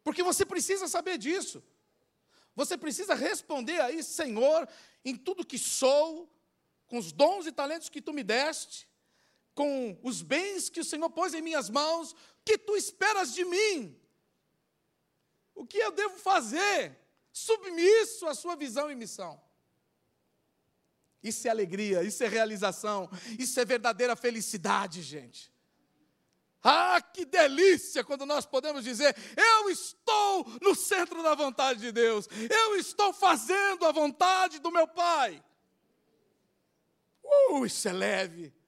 Porque 0.03 0.23
você 0.23 0.45
precisa 0.45 0.87
saber 0.87 1.17
disso. 1.17 1.63
Você 2.55 2.77
precisa 2.77 3.13
responder 3.13 3.79
aí, 3.79 4.03
Senhor, 4.03 4.67
em 5.05 5.15
tudo 5.15 5.45
que 5.45 5.57
sou, 5.57 6.29
com 6.87 6.97
os 6.97 7.11
dons 7.11 7.45
e 7.45 7.51
talentos 7.51 7.87
que 7.87 8.01
tu 8.01 8.11
me 8.11 8.23
deste, 8.23 8.88
com 9.59 9.99
os 10.01 10.21
bens 10.21 10.69
que 10.69 10.79
o 10.79 10.85
Senhor 10.85 11.09
pôs 11.09 11.33
em 11.33 11.41
minhas 11.41 11.69
mãos, 11.69 12.15
que 12.45 12.57
tu 12.57 12.77
esperas 12.77 13.33
de 13.33 13.43
mim? 13.43 13.93
O 15.53 15.65
que 15.67 15.77
eu 15.79 15.91
devo 15.91 16.17
fazer? 16.17 16.97
Submisso 17.33 18.25
à 18.25 18.33
sua 18.33 18.55
visão 18.55 18.89
e 18.89 18.95
missão. 18.95 19.37
Isso 21.21 21.45
é 21.45 21.51
alegria, 21.51 22.03
isso 22.03 22.23
é 22.23 22.29
realização, 22.29 23.09
isso 23.37 23.59
é 23.59 23.65
verdadeira 23.65 24.15
felicidade, 24.15 25.01
gente. 25.01 25.51
Ah, 26.63 27.01
que 27.01 27.25
delícia 27.25 28.01
quando 28.01 28.25
nós 28.25 28.45
podemos 28.45 28.81
dizer: 28.81 29.13
Eu 29.35 29.69
estou 29.69 30.45
no 30.61 30.73
centro 30.73 31.21
da 31.21 31.35
vontade 31.35 31.81
de 31.81 31.91
Deus, 31.91 32.29
eu 32.49 32.77
estou 32.77 33.11
fazendo 33.11 33.85
a 33.85 33.91
vontade 33.91 34.59
do 34.59 34.71
meu 34.71 34.87
Pai. 34.87 35.43
Uh, 37.51 37.65
isso 37.65 37.89
é 37.89 37.91
leve. 37.91 38.58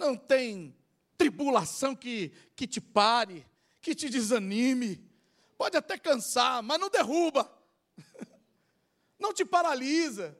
Não 0.00 0.16
tem 0.16 0.74
tribulação 1.18 1.94
que, 1.94 2.32
que 2.56 2.66
te 2.66 2.80
pare, 2.80 3.46
que 3.82 3.94
te 3.94 4.08
desanime. 4.08 4.98
Pode 5.58 5.76
até 5.76 5.98
cansar, 5.98 6.62
mas 6.62 6.80
não 6.80 6.88
derruba. 6.88 7.52
Não 9.18 9.34
te 9.34 9.44
paralisa. 9.44 10.34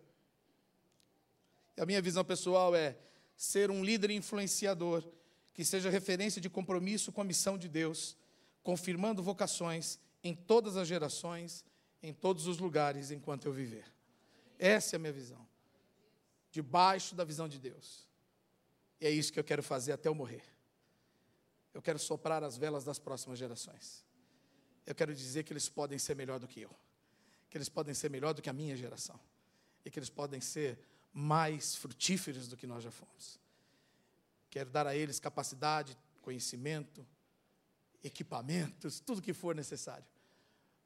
E 1.76 1.82
a 1.82 1.84
minha 1.84 2.00
visão 2.00 2.24
pessoal 2.24 2.74
é 2.74 2.96
ser 3.36 3.70
um 3.70 3.84
líder 3.84 4.10
influenciador 4.10 5.06
que 5.52 5.62
seja 5.62 5.90
referência 5.90 6.40
de 6.40 6.48
compromisso 6.48 7.12
com 7.12 7.20
a 7.20 7.24
missão 7.24 7.58
de 7.58 7.68
Deus, 7.68 8.16
confirmando 8.62 9.22
vocações 9.22 9.98
em 10.24 10.34
todas 10.34 10.78
as 10.78 10.88
gerações, 10.88 11.62
em 12.02 12.14
todos 12.14 12.46
os 12.46 12.56
lugares 12.56 13.10
enquanto 13.10 13.44
eu 13.44 13.52
viver. 13.52 13.84
Essa 14.58 14.96
é 14.96 14.96
a 14.96 15.00
minha 15.00 15.12
visão. 15.12 15.46
Debaixo 16.50 17.14
da 17.14 17.24
visão 17.24 17.46
de 17.46 17.58
Deus. 17.58 18.09
E 19.00 19.06
é 19.06 19.10
isso 19.10 19.32
que 19.32 19.38
eu 19.38 19.44
quero 19.44 19.62
fazer 19.62 19.92
até 19.92 20.08
eu 20.08 20.14
morrer. 20.14 20.42
Eu 21.72 21.80
quero 21.80 21.98
soprar 21.98 22.42
as 22.42 22.56
velas 22.56 22.84
das 22.84 22.98
próximas 22.98 23.38
gerações. 23.38 24.04
Eu 24.84 24.94
quero 24.94 25.14
dizer 25.14 25.44
que 25.44 25.52
eles 25.52 25.68
podem 25.68 25.98
ser 25.98 26.16
melhor 26.16 26.38
do 26.38 26.46
que 26.46 26.60
eu. 26.60 26.70
Que 27.48 27.56
eles 27.56 27.68
podem 27.68 27.94
ser 27.94 28.10
melhor 28.10 28.34
do 28.34 28.42
que 28.42 28.50
a 28.50 28.52
minha 28.52 28.76
geração. 28.76 29.18
E 29.84 29.90
que 29.90 29.98
eles 29.98 30.10
podem 30.10 30.40
ser 30.40 30.78
mais 31.12 31.74
frutíferos 31.74 32.48
do 32.48 32.56
que 32.56 32.66
nós 32.66 32.82
já 32.82 32.90
fomos. 32.90 33.38
Quero 34.50 34.68
dar 34.70 34.86
a 34.86 34.96
eles 34.96 35.18
capacidade, 35.18 35.96
conhecimento, 36.20 37.06
equipamentos, 38.02 39.00
tudo 39.00 39.22
que 39.22 39.32
for 39.32 39.54
necessário, 39.54 40.06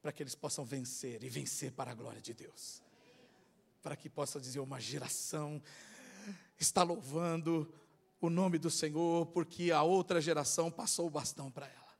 para 0.02 0.12
que 0.12 0.22
eles 0.22 0.34
possam 0.34 0.64
vencer 0.64 1.22
e 1.22 1.28
vencer 1.28 1.72
para 1.72 1.90
a 1.90 1.94
glória 1.94 2.20
de 2.20 2.34
Deus. 2.34 2.82
Para 3.82 3.96
que 3.96 4.08
possa 4.08 4.40
dizer 4.40 4.60
uma 4.60 4.80
geração 4.80 5.62
está 6.58 6.82
louvando 6.82 7.72
o 8.26 8.30
nome 8.30 8.58
do 8.58 8.70
Senhor, 8.70 9.26
porque 9.26 9.70
a 9.70 9.82
outra 9.82 10.20
geração 10.20 10.70
passou 10.70 11.06
o 11.06 11.10
bastão 11.10 11.50
para 11.50 11.66
ela. 11.66 11.94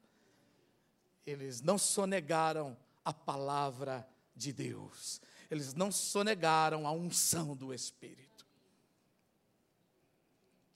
Eles 1.27 1.61
não 1.61 1.79
sonegaram 1.79 2.77
a 3.05 3.13
palavra 3.13 4.09
de 4.35 4.53
Deus, 4.53 5.21
eles 5.51 5.75
não 5.75 5.93
sonegaram 5.93 6.87
a 6.87 6.93
unção 6.93 7.55
do 7.55 7.73
Espírito. 7.73 8.47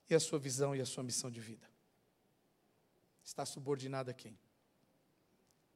E 0.09 0.15
a 0.15 0.19
sua 0.19 0.39
visão 0.39 0.75
e 0.75 0.81
a 0.81 0.85
sua 0.85 1.03
missão 1.03 1.29
de 1.29 1.39
vida? 1.39 1.69
Está 3.23 3.45
subordinada 3.45 4.09
a 4.09 4.13
quem? 4.13 4.39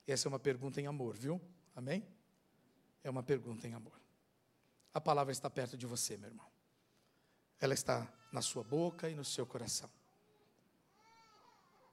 Essa 0.07 0.27
é 0.27 0.29
uma 0.29 0.39
pergunta 0.39 0.81
em 0.81 0.87
amor, 0.87 1.15
viu? 1.15 1.39
Amém? 1.75 2.03
É 3.03 3.09
uma 3.09 3.21
pergunta 3.21 3.67
em 3.67 3.73
amor. 3.73 3.99
A 4.93 4.99
palavra 4.99 5.31
está 5.31 5.49
perto 5.49 5.77
de 5.77 5.85
você, 5.85 6.17
meu 6.17 6.29
irmão. 6.29 6.47
Ela 7.59 7.73
está 7.73 8.11
na 8.33 8.41
sua 8.41 8.63
boca 8.63 9.07
e 9.09 9.15
no 9.15 9.23
seu 9.23 9.45
coração. 9.45 9.89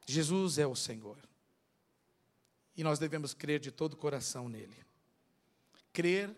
Jesus 0.07 0.59
é 0.59 0.67
o 0.67 0.75
Senhor. 0.75 1.19
E 2.75 2.83
nós 2.83 2.99
devemos 2.99 3.35
crer 3.35 3.61
de 3.61 3.71
todo 3.71 3.93
o 3.93 3.97
coração 3.97 4.49
nele. 4.49 4.75
Crer 5.93 6.35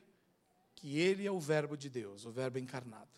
que 0.75 0.99
ele 0.99 1.25
é 1.25 1.31
o 1.31 1.39
Verbo 1.39 1.77
de 1.77 1.89
Deus, 1.89 2.25
o 2.25 2.33
Verbo 2.33 2.59
encarnado. 2.59 3.09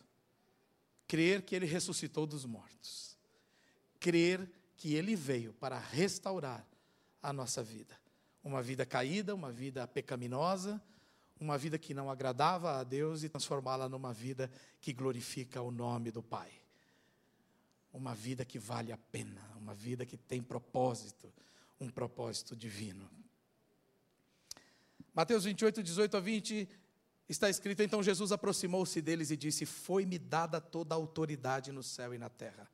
Crer 1.09 1.43
que 1.43 1.57
ele 1.57 1.64
ressuscitou 1.64 2.26
dos 2.26 2.45
mortos. 2.45 3.16
Crer 3.99 4.49
que 4.76 4.95
ele 4.95 5.16
veio 5.16 5.55
para 5.55 5.78
restaurar 5.78 6.66
a 7.22 7.32
nossa 7.32 7.62
vida. 7.62 7.99
Uma 8.43 8.62
vida 8.62 8.85
caída, 8.85 9.35
uma 9.35 9.51
vida 9.51 9.89
pecaminosa, 9.89 10.82
uma 11.41 11.57
vida 11.57 11.78
que 11.78 11.95
não 11.95 12.11
agradava 12.11 12.78
a 12.78 12.85
Deus 12.85 13.22
e 13.22 13.28
transformá-la 13.30 13.89
numa 13.89 14.12
vida 14.12 14.51
que 14.82 14.93
glorifica 14.93 15.62
o 15.62 15.70
nome 15.70 16.11
do 16.11 16.22
Pai 16.22 16.63
uma 17.95 18.12
vida 18.12 18.45
que 18.45 18.59
vale 18.59 18.92
a 18.92 18.99
pena, 18.99 19.40
uma 19.57 19.72
vida 19.72 20.05
que 20.05 20.16
tem 20.16 20.42
propósito, 20.42 21.32
um 21.80 21.88
propósito 21.88 22.57
divino. 22.57 23.09
Mateus 25.14 25.45
28, 25.45 25.80
18 25.80 26.16
a 26.16 26.20
20, 26.20 26.68
está 27.28 27.49
escrito: 27.49 27.82
Então 27.82 28.03
Jesus 28.03 28.32
aproximou-se 28.32 29.01
deles 29.01 29.30
e 29.30 29.36
disse: 29.36 29.64
Foi-me 29.64 30.18
dada 30.18 30.61
toda 30.61 30.95
a 30.95 30.99
autoridade 30.99 31.70
no 31.70 31.84
céu 31.84 32.12
e 32.12 32.18
na 32.18 32.28
terra. 32.28 32.68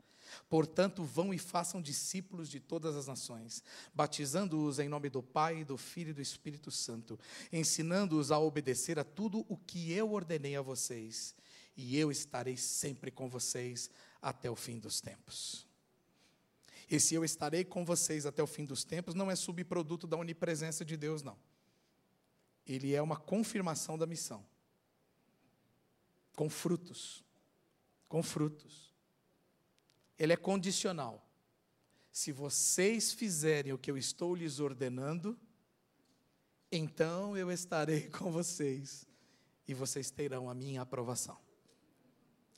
Portanto, 0.48 1.02
vão 1.02 1.34
e 1.34 1.38
façam 1.38 1.82
discípulos 1.82 2.48
de 2.48 2.60
todas 2.60 2.96
as 2.96 3.08
nações, 3.08 3.64
batizando-os 3.92 4.78
em 4.78 4.88
nome 4.88 5.10
do 5.10 5.22
Pai, 5.22 5.64
do 5.64 5.76
Filho 5.76 6.10
e 6.10 6.14
do 6.14 6.22
Espírito 6.22 6.70
Santo, 6.70 7.18
ensinando-os 7.52 8.30
a 8.30 8.38
obedecer 8.38 8.98
a 8.98 9.04
tudo 9.04 9.44
o 9.48 9.56
que 9.56 9.92
eu 9.92 10.12
ordenei 10.12 10.54
a 10.54 10.62
vocês, 10.62 11.34
e 11.76 11.98
eu 11.98 12.12
estarei 12.12 12.56
sempre 12.56 13.10
com 13.10 13.28
vocês 13.28 13.90
até 14.20 14.50
o 14.50 14.56
fim 14.56 14.78
dos 14.78 15.00
tempos. 15.00 15.66
Esse 16.90 17.14
eu 17.14 17.24
estarei 17.24 17.64
com 17.64 17.84
vocês 17.84 18.26
até 18.26 18.42
o 18.42 18.46
fim 18.46 18.64
dos 18.64 18.84
tempos 18.84 19.14
não 19.14 19.30
é 19.30 19.36
subproduto 19.36 20.06
da 20.06 20.16
onipresença 20.16 20.84
de 20.84 20.96
Deus, 20.96 21.22
não. 21.22 21.38
Ele 22.66 22.94
é 22.94 23.00
uma 23.00 23.16
confirmação 23.16 23.96
da 23.96 24.06
missão. 24.06 24.44
Com 26.34 26.50
frutos. 26.50 27.24
Com 28.08 28.22
frutos. 28.22 28.92
Ele 30.18 30.32
é 30.32 30.36
condicional. 30.36 31.24
Se 32.12 32.32
vocês 32.32 33.12
fizerem 33.12 33.72
o 33.72 33.78
que 33.78 33.90
eu 33.90 33.96
estou 33.96 34.34
lhes 34.34 34.58
ordenando, 34.58 35.38
então 36.72 37.36
eu 37.36 37.50
estarei 37.52 38.08
com 38.10 38.32
vocês 38.32 39.06
e 39.66 39.74
vocês 39.74 40.10
terão 40.10 40.50
a 40.50 40.54
minha 40.54 40.82
aprovação. 40.82 41.38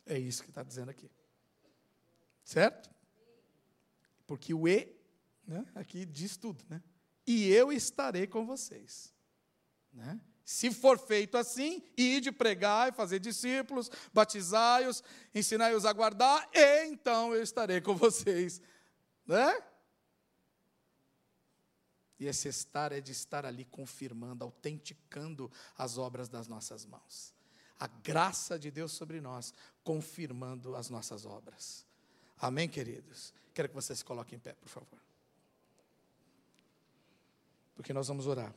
É 0.06 0.18
isso 0.18 0.42
que 0.42 0.48
está 0.48 0.62
dizendo 0.62 0.90
aqui. 0.90 1.10
Certo? 2.44 2.90
Porque 4.26 4.52
o 4.54 4.66
E, 4.66 4.94
né, 5.46 5.64
aqui 5.74 6.04
diz 6.04 6.36
tudo, 6.36 6.64
né? 6.68 6.82
E 7.26 7.48
eu 7.50 7.72
estarei 7.72 8.26
com 8.26 8.44
vocês. 8.44 9.12
Né? 9.92 10.20
Se 10.44 10.70
for 10.72 10.98
feito 10.98 11.36
assim, 11.36 11.82
ide 11.96 12.32
pregar 12.32 12.88
e 12.88 12.92
fazer 12.92 13.20
discípulos, 13.20 13.90
batizai-os, 14.12 15.02
ensinai-os 15.34 15.84
a 15.84 15.92
guardar, 15.92 16.48
e 16.52 16.86
então 16.86 17.34
eu 17.34 17.42
estarei 17.42 17.80
com 17.80 17.94
vocês. 17.94 18.60
Né? 19.24 19.62
E 22.18 22.26
esse 22.26 22.48
estar 22.48 22.92
é 22.92 23.00
de 23.00 23.12
estar 23.12 23.46
ali 23.46 23.64
confirmando, 23.64 24.44
autenticando 24.44 25.50
as 25.76 25.98
obras 25.98 26.28
das 26.28 26.48
nossas 26.48 26.84
mãos. 26.84 27.34
A 27.78 27.86
graça 27.86 28.58
de 28.58 28.70
Deus 28.70 28.92
sobre 28.92 29.20
nós, 29.20 29.52
confirmando 29.82 30.76
as 30.76 30.88
nossas 30.88 31.24
obras. 31.24 31.86
Amém, 32.42 32.68
queridos? 32.68 33.32
Quero 33.54 33.68
que 33.68 33.74
vocês 33.76 34.00
se 34.00 34.04
coloquem 34.04 34.36
em 34.36 34.40
pé, 34.40 34.54
por 34.54 34.68
favor. 34.68 34.98
Porque 37.76 37.92
nós 37.92 38.08
vamos 38.08 38.26
orar. 38.26 38.52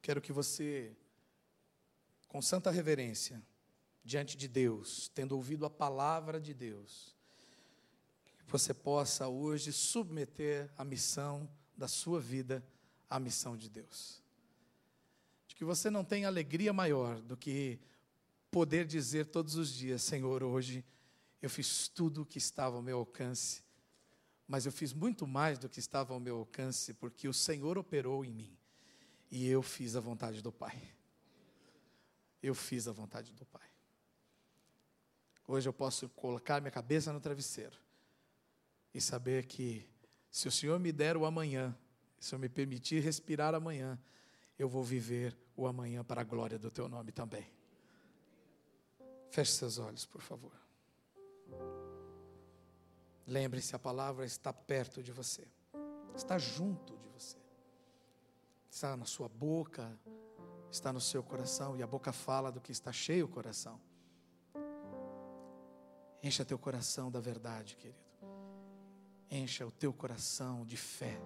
Quero 0.00 0.22
que 0.22 0.32
você, 0.32 0.96
com 2.26 2.40
santa 2.40 2.70
reverência, 2.70 3.42
diante 4.02 4.34
de 4.34 4.48
Deus, 4.48 5.10
tendo 5.14 5.36
ouvido 5.36 5.66
a 5.66 5.70
palavra 5.70 6.40
de 6.40 6.54
Deus, 6.54 7.14
você 8.46 8.72
possa 8.72 9.28
hoje 9.28 9.74
submeter 9.74 10.70
a 10.78 10.86
missão 10.86 11.46
da 11.76 11.86
sua 11.86 12.18
vida 12.18 12.64
à 13.10 13.20
missão 13.20 13.58
de 13.58 13.68
Deus 13.68 14.26
que 15.58 15.64
você 15.64 15.90
não 15.90 16.04
tem 16.04 16.24
alegria 16.24 16.72
maior 16.72 17.20
do 17.20 17.36
que 17.36 17.80
poder 18.48 18.86
dizer 18.86 19.26
todos 19.26 19.56
os 19.56 19.74
dias: 19.74 20.02
Senhor, 20.02 20.44
hoje 20.44 20.84
eu 21.42 21.50
fiz 21.50 21.88
tudo 21.88 22.22
o 22.22 22.24
que 22.24 22.38
estava 22.38 22.76
ao 22.76 22.82
meu 22.82 22.98
alcance, 22.98 23.64
mas 24.46 24.66
eu 24.66 24.70
fiz 24.70 24.92
muito 24.92 25.26
mais 25.26 25.58
do 25.58 25.68
que 25.68 25.80
estava 25.80 26.14
ao 26.14 26.20
meu 26.20 26.36
alcance, 26.36 26.94
porque 26.94 27.26
o 27.26 27.34
Senhor 27.34 27.76
operou 27.76 28.24
em 28.24 28.32
mim 28.32 28.56
e 29.32 29.48
eu 29.48 29.60
fiz 29.60 29.96
a 29.96 30.00
vontade 30.00 30.40
do 30.40 30.52
Pai. 30.52 30.80
Eu 32.40 32.54
fiz 32.54 32.86
a 32.86 32.92
vontade 32.92 33.32
do 33.32 33.44
Pai. 33.44 33.68
Hoje 35.44 35.68
eu 35.68 35.72
posso 35.72 36.08
colocar 36.10 36.60
minha 36.60 36.70
cabeça 36.70 37.12
no 37.12 37.18
travesseiro 37.18 37.76
e 38.94 39.00
saber 39.00 39.44
que, 39.46 39.84
se 40.30 40.46
o 40.46 40.52
Senhor 40.52 40.78
me 40.78 40.92
der 40.92 41.16
o 41.16 41.26
amanhã, 41.26 41.76
se 42.20 42.32
eu 42.32 42.38
me 42.38 42.48
permitir 42.48 43.02
respirar 43.02 43.56
amanhã, 43.56 43.98
eu 44.58 44.68
vou 44.68 44.82
viver 44.82 45.36
o 45.56 45.66
amanhã 45.66 46.02
para 46.02 46.20
a 46.20 46.24
glória 46.24 46.58
do 46.58 46.70
teu 46.70 46.88
nome 46.88 47.12
também. 47.12 47.50
Feche 49.30 49.52
seus 49.52 49.78
olhos, 49.78 50.04
por 50.04 50.20
favor. 50.20 50.52
Lembre-se, 53.26 53.76
a 53.76 53.78
palavra 53.78 54.24
está 54.24 54.52
perto 54.52 55.02
de 55.02 55.12
você, 55.12 55.46
está 56.16 56.38
junto 56.38 56.96
de 56.96 57.06
você, 57.08 57.36
está 58.70 58.96
na 58.96 59.04
sua 59.04 59.28
boca, 59.28 59.98
está 60.70 60.92
no 60.92 61.00
seu 61.00 61.22
coração, 61.22 61.76
e 61.76 61.82
a 61.82 61.86
boca 61.86 62.10
fala 62.10 62.50
do 62.50 62.60
que 62.60 62.72
está 62.72 62.90
cheio 62.90 63.26
o 63.26 63.28
coração. 63.28 63.78
Encha 66.22 66.44
teu 66.44 66.58
coração 66.58 67.10
da 67.10 67.20
verdade, 67.20 67.76
querido. 67.76 67.98
Encha 69.30 69.66
o 69.66 69.70
teu 69.70 69.92
coração 69.92 70.64
de 70.64 70.76
fé. 70.76 71.20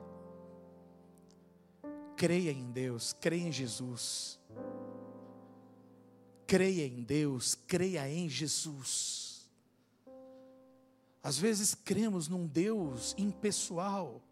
Creia 2.22 2.52
em 2.52 2.70
Deus, 2.70 3.12
creia 3.14 3.48
em 3.48 3.50
Jesus. 3.50 4.38
Creia 6.46 6.86
em 6.86 7.02
Deus, 7.02 7.56
creia 7.66 8.08
em 8.08 8.28
Jesus. 8.28 9.50
Às 11.20 11.36
vezes 11.36 11.74
cremos 11.74 12.28
num 12.28 12.46
Deus 12.46 13.12
impessoal. 13.18 14.22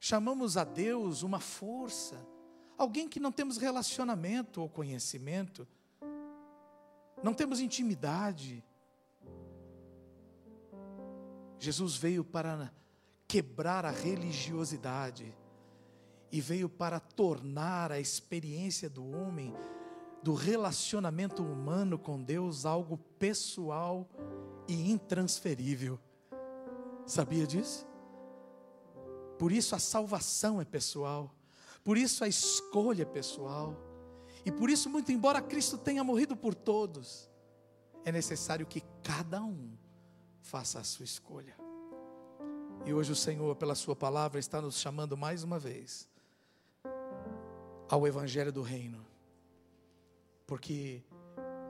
Chamamos 0.00 0.56
a 0.56 0.64
Deus 0.64 1.22
uma 1.22 1.40
força, 1.40 2.26
alguém 2.78 3.06
que 3.06 3.20
não 3.20 3.30
temos 3.30 3.58
relacionamento 3.58 4.62
ou 4.62 4.66
conhecimento. 4.66 5.68
não 7.22 7.34
temos 7.34 7.60
intimidade. 7.60 8.64
Jesus 11.58 11.96
veio 11.96 12.24
para 12.24 12.72
quebrar 13.26 13.84
a 13.84 13.90
religiosidade 13.90 15.36
e 16.30 16.40
veio 16.40 16.68
para 16.68 17.00
tornar 17.00 17.90
a 17.90 17.98
experiência 17.98 18.88
do 18.88 19.08
homem, 19.10 19.54
do 20.22 20.34
relacionamento 20.34 21.42
humano 21.42 21.98
com 21.98 22.22
Deus, 22.22 22.66
algo 22.66 22.98
pessoal 23.18 24.06
e 24.66 24.90
intransferível. 24.90 25.98
Sabia 27.06 27.46
disso? 27.46 27.86
Por 29.38 29.52
isso 29.52 29.74
a 29.74 29.78
salvação 29.78 30.60
é 30.60 30.64
pessoal, 30.64 31.34
por 31.82 31.96
isso 31.96 32.24
a 32.24 32.28
escolha 32.28 33.02
é 33.02 33.06
pessoal, 33.06 33.74
e 34.44 34.50
por 34.50 34.70
isso, 34.70 34.88
muito 34.88 35.12
embora 35.12 35.40
Cristo 35.40 35.78
tenha 35.78 36.02
morrido 36.02 36.36
por 36.36 36.54
todos, 36.54 37.28
é 38.04 38.12
necessário 38.12 38.66
que 38.66 38.82
cada 39.02 39.42
um 39.42 39.76
faça 40.40 40.80
a 40.80 40.84
sua 40.84 41.04
escolha. 41.04 41.56
E 42.84 42.92
hoje 42.92 43.12
o 43.12 43.16
Senhor, 43.16 43.54
pela 43.56 43.74
Sua 43.74 43.94
palavra, 43.94 44.38
está 44.38 44.62
nos 44.62 44.78
chamando 44.78 45.16
mais 45.16 45.42
uma 45.42 45.58
vez 45.58 46.08
ao 47.88 48.06
Evangelho 48.06 48.52
do 48.52 48.62
Reino, 48.62 49.04
porque 50.46 51.02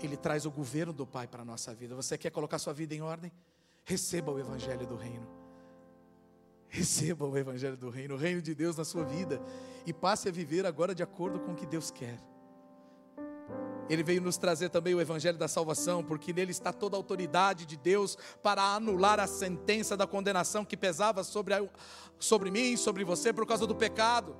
Ele 0.03 0.17
traz 0.17 0.45
o 0.47 0.51
governo 0.51 0.93
do 0.93 1.07
Pai 1.07 1.27
para 1.27 1.43
a 1.43 1.45
nossa 1.45 1.75
vida. 1.75 1.95
Você 1.95 2.19
quer 2.19 2.31
colocar 2.31 2.59
sua 2.59 2.73
vida 2.73 2.95
em 2.95 3.01
ordem? 3.01 3.33
Receba 3.85 4.33
o 4.33 4.39
Evangelho 4.39 4.87
do 4.87 4.97
Reino. 4.97 5.27
Receba 6.69 7.25
o 7.25 7.37
Evangelho 7.37 7.77
do 7.77 7.89
Reino, 7.89 8.15
o 8.15 8.19
reino 8.19 8.43
de 8.43 8.55
Deus 8.55 8.77
na 8.77 8.85
sua 8.85 9.05
vida, 9.05 9.41
e 9.87 9.93
passe 9.93 10.29
a 10.29 10.33
viver 10.33 10.67
agora 10.67 10.95
de 10.95 11.03
acordo 11.03 11.41
com 11.41 11.53
o 11.53 11.55
que 11.55 11.65
Deus 11.65 11.91
quer. 11.91 12.19
Ele 13.89 14.03
veio 14.03 14.21
nos 14.21 14.37
trazer 14.37 14.69
também 14.69 14.95
o 14.95 15.01
evangelho 15.01 15.39
da 15.39 15.49
salvação, 15.49 16.05
porque 16.05 16.33
nele 16.33 16.51
está 16.51 16.73
toda 16.73 16.95
a 16.95 16.99
autoridade 16.99 17.65
de 17.65 17.77
Deus 17.77 18.19
para 18.43 18.63
anular 18.63 19.19
a 19.19 19.27
sentença 19.27 19.97
da 19.97 20.07
condenação 20.07 20.65
que 20.65 20.77
pesava 20.77 21.25
sobre, 21.25 21.55
a, 21.55 21.67
sobre 22.19 22.51
mim, 22.51 22.77
sobre 22.77 23.03
você 23.03 23.33
por 23.33 23.47
causa 23.47 23.67
do 23.67 23.75
pecado. 23.75 24.37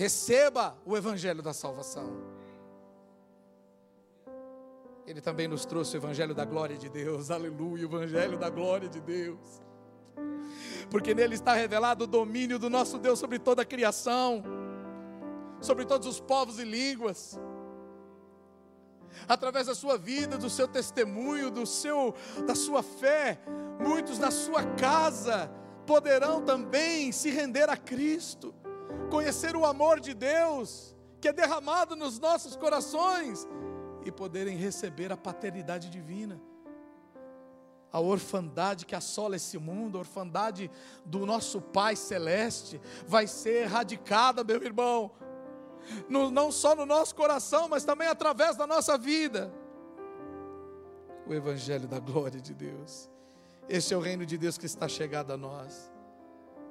Receba 0.00 0.78
o 0.86 0.96
evangelho 0.96 1.42
da 1.42 1.52
salvação. 1.52 2.10
Ele 5.06 5.20
também 5.20 5.46
nos 5.46 5.66
trouxe 5.66 5.94
o 5.94 5.98
evangelho 5.98 6.34
da 6.34 6.42
glória 6.42 6.74
de 6.74 6.88
Deus. 6.88 7.30
Aleluia, 7.30 7.86
o 7.86 7.90
evangelho 7.90 8.38
da 8.38 8.48
glória 8.48 8.88
de 8.88 8.98
Deus. 8.98 9.60
Porque 10.90 11.12
nele 11.12 11.34
está 11.34 11.52
revelado 11.52 12.04
o 12.04 12.06
domínio 12.06 12.58
do 12.58 12.70
nosso 12.70 12.96
Deus 12.96 13.18
sobre 13.18 13.38
toda 13.38 13.60
a 13.60 13.64
criação, 13.66 14.42
sobre 15.60 15.84
todos 15.84 16.08
os 16.08 16.18
povos 16.18 16.58
e 16.58 16.64
línguas 16.64 17.38
através 19.28 19.66
da 19.66 19.74
sua 19.74 19.98
vida, 19.98 20.38
do 20.38 20.48
seu 20.48 20.66
testemunho, 20.66 21.50
do 21.50 21.66
seu 21.66 22.14
da 22.46 22.54
sua 22.54 22.82
fé, 22.82 23.38
muitos 23.78 24.18
na 24.18 24.30
sua 24.30 24.64
casa 24.64 25.50
poderão 25.86 26.40
também 26.40 27.12
se 27.12 27.28
render 27.28 27.68
a 27.68 27.76
Cristo, 27.76 28.54
conhecer 29.10 29.56
o 29.56 29.64
amor 29.64 30.00
de 30.00 30.14
Deus 30.14 30.94
que 31.20 31.28
é 31.28 31.32
derramado 31.32 31.94
nos 31.94 32.18
nossos 32.18 32.56
corações 32.56 33.46
e 34.04 34.10
poderem 34.10 34.56
receber 34.56 35.12
a 35.12 35.16
paternidade 35.16 35.90
divina. 35.90 36.40
A 37.92 38.00
orfandade 38.00 38.86
que 38.86 38.94
assola 38.94 39.36
esse 39.36 39.58
mundo, 39.58 39.98
a 39.98 40.00
orfandade 40.00 40.70
do 41.04 41.26
nosso 41.26 41.60
Pai 41.60 41.96
Celeste, 41.96 42.80
vai 43.06 43.26
ser 43.26 43.64
erradicada, 43.64 44.44
meu 44.44 44.62
irmão, 44.62 45.10
no, 46.08 46.30
não 46.30 46.52
só 46.52 46.74
no 46.74 46.86
nosso 46.86 47.14
coração, 47.14 47.68
mas 47.68 47.84
também 47.84 48.08
através 48.08 48.56
da 48.56 48.66
nossa 48.66 48.96
vida. 48.96 49.52
O 51.26 51.34
Evangelho 51.34 51.88
da 51.88 51.98
glória 51.98 52.40
de 52.40 52.54
Deus. 52.54 53.10
Este 53.68 53.92
é 53.92 53.96
o 53.96 54.00
reino 54.00 54.24
de 54.24 54.38
Deus 54.38 54.56
que 54.56 54.66
está 54.66 54.88
chegado 54.88 55.32
a 55.32 55.36
nós, 55.36 55.92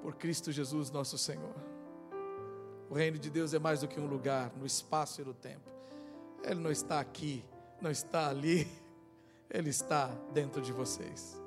por 0.02 0.16
Cristo 0.16 0.52
Jesus, 0.52 0.90
nosso 0.90 1.18
Senhor. 1.18 1.69
O 2.90 2.94
reino 2.94 3.18
de 3.18 3.30
Deus 3.30 3.54
é 3.54 3.60
mais 3.60 3.82
do 3.82 3.88
que 3.88 4.00
um 4.00 4.08
lugar, 4.08 4.52
no 4.58 4.66
espaço 4.66 5.22
e 5.22 5.26
no 5.26 5.34
tempo. 5.34 5.70
Ele 6.44 6.60
não 6.60 6.72
está 6.72 7.00
aqui, 7.00 7.44
não 7.82 7.92
está 7.92 8.30
ali, 8.30 8.68
ele 9.50 9.70
está 9.70 10.08
dentro 10.34 10.62
de 10.62 10.72
vocês. 10.72 11.40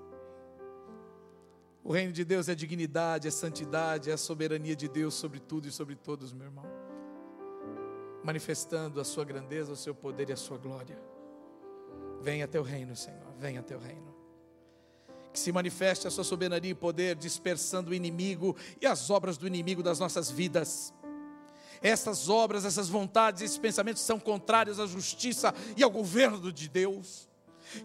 O 1.83 1.93
reino 1.93 2.13
de 2.13 2.25
Deus 2.25 2.49
é 2.49 2.55
dignidade, 2.55 3.27
é 3.27 3.31
santidade, 3.31 4.09
é 4.09 4.13
a 4.13 4.19
soberania 4.19 4.77
de 4.77 4.89
Deus 4.89 5.15
sobre 5.15 5.41
tudo 5.41 5.67
e 5.67 5.73
sobre 5.73 5.97
todos, 5.97 6.33
meu 6.33 6.47
irmão 6.47 6.83
manifestando 8.23 9.01
a 9.01 9.05
sua 9.05 9.25
grandeza, 9.25 9.73
o 9.73 9.77
seu 9.77 9.95
poder 9.95 10.31
e 10.31 10.33
a 10.33 10.37
sua 10.37 10.57
glória. 10.57 10.99
Venha 12.21 12.47
teu 12.47 12.63
reino, 12.63 12.95
Senhor, 12.95 13.33
venha 13.39 13.63
teu 13.63 13.79
reino. 13.79 14.15
Que 15.33 15.39
se 15.39 15.51
manifeste 15.51 16.07
a 16.07 16.11
sua 16.11 16.25
soberania 16.25 16.71
e 16.71 16.75
poder, 16.75 17.17
dispersando 17.17 17.91
o 17.91 17.95
inimigo 17.95 18.57
e 18.81 18.87
as 18.87 19.11
obras 19.11 19.37
do 19.37 19.47
inimigo 19.47 19.83
das 19.83 19.99
nossas 19.99 20.31
vidas. 20.31 20.93
Essas 21.83 22.29
obras, 22.29 22.65
essas 22.65 22.89
vontades, 22.89 23.43
esses 23.43 23.59
pensamentos 23.59 24.03
são 24.03 24.19
contrários 24.21 24.79
à 24.79 24.87
justiça 24.87 25.55
e 25.77 25.83
ao 25.83 25.91
governo 25.91 26.53
de 26.53 26.69
Deus. 26.69 27.29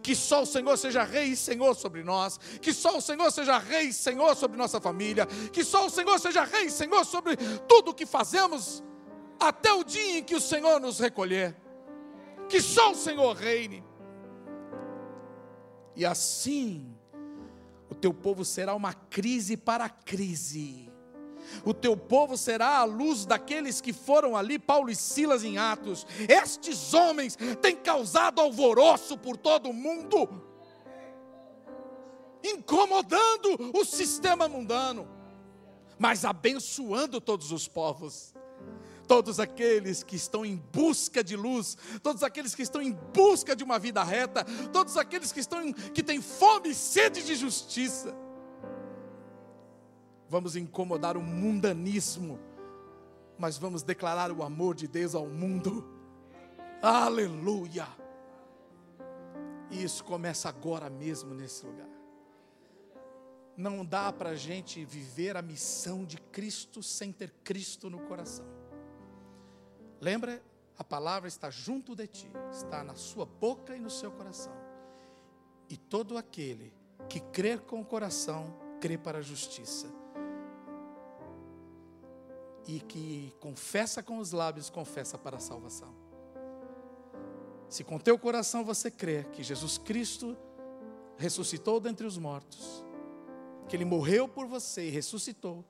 Que 0.01 0.15
só 0.15 0.43
o 0.43 0.45
Senhor 0.45 0.77
seja 0.77 1.03
Rei 1.03 1.29
e 1.29 1.35
Senhor 1.35 1.75
sobre 1.75 2.03
nós. 2.03 2.37
Que 2.61 2.73
só 2.73 2.97
o 2.97 3.01
Senhor 3.01 3.31
seja 3.31 3.57
Rei 3.57 3.87
e 3.87 3.93
Senhor 3.93 4.35
sobre 4.35 4.57
nossa 4.57 4.79
família. 4.81 5.25
Que 5.51 5.63
só 5.63 5.85
o 5.85 5.89
Senhor 5.89 6.19
seja 6.19 6.43
Rei 6.43 6.65
e 6.65 6.71
Senhor 6.71 7.05
sobre 7.05 7.37
tudo 7.67 7.91
o 7.91 7.93
que 7.93 8.05
fazemos 8.05 8.83
até 9.39 9.71
o 9.71 9.83
dia 9.83 10.19
em 10.19 10.23
que 10.23 10.35
o 10.35 10.41
Senhor 10.41 10.79
nos 10.79 10.99
recolher. 10.99 11.55
Que 12.49 12.61
só 12.61 12.91
o 12.91 12.95
Senhor 12.95 13.35
reine. 13.35 13.83
E 15.95 16.05
assim, 16.05 16.93
o 17.89 17.95
teu 17.95 18.13
povo 18.13 18.45
será 18.45 18.75
uma 18.75 18.93
crise 18.93 19.57
para 19.57 19.85
a 19.85 19.89
crise. 19.89 20.86
O 21.63 21.73
teu 21.73 21.95
povo 21.95 22.37
será 22.37 22.77
a 22.77 22.83
luz 22.83 23.25
daqueles 23.25 23.81
que 23.81 23.93
foram 23.93 24.35
ali, 24.35 24.57
Paulo 24.57 24.89
e 24.89 24.95
Silas 24.95 25.43
em 25.43 25.57
Atos. 25.57 26.05
Estes 26.27 26.93
homens 26.93 27.37
têm 27.61 27.75
causado 27.75 28.41
alvoroço 28.41 29.17
por 29.17 29.37
todo 29.37 29.69
o 29.69 29.73
mundo, 29.73 30.29
incomodando 32.43 33.71
o 33.73 33.85
sistema 33.85 34.47
mundano, 34.47 35.07
mas 35.97 36.25
abençoando 36.25 37.19
todos 37.19 37.51
os 37.51 37.67
povos 37.67 38.33
todos 39.07 39.39
aqueles 39.39 40.03
que 40.03 40.17
estão 40.17 40.45
em 40.45 40.57
busca 40.57 41.23
de 41.23 41.35
luz, 41.35 41.77
todos 42.03 42.21
aqueles 42.21 42.53
que 42.53 42.61
estão 42.61 42.81
em 42.81 42.91
busca 42.91 43.55
de 43.55 43.63
uma 43.63 43.79
vida 43.79 44.03
reta, 44.03 44.43
todos 44.71 44.97
aqueles 44.97 45.31
que 45.31 45.39
estão 45.39 45.71
que 45.71 46.03
têm 46.03 46.21
fome 46.21 46.71
e 46.71 46.75
sede 46.75 47.23
de 47.23 47.33
justiça. 47.33 48.26
Vamos 50.29 50.55
incomodar 50.55 51.15
o 51.15 51.21
mundanismo, 51.21 52.39
mas 53.37 53.57
vamos 53.57 53.83
declarar 53.83 54.31
o 54.31 54.43
amor 54.43 54.75
de 54.75 54.87
Deus 54.87 55.15
ao 55.15 55.27
mundo. 55.27 55.87
Aleluia! 56.81 57.87
E 59.71 59.83
isso 59.83 60.03
começa 60.03 60.49
agora 60.49 60.89
mesmo 60.89 61.33
nesse 61.33 61.65
lugar. 61.65 61.89
Não 63.55 63.83
dá 63.83 64.13
para 64.13 64.31
a 64.31 64.35
gente 64.35 64.83
viver 64.85 65.35
a 65.35 65.41
missão 65.41 66.05
de 66.05 66.17
Cristo 66.17 66.83
sem 66.83 67.11
ter 67.11 67.33
Cristo 67.43 67.89
no 67.89 67.99
coração. 67.99 68.45
Lembra? 69.99 70.43
A 70.77 70.83
palavra 70.83 71.27
está 71.27 71.49
junto 71.49 71.95
de 71.95 72.05
ti, 72.05 72.31
está 72.51 72.83
na 72.83 72.93
sua 72.93 73.25
boca 73.25 73.75
e 73.75 73.79
no 73.79 73.89
seu 73.89 74.11
coração. 74.11 74.53
E 75.67 75.75
todo 75.75 76.17
aquele 76.17 76.71
que 77.09 77.19
crer 77.19 77.61
com 77.61 77.81
o 77.81 77.85
coração, 77.85 78.55
crê 78.79 78.95
para 78.95 79.17
a 79.17 79.23
justiça. 79.23 79.87
E 82.67 82.79
que 82.81 83.33
confessa 83.39 84.03
com 84.03 84.17
os 84.17 84.31
lábios, 84.31 84.69
confessa 84.69 85.17
para 85.17 85.37
a 85.37 85.39
salvação. 85.39 85.93
Se 87.69 87.83
com 87.83 87.97
teu 87.97 88.17
coração 88.19 88.63
você 88.63 88.91
crer 88.91 89.25
que 89.31 89.43
Jesus 89.43 89.77
Cristo 89.77 90.37
ressuscitou 91.17 91.79
dentre 91.79 92.05
os 92.05 92.17
mortos, 92.17 92.83
que 93.67 93.75
Ele 93.75 93.85
morreu 93.85 94.27
por 94.27 94.45
você 94.45 94.87
e 94.87 94.89
ressuscitou, 94.89 95.65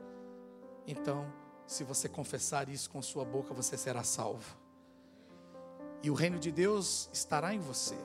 então 0.86 1.32
se 1.68 1.84
você 1.84 2.08
confessar 2.08 2.70
isso 2.70 2.90
com 2.90 3.02
sua 3.02 3.26
boca, 3.26 3.54
você 3.54 3.78
será 3.78 4.02
salvo. 4.04 4.58
E 6.02 6.10
o 6.10 6.14
reino 6.14 6.40
de 6.40 6.52
Deus 6.52 7.10
estará 7.12 7.54
em 7.54 7.60
você. 7.60 7.98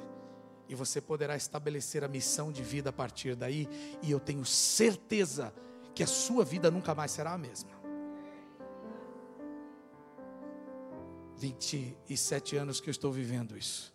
E 0.69 0.75
você 0.75 1.01
poderá 1.01 1.37
estabelecer 1.37 2.03
a 2.03 2.09
missão 2.09 2.51
de 2.51 2.63
vida 2.63 2.91
a 2.91 2.93
partir 2.93 3.37
daí. 3.37 3.69
E 4.03 4.11
eu 4.11 4.19
tenho 4.19 4.45
certeza 4.45 5.55
que 5.95 6.03
a 6.03 6.07
sua 6.07 6.45
vida 6.45 6.71
nunca 6.71 6.95
mais 6.95 7.13
será 7.13 7.35
a 7.35 7.39
mesma. 7.39 7.71
27 11.43 12.57
anos 12.57 12.81
que 12.81 12.89
eu 12.89 12.93
estou 12.93 13.11
vivendo 13.11 13.59
isso. 13.59 13.93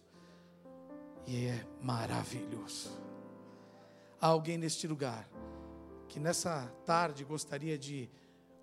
E 1.26 1.46
é 1.46 1.66
maravilhoso. 1.82 2.92
Há 4.20 4.28
alguém 4.28 4.58
neste 4.58 4.86
lugar 4.86 5.30
que 6.10 6.20
nessa 6.20 6.70
tarde 6.86 7.24
gostaria 7.24 7.78
de 7.78 8.10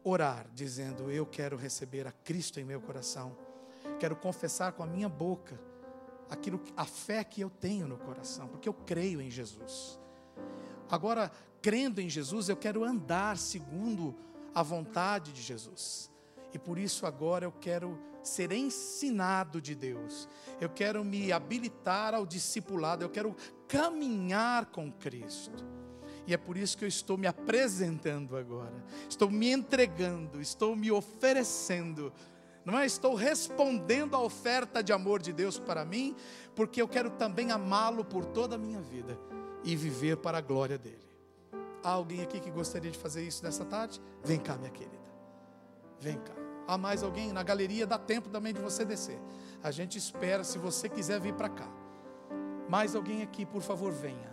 orar, 0.02 0.46
dizendo: 0.52 1.10
Eu 1.10 1.24
quero 1.24 1.56
receber 1.56 2.06
a 2.06 2.12
Cristo 2.12 2.60
em 2.60 2.64
meu 2.64 2.78
coração, 2.78 3.34
quero 3.98 4.14
confessar 4.16 4.72
com 4.72 4.82
a 4.82 4.86
minha 4.86 5.08
boca 5.08 5.58
aquilo, 6.28 6.60
a 6.76 6.84
fé 6.84 7.24
que 7.24 7.40
eu 7.40 7.48
tenho 7.48 7.88
no 7.88 7.96
coração, 7.96 8.48
porque 8.48 8.68
eu 8.68 8.74
creio 8.74 9.18
em 9.18 9.30
Jesus. 9.30 9.98
Agora, 10.90 11.32
crendo 11.62 12.02
em 12.02 12.10
Jesus, 12.10 12.50
eu 12.50 12.56
quero 12.56 12.84
andar 12.84 13.38
segundo 13.38 14.14
a 14.54 14.62
vontade 14.62 15.32
de 15.32 15.40
Jesus. 15.40 16.10
E 16.52 16.58
por 16.58 16.78
isso 16.78 17.06
agora 17.06 17.46
eu 17.46 17.52
quero 17.52 17.98
ser 18.24 18.52
ensinado 18.52 19.60
de 19.60 19.74
Deus. 19.74 20.28
Eu 20.60 20.68
quero 20.68 21.04
me 21.04 21.30
habilitar 21.30 22.14
ao 22.14 22.26
discipulado, 22.26 23.04
eu 23.04 23.10
quero 23.10 23.36
caminhar 23.68 24.66
com 24.66 24.90
Cristo. 24.90 25.64
E 26.26 26.32
é 26.32 26.36
por 26.36 26.56
isso 26.56 26.76
que 26.76 26.84
eu 26.84 26.88
estou 26.88 27.18
me 27.18 27.26
apresentando 27.26 28.36
agora. 28.36 28.84
Estou 29.08 29.30
me 29.30 29.50
entregando, 29.50 30.40
estou 30.40 30.74
me 30.74 30.90
oferecendo. 30.90 32.12
Não 32.64 32.78
é? 32.78 32.86
Estou 32.86 33.14
respondendo 33.14 34.16
à 34.16 34.20
oferta 34.20 34.82
de 34.82 34.92
amor 34.92 35.20
de 35.20 35.32
Deus 35.32 35.58
para 35.58 35.84
mim, 35.84 36.16
porque 36.56 36.80
eu 36.80 36.88
quero 36.88 37.10
também 37.10 37.50
amá-lo 37.50 38.04
por 38.04 38.24
toda 38.24 38.54
a 38.54 38.58
minha 38.58 38.80
vida 38.80 39.18
e 39.62 39.76
viver 39.76 40.16
para 40.16 40.38
a 40.38 40.40
glória 40.40 40.78
dele. 40.78 41.04
Há 41.82 41.90
alguém 41.90 42.22
aqui 42.22 42.40
que 42.40 42.50
gostaria 42.50 42.90
de 42.90 42.98
fazer 42.98 43.22
isso 43.22 43.44
nessa 43.44 43.64
tarde? 43.64 44.00
Vem 44.22 44.40
cá, 44.40 44.56
minha 44.56 44.70
querida. 44.70 45.04
Vem 46.00 46.18
cá. 46.18 46.43
Há 46.66 46.78
mais 46.78 47.02
alguém 47.02 47.32
na 47.32 47.42
galeria? 47.42 47.86
Dá 47.86 47.98
tempo 47.98 48.28
também 48.28 48.52
de 48.52 48.60
você 48.60 48.84
descer. 48.84 49.20
A 49.62 49.70
gente 49.70 49.98
espera, 49.98 50.44
se 50.44 50.58
você 50.58 50.88
quiser 50.88 51.20
vir 51.20 51.34
para 51.34 51.48
cá. 51.48 51.68
Mais 52.68 52.94
alguém 52.94 53.22
aqui, 53.22 53.44
por 53.44 53.62
favor, 53.62 53.92
venha. 53.92 54.32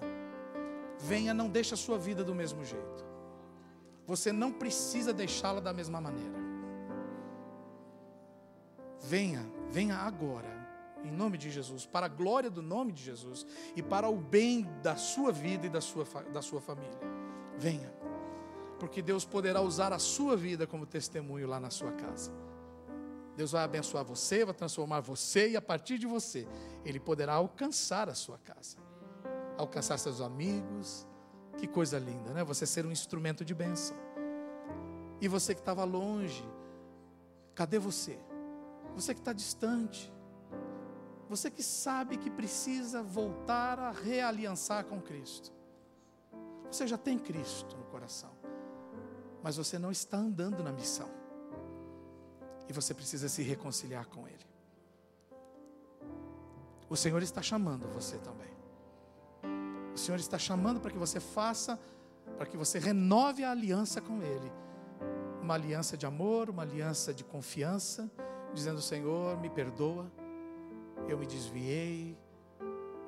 Venha, 0.98 1.34
não 1.34 1.50
deixe 1.50 1.74
a 1.74 1.78
sua 1.78 1.98
vida 1.98 2.24
do 2.24 2.34
mesmo 2.34 2.64
jeito. 2.64 3.06
Você 4.06 4.32
não 4.32 4.52
precisa 4.52 5.14
deixá-la 5.14 5.60
da 5.60 5.74
mesma 5.74 6.00
maneira. 6.00 6.40
Venha, 9.02 9.46
venha 9.70 9.96
agora, 9.98 10.48
em 11.04 11.12
nome 11.12 11.38
de 11.38 11.50
Jesus, 11.50 11.86
para 11.86 12.06
a 12.06 12.10
glória 12.10 12.50
do 12.50 12.62
nome 12.62 12.92
de 12.92 13.04
Jesus 13.04 13.46
e 13.76 13.82
para 13.82 14.08
o 14.10 14.18
bem 14.18 14.68
da 14.84 14.96
sua 14.96 15.32
vida 15.32 15.66
e 15.66 15.70
da 15.70 15.82
sua, 15.82 16.06
da 16.32 16.42
sua 16.42 16.62
família. 16.62 17.00
Venha, 17.58 17.92
porque 18.82 19.00
Deus 19.00 19.24
poderá 19.24 19.62
usar 19.62 19.94
a 19.94 20.00
sua 20.00 20.36
vida 20.36 20.66
como 20.66 20.88
testemunho 20.88 21.48
lá 21.48 21.60
na 21.60 21.70
sua 21.70 21.92
casa. 21.92 22.32
Deus 23.38 23.52
vai 23.52 23.64
abençoar 23.64 24.04
você, 24.04 24.44
vai 24.44 24.56
transformar 24.56 25.02
você 25.02 25.52
e 25.52 25.56
a 25.56 25.62
partir 25.62 26.00
de 26.00 26.08
você, 26.08 26.48
Ele 26.84 27.00
poderá 27.00 27.34
alcançar 27.34 28.10
a 28.10 28.16
sua 28.16 28.40
casa, 28.40 28.78
alcançar 29.56 30.00
seus 30.00 30.20
amigos. 30.20 31.06
Que 31.60 31.68
coisa 31.68 32.00
linda, 32.00 32.34
né? 32.34 32.44
Você 32.44 32.66
ser 32.66 32.84
um 32.84 32.92
instrumento 32.92 33.46
de 33.46 33.54
bênção. 33.54 33.96
E 35.22 35.28
você 35.28 35.54
que 35.54 35.62
estava 35.62 35.84
longe, 35.84 36.44
cadê 37.54 37.78
você? 37.78 38.18
Você 38.96 39.14
que 39.14 39.22
está 39.22 39.32
distante, 39.32 40.12
você 41.30 41.52
que 41.52 41.62
sabe 41.62 42.18
que 42.18 42.32
precisa 42.32 43.04
voltar 43.04 43.78
a 43.78 43.92
realiançar 43.92 44.86
com 44.86 45.00
Cristo. 45.00 45.54
Você 46.72 46.88
já 46.88 46.98
tem 46.98 47.20
Cristo 47.20 47.78
no 47.78 47.84
coração, 47.84 48.41
mas 49.44 49.58
você 49.58 49.78
não 49.78 49.92
está 49.92 50.18
andando 50.18 50.64
na 50.64 50.72
missão. 50.72 51.10
E 52.68 52.74
você 52.74 52.94
precisa 52.94 53.28
se 53.28 53.42
reconciliar 53.42 54.06
com 54.08 54.28
Ele. 54.28 54.46
O 56.90 56.96
Senhor 56.96 57.22
está 57.22 57.42
chamando 57.42 57.88
você 57.88 58.18
também. 58.18 58.52
O 59.94 59.98
Senhor 59.98 60.20
está 60.20 60.38
chamando 60.38 60.80
para 60.80 60.92
que 60.92 60.98
você 60.98 61.20
faça, 61.20 61.80
para 62.38 62.46
que 62.46 62.58
você 62.58 62.80
renove 62.80 63.44
a 63.44 63.52
aliança 63.52 64.02
com 64.02 64.22
Ele. 64.22 64.52
Uma 65.42 65.56
aliança 65.56 65.98
de 65.98 66.06
amor, 66.06 66.50
uma 66.50 66.64
aliança 66.64 67.14
de 67.14 67.24
confiança, 67.24 68.10
dizendo: 68.54 68.82
Senhor, 68.82 69.38
me 69.40 69.50
perdoa 69.50 70.12
eu 71.08 71.18
me 71.18 71.26
desviei, 71.26 72.18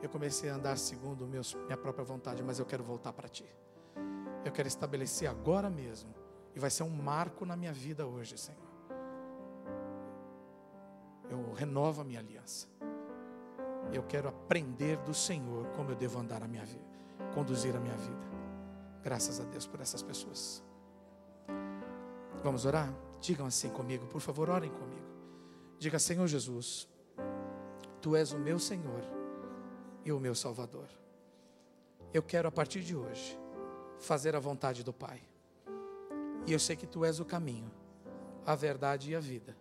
eu 0.01 0.09
comecei 0.09 0.49
a 0.49 0.55
andar 0.55 0.77
segundo 0.77 1.25
meus, 1.25 1.53
minha 1.53 1.77
própria 1.77 2.03
vontade, 2.03 2.43
mas 2.43 2.59
eu 2.59 2.65
quero 2.65 2.83
voltar 2.83 3.13
para 3.13 3.27
Ti. 3.27 3.45
Eu 4.43 4.51
quero 4.51 4.67
estabelecer 4.67 5.29
agora 5.29 5.69
mesmo, 5.69 6.13
e 6.55 6.59
vai 6.59 6.69
ser 6.69 6.83
um 6.83 6.89
marco 6.89 7.45
na 7.45 7.55
minha 7.55 7.73
vida 7.73 8.05
hoje, 8.05 8.37
Senhor. 8.37 8.61
Eu 11.29 11.53
renovo 11.53 12.01
a 12.01 12.03
minha 12.03 12.19
aliança. 12.19 12.67
Eu 13.91 14.03
quero 14.03 14.29
aprender 14.29 14.97
do 14.97 15.13
Senhor 15.13 15.67
como 15.69 15.91
eu 15.91 15.95
devo 15.95 16.19
andar 16.19 16.43
a 16.43 16.47
minha 16.47 16.65
vida, 16.65 16.83
conduzir 17.33 17.75
a 17.75 17.79
minha 17.79 17.95
vida. 17.95 18.25
Graças 19.01 19.39
a 19.39 19.43
Deus 19.43 19.67
por 19.67 19.81
essas 19.81 20.01
pessoas. 20.01 20.63
Vamos 22.43 22.65
orar? 22.65 22.93
Digam 23.19 23.45
assim 23.45 23.69
comigo, 23.69 24.05
por 24.07 24.21
favor, 24.21 24.49
orem 24.49 24.71
comigo. 24.71 25.07
Diga, 25.79 25.97
Senhor 25.97 26.27
Jesus, 26.27 26.87
Tu 28.01 28.15
és 28.17 28.33
o 28.33 28.37
meu 28.37 28.59
Senhor 28.59 29.01
e 30.03 30.11
o 30.11 30.19
meu 30.19 30.35
Salvador. 30.35 30.89
Eu 32.13 32.21
quero 32.21 32.49
a 32.49 32.51
partir 32.51 32.81
de 32.81 32.93
hoje 32.93 33.39
fazer 33.97 34.35
a 34.35 34.39
vontade 34.39 34.83
do 34.83 34.91
Pai. 34.91 35.21
E 36.45 36.53
eu 36.53 36.59
sei 36.59 36.75
que 36.75 36.87
Tu 36.87 37.05
és 37.05 37.19
o 37.19 37.25
caminho, 37.25 37.71
a 38.45 38.55
verdade 38.55 39.11
e 39.11 39.15
a 39.15 39.19
vida 39.19 39.55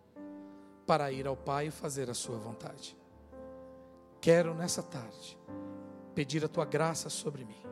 para 0.85 1.11
ir 1.11 1.25
ao 1.25 1.35
Pai 1.35 1.67
e 1.67 1.71
fazer 1.71 2.09
a 2.09 2.13
Sua 2.13 2.37
vontade. 2.37 2.97
Quero 4.19 4.53
nessa 4.53 4.83
tarde 4.83 5.37
pedir 6.13 6.43
a 6.43 6.47
Tua 6.47 6.65
graça 6.65 7.09
sobre 7.09 7.45
mim. 7.45 7.63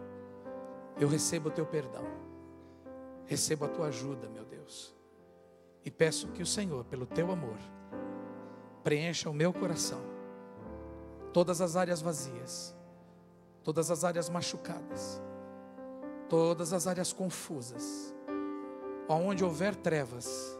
Eu 1.00 1.08
recebo 1.08 1.50
o 1.50 1.52
Teu 1.52 1.66
perdão, 1.66 2.06
recebo 3.26 3.66
a 3.66 3.68
Tua 3.68 3.88
ajuda, 3.88 4.30
meu 4.30 4.46
Deus, 4.46 4.96
e 5.84 5.92
peço 5.92 6.30
que 6.30 6.44
o 6.44 6.46
Senhor, 6.46 6.86
pelo 6.86 7.06
Teu 7.06 7.32
amor, 7.32 7.58
preencha 8.84 9.30
o 9.30 9.34
meu 9.34 9.52
coração 9.54 10.12
todas 11.34 11.62
as 11.62 11.76
áreas 11.76 12.02
vazias, 12.02 12.76
todas 13.64 13.90
as 13.90 14.04
áreas 14.04 14.30
machucadas, 14.30 15.22
todas 16.30 16.74
as 16.74 16.88
áreas 16.88 17.14
confusas, 17.14 18.14
onde 19.16 19.44
houver 19.44 19.76
trevas, 19.76 20.58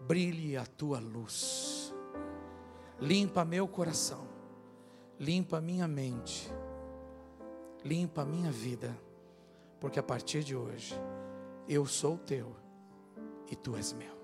brilhe 0.00 0.56
a 0.56 0.66
tua 0.66 0.98
luz, 0.98 1.94
limpa 3.00 3.44
meu 3.44 3.66
coração, 3.68 4.26
limpa 5.18 5.60
minha 5.60 5.86
mente, 5.86 6.50
limpa 7.84 8.24
minha 8.24 8.50
vida, 8.50 8.96
porque 9.80 9.98
a 9.98 10.02
partir 10.02 10.42
de 10.42 10.56
hoje 10.56 10.98
eu 11.68 11.86
sou 11.86 12.16
teu 12.18 12.54
e 13.50 13.56
tu 13.56 13.76
és 13.76 13.92
meu. 13.92 14.14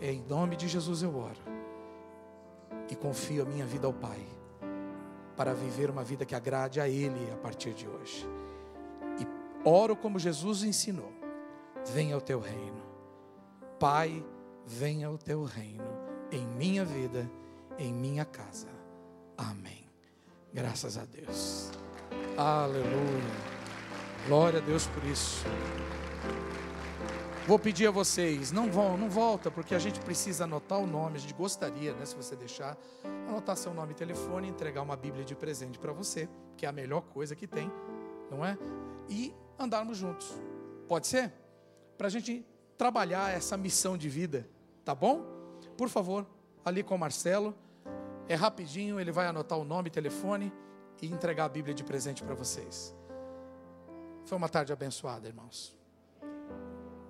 Em 0.00 0.20
nome 0.22 0.56
de 0.56 0.68
Jesus 0.68 1.02
eu 1.02 1.16
oro 1.16 1.40
e 2.90 2.94
confio 2.94 3.42
a 3.42 3.46
minha 3.46 3.64
vida 3.64 3.86
ao 3.86 3.92
Pai, 3.92 4.24
para 5.36 5.54
viver 5.54 5.90
uma 5.90 6.04
vida 6.04 6.24
que 6.24 6.34
agrade 6.34 6.80
a 6.80 6.88
Ele 6.88 7.30
a 7.32 7.36
partir 7.36 7.72
de 7.72 7.88
hoje. 7.88 8.26
E 9.18 9.68
oro 9.68 9.96
como 9.96 10.18
Jesus 10.18 10.62
ensinou: 10.62 11.12
venha 11.92 12.16
o 12.16 12.20
teu 12.20 12.40
reino. 12.40 12.82
Pai, 13.78 14.24
venha 14.66 15.10
o 15.10 15.18
teu 15.18 15.44
reino 15.44 15.84
em 16.30 16.46
minha 16.46 16.84
vida, 16.84 17.30
em 17.78 17.92
minha 17.92 18.24
casa. 18.24 18.68
Amém. 19.36 19.86
Graças 20.52 20.96
a 20.96 21.04
Deus. 21.04 21.70
Aleluia. 22.36 23.54
Glória 24.26 24.58
a 24.58 24.62
Deus 24.62 24.86
por 24.86 25.04
isso. 25.04 25.44
Vou 27.46 27.58
pedir 27.58 27.86
a 27.86 27.90
vocês, 27.90 28.50
não 28.50 28.72
vão, 28.72 28.96
não 28.96 29.10
volta, 29.10 29.50
porque 29.50 29.74
a 29.74 29.78
gente 29.78 30.00
precisa 30.00 30.44
anotar 30.44 30.78
o 30.78 30.86
nome, 30.86 31.16
a 31.16 31.20
gente 31.20 31.34
gostaria, 31.34 31.92
né, 31.92 32.06
se 32.06 32.16
você 32.16 32.34
deixar, 32.34 32.74
anotar 33.28 33.54
seu 33.54 33.74
nome 33.74 33.92
e 33.92 33.94
telefone, 33.94 34.48
entregar 34.48 34.80
uma 34.80 34.96
Bíblia 34.96 35.26
de 35.26 35.34
presente 35.34 35.78
para 35.78 35.92
você, 35.92 36.26
que 36.56 36.64
é 36.64 36.68
a 36.70 36.72
melhor 36.72 37.02
coisa 37.02 37.36
que 37.36 37.46
tem, 37.46 37.70
não 38.30 38.42
é? 38.42 38.56
E 39.10 39.34
andarmos 39.58 39.98
juntos. 39.98 40.32
Pode 40.88 41.06
ser? 41.06 41.34
Para 41.96 42.06
a 42.06 42.10
gente 42.10 42.44
trabalhar 42.76 43.32
essa 43.32 43.56
missão 43.56 43.96
de 43.96 44.08
vida, 44.08 44.48
tá 44.84 44.94
bom? 44.94 45.24
Por 45.76 45.88
favor, 45.88 46.26
ali 46.64 46.82
com 46.82 46.94
o 46.94 46.98
Marcelo, 46.98 47.54
é 48.28 48.34
rapidinho, 48.34 48.98
ele 48.98 49.12
vai 49.12 49.26
anotar 49.26 49.58
o 49.58 49.64
nome 49.64 49.90
telefone 49.90 50.52
e 51.00 51.06
entregar 51.06 51.44
a 51.44 51.48
Bíblia 51.48 51.74
de 51.74 51.84
presente 51.84 52.22
para 52.22 52.34
vocês. 52.34 52.94
Foi 54.24 54.38
uma 54.38 54.48
tarde 54.48 54.72
abençoada, 54.72 55.28
irmãos 55.28 55.76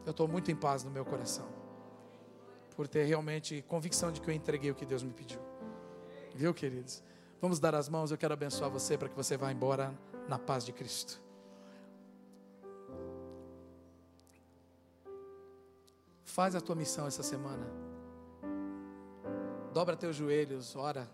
eu 0.05 0.11
estou 0.11 0.29
muito 0.29 0.51
em 0.51 0.57
paz 0.57 0.85
no 0.85 0.91
meu 0.91 1.05
coração. 1.05 1.47
Por 2.77 2.87
ter 2.87 3.05
realmente 3.05 3.65
convicção 3.69 4.13
de 4.13 4.21
que 4.21 4.29
eu 4.29 4.35
entreguei 4.35 4.71
o 4.71 4.75
que 4.75 4.85
Deus 4.85 5.03
me 5.03 5.13
pediu. 5.13 5.41
Viu, 6.35 6.53
queridos? 6.53 7.03
Vamos 7.41 7.59
dar 7.59 7.75
as 7.75 7.89
mãos, 7.89 8.11
eu 8.11 8.19
quero 8.19 8.35
abençoar 8.35 8.71
você 8.71 8.99
para 8.99 9.09
que 9.09 9.17
você 9.17 9.37
vá 9.37 9.51
embora 9.53 9.95
na 10.29 10.39
paz 10.39 10.65
de 10.65 10.73
Cristo. 10.73 11.23
Faz 16.35 16.57
a 16.57 16.61
tua 16.61 16.75
missão 16.75 17.07
essa 17.07 17.23
semana. 17.23 17.65
Dobra 19.73 19.97
teus 19.97 20.17
joelhos, 20.17 20.75
ora. 20.75 21.09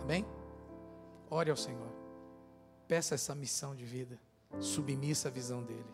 Amém? 0.00 0.24
Ore 1.28 1.50
ao 1.50 1.56
Senhor. 1.56 1.92
Peça 2.88 3.14
essa 3.14 3.34
missão 3.34 3.76
de 3.76 3.84
vida, 3.84 4.18
submissa 4.58 5.28
à 5.28 5.30
visão 5.30 5.62
dele. 5.62 5.84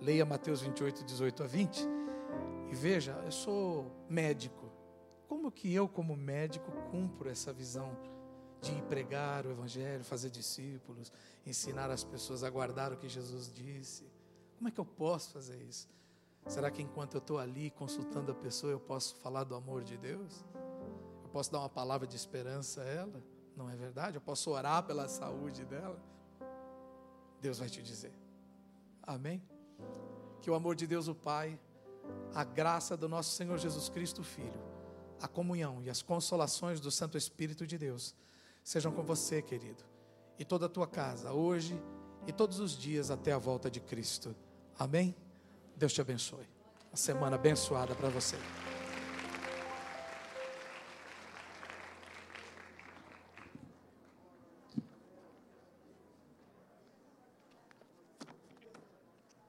Leia 0.00 0.24
Mateus 0.24 0.62
28, 0.62 1.04
18 1.04 1.42
a 1.42 1.46
20. 1.46 1.86
E 2.70 2.74
veja, 2.74 3.12
eu 3.22 3.30
sou 3.30 3.92
médico. 4.08 4.72
Como 5.28 5.52
que 5.52 5.70
eu, 5.74 5.86
como 5.86 6.16
médico, 6.16 6.72
cumpro 6.90 7.28
essa 7.28 7.52
visão 7.52 7.94
de 8.62 8.80
pregar 8.88 9.44
o 9.44 9.50
Evangelho, 9.50 10.02
fazer 10.02 10.30
discípulos, 10.30 11.12
ensinar 11.44 11.90
as 11.90 12.02
pessoas 12.02 12.42
a 12.42 12.48
guardar 12.48 12.94
o 12.94 12.96
que 12.96 13.10
Jesus 13.10 13.52
disse? 13.52 14.10
Como 14.56 14.68
é 14.68 14.70
que 14.70 14.80
eu 14.80 14.86
posso 14.86 15.32
fazer 15.32 15.62
isso? 15.64 15.86
Será 16.46 16.70
que 16.70 16.80
enquanto 16.80 17.14
eu 17.14 17.18
estou 17.18 17.38
ali 17.38 17.70
consultando 17.70 18.30
a 18.30 18.34
pessoa, 18.34 18.72
eu 18.72 18.80
posso 18.80 19.16
falar 19.16 19.44
do 19.44 19.54
amor 19.54 19.82
de 19.82 19.96
Deus? 19.96 20.44
Eu 21.22 21.28
posso 21.30 21.50
dar 21.50 21.58
uma 21.58 21.68
palavra 21.68 22.06
de 22.06 22.14
esperança 22.14 22.82
a 22.82 22.84
ela? 22.84 23.22
Não 23.56 23.68
é 23.68 23.74
verdade? 23.74 24.16
Eu 24.16 24.20
posso 24.20 24.50
orar 24.50 24.84
pela 24.84 25.08
saúde 25.08 25.64
dela? 25.64 26.00
Deus 27.40 27.58
vai 27.58 27.68
te 27.68 27.82
dizer. 27.82 28.12
Amém? 29.02 29.42
Que 30.40 30.50
o 30.50 30.54
amor 30.54 30.76
de 30.76 30.86
Deus, 30.86 31.08
o 31.08 31.14
Pai, 31.14 31.58
a 32.34 32.44
graça 32.44 32.96
do 32.96 33.08
nosso 33.08 33.34
Senhor 33.34 33.58
Jesus 33.58 33.88
Cristo, 33.88 34.22
Filho, 34.22 34.60
a 35.20 35.26
comunhão 35.26 35.82
e 35.82 35.90
as 35.90 36.02
consolações 36.02 36.80
do 36.80 36.90
Santo 36.90 37.18
Espírito 37.18 37.66
de 37.66 37.76
Deus 37.76 38.14
sejam 38.62 38.92
com 38.92 39.02
você, 39.02 39.42
querido, 39.42 39.84
e 40.38 40.44
toda 40.44 40.66
a 40.66 40.68
tua 40.68 40.86
casa, 40.86 41.32
hoje 41.32 41.80
e 42.26 42.32
todos 42.32 42.60
os 42.60 42.76
dias 42.76 43.10
até 43.10 43.32
a 43.32 43.38
volta 43.38 43.70
de 43.70 43.80
Cristo. 43.80 44.34
Amém? 44.78 45.14
Deus 45.76 45.92
te 45.92 46.00
abençoe. 46.00 46.46
Uma 46.90 46.96
semana 46.96 47.36
abençoada 47.36 47.94
para 47.94 48.08
você. 48.08 48.36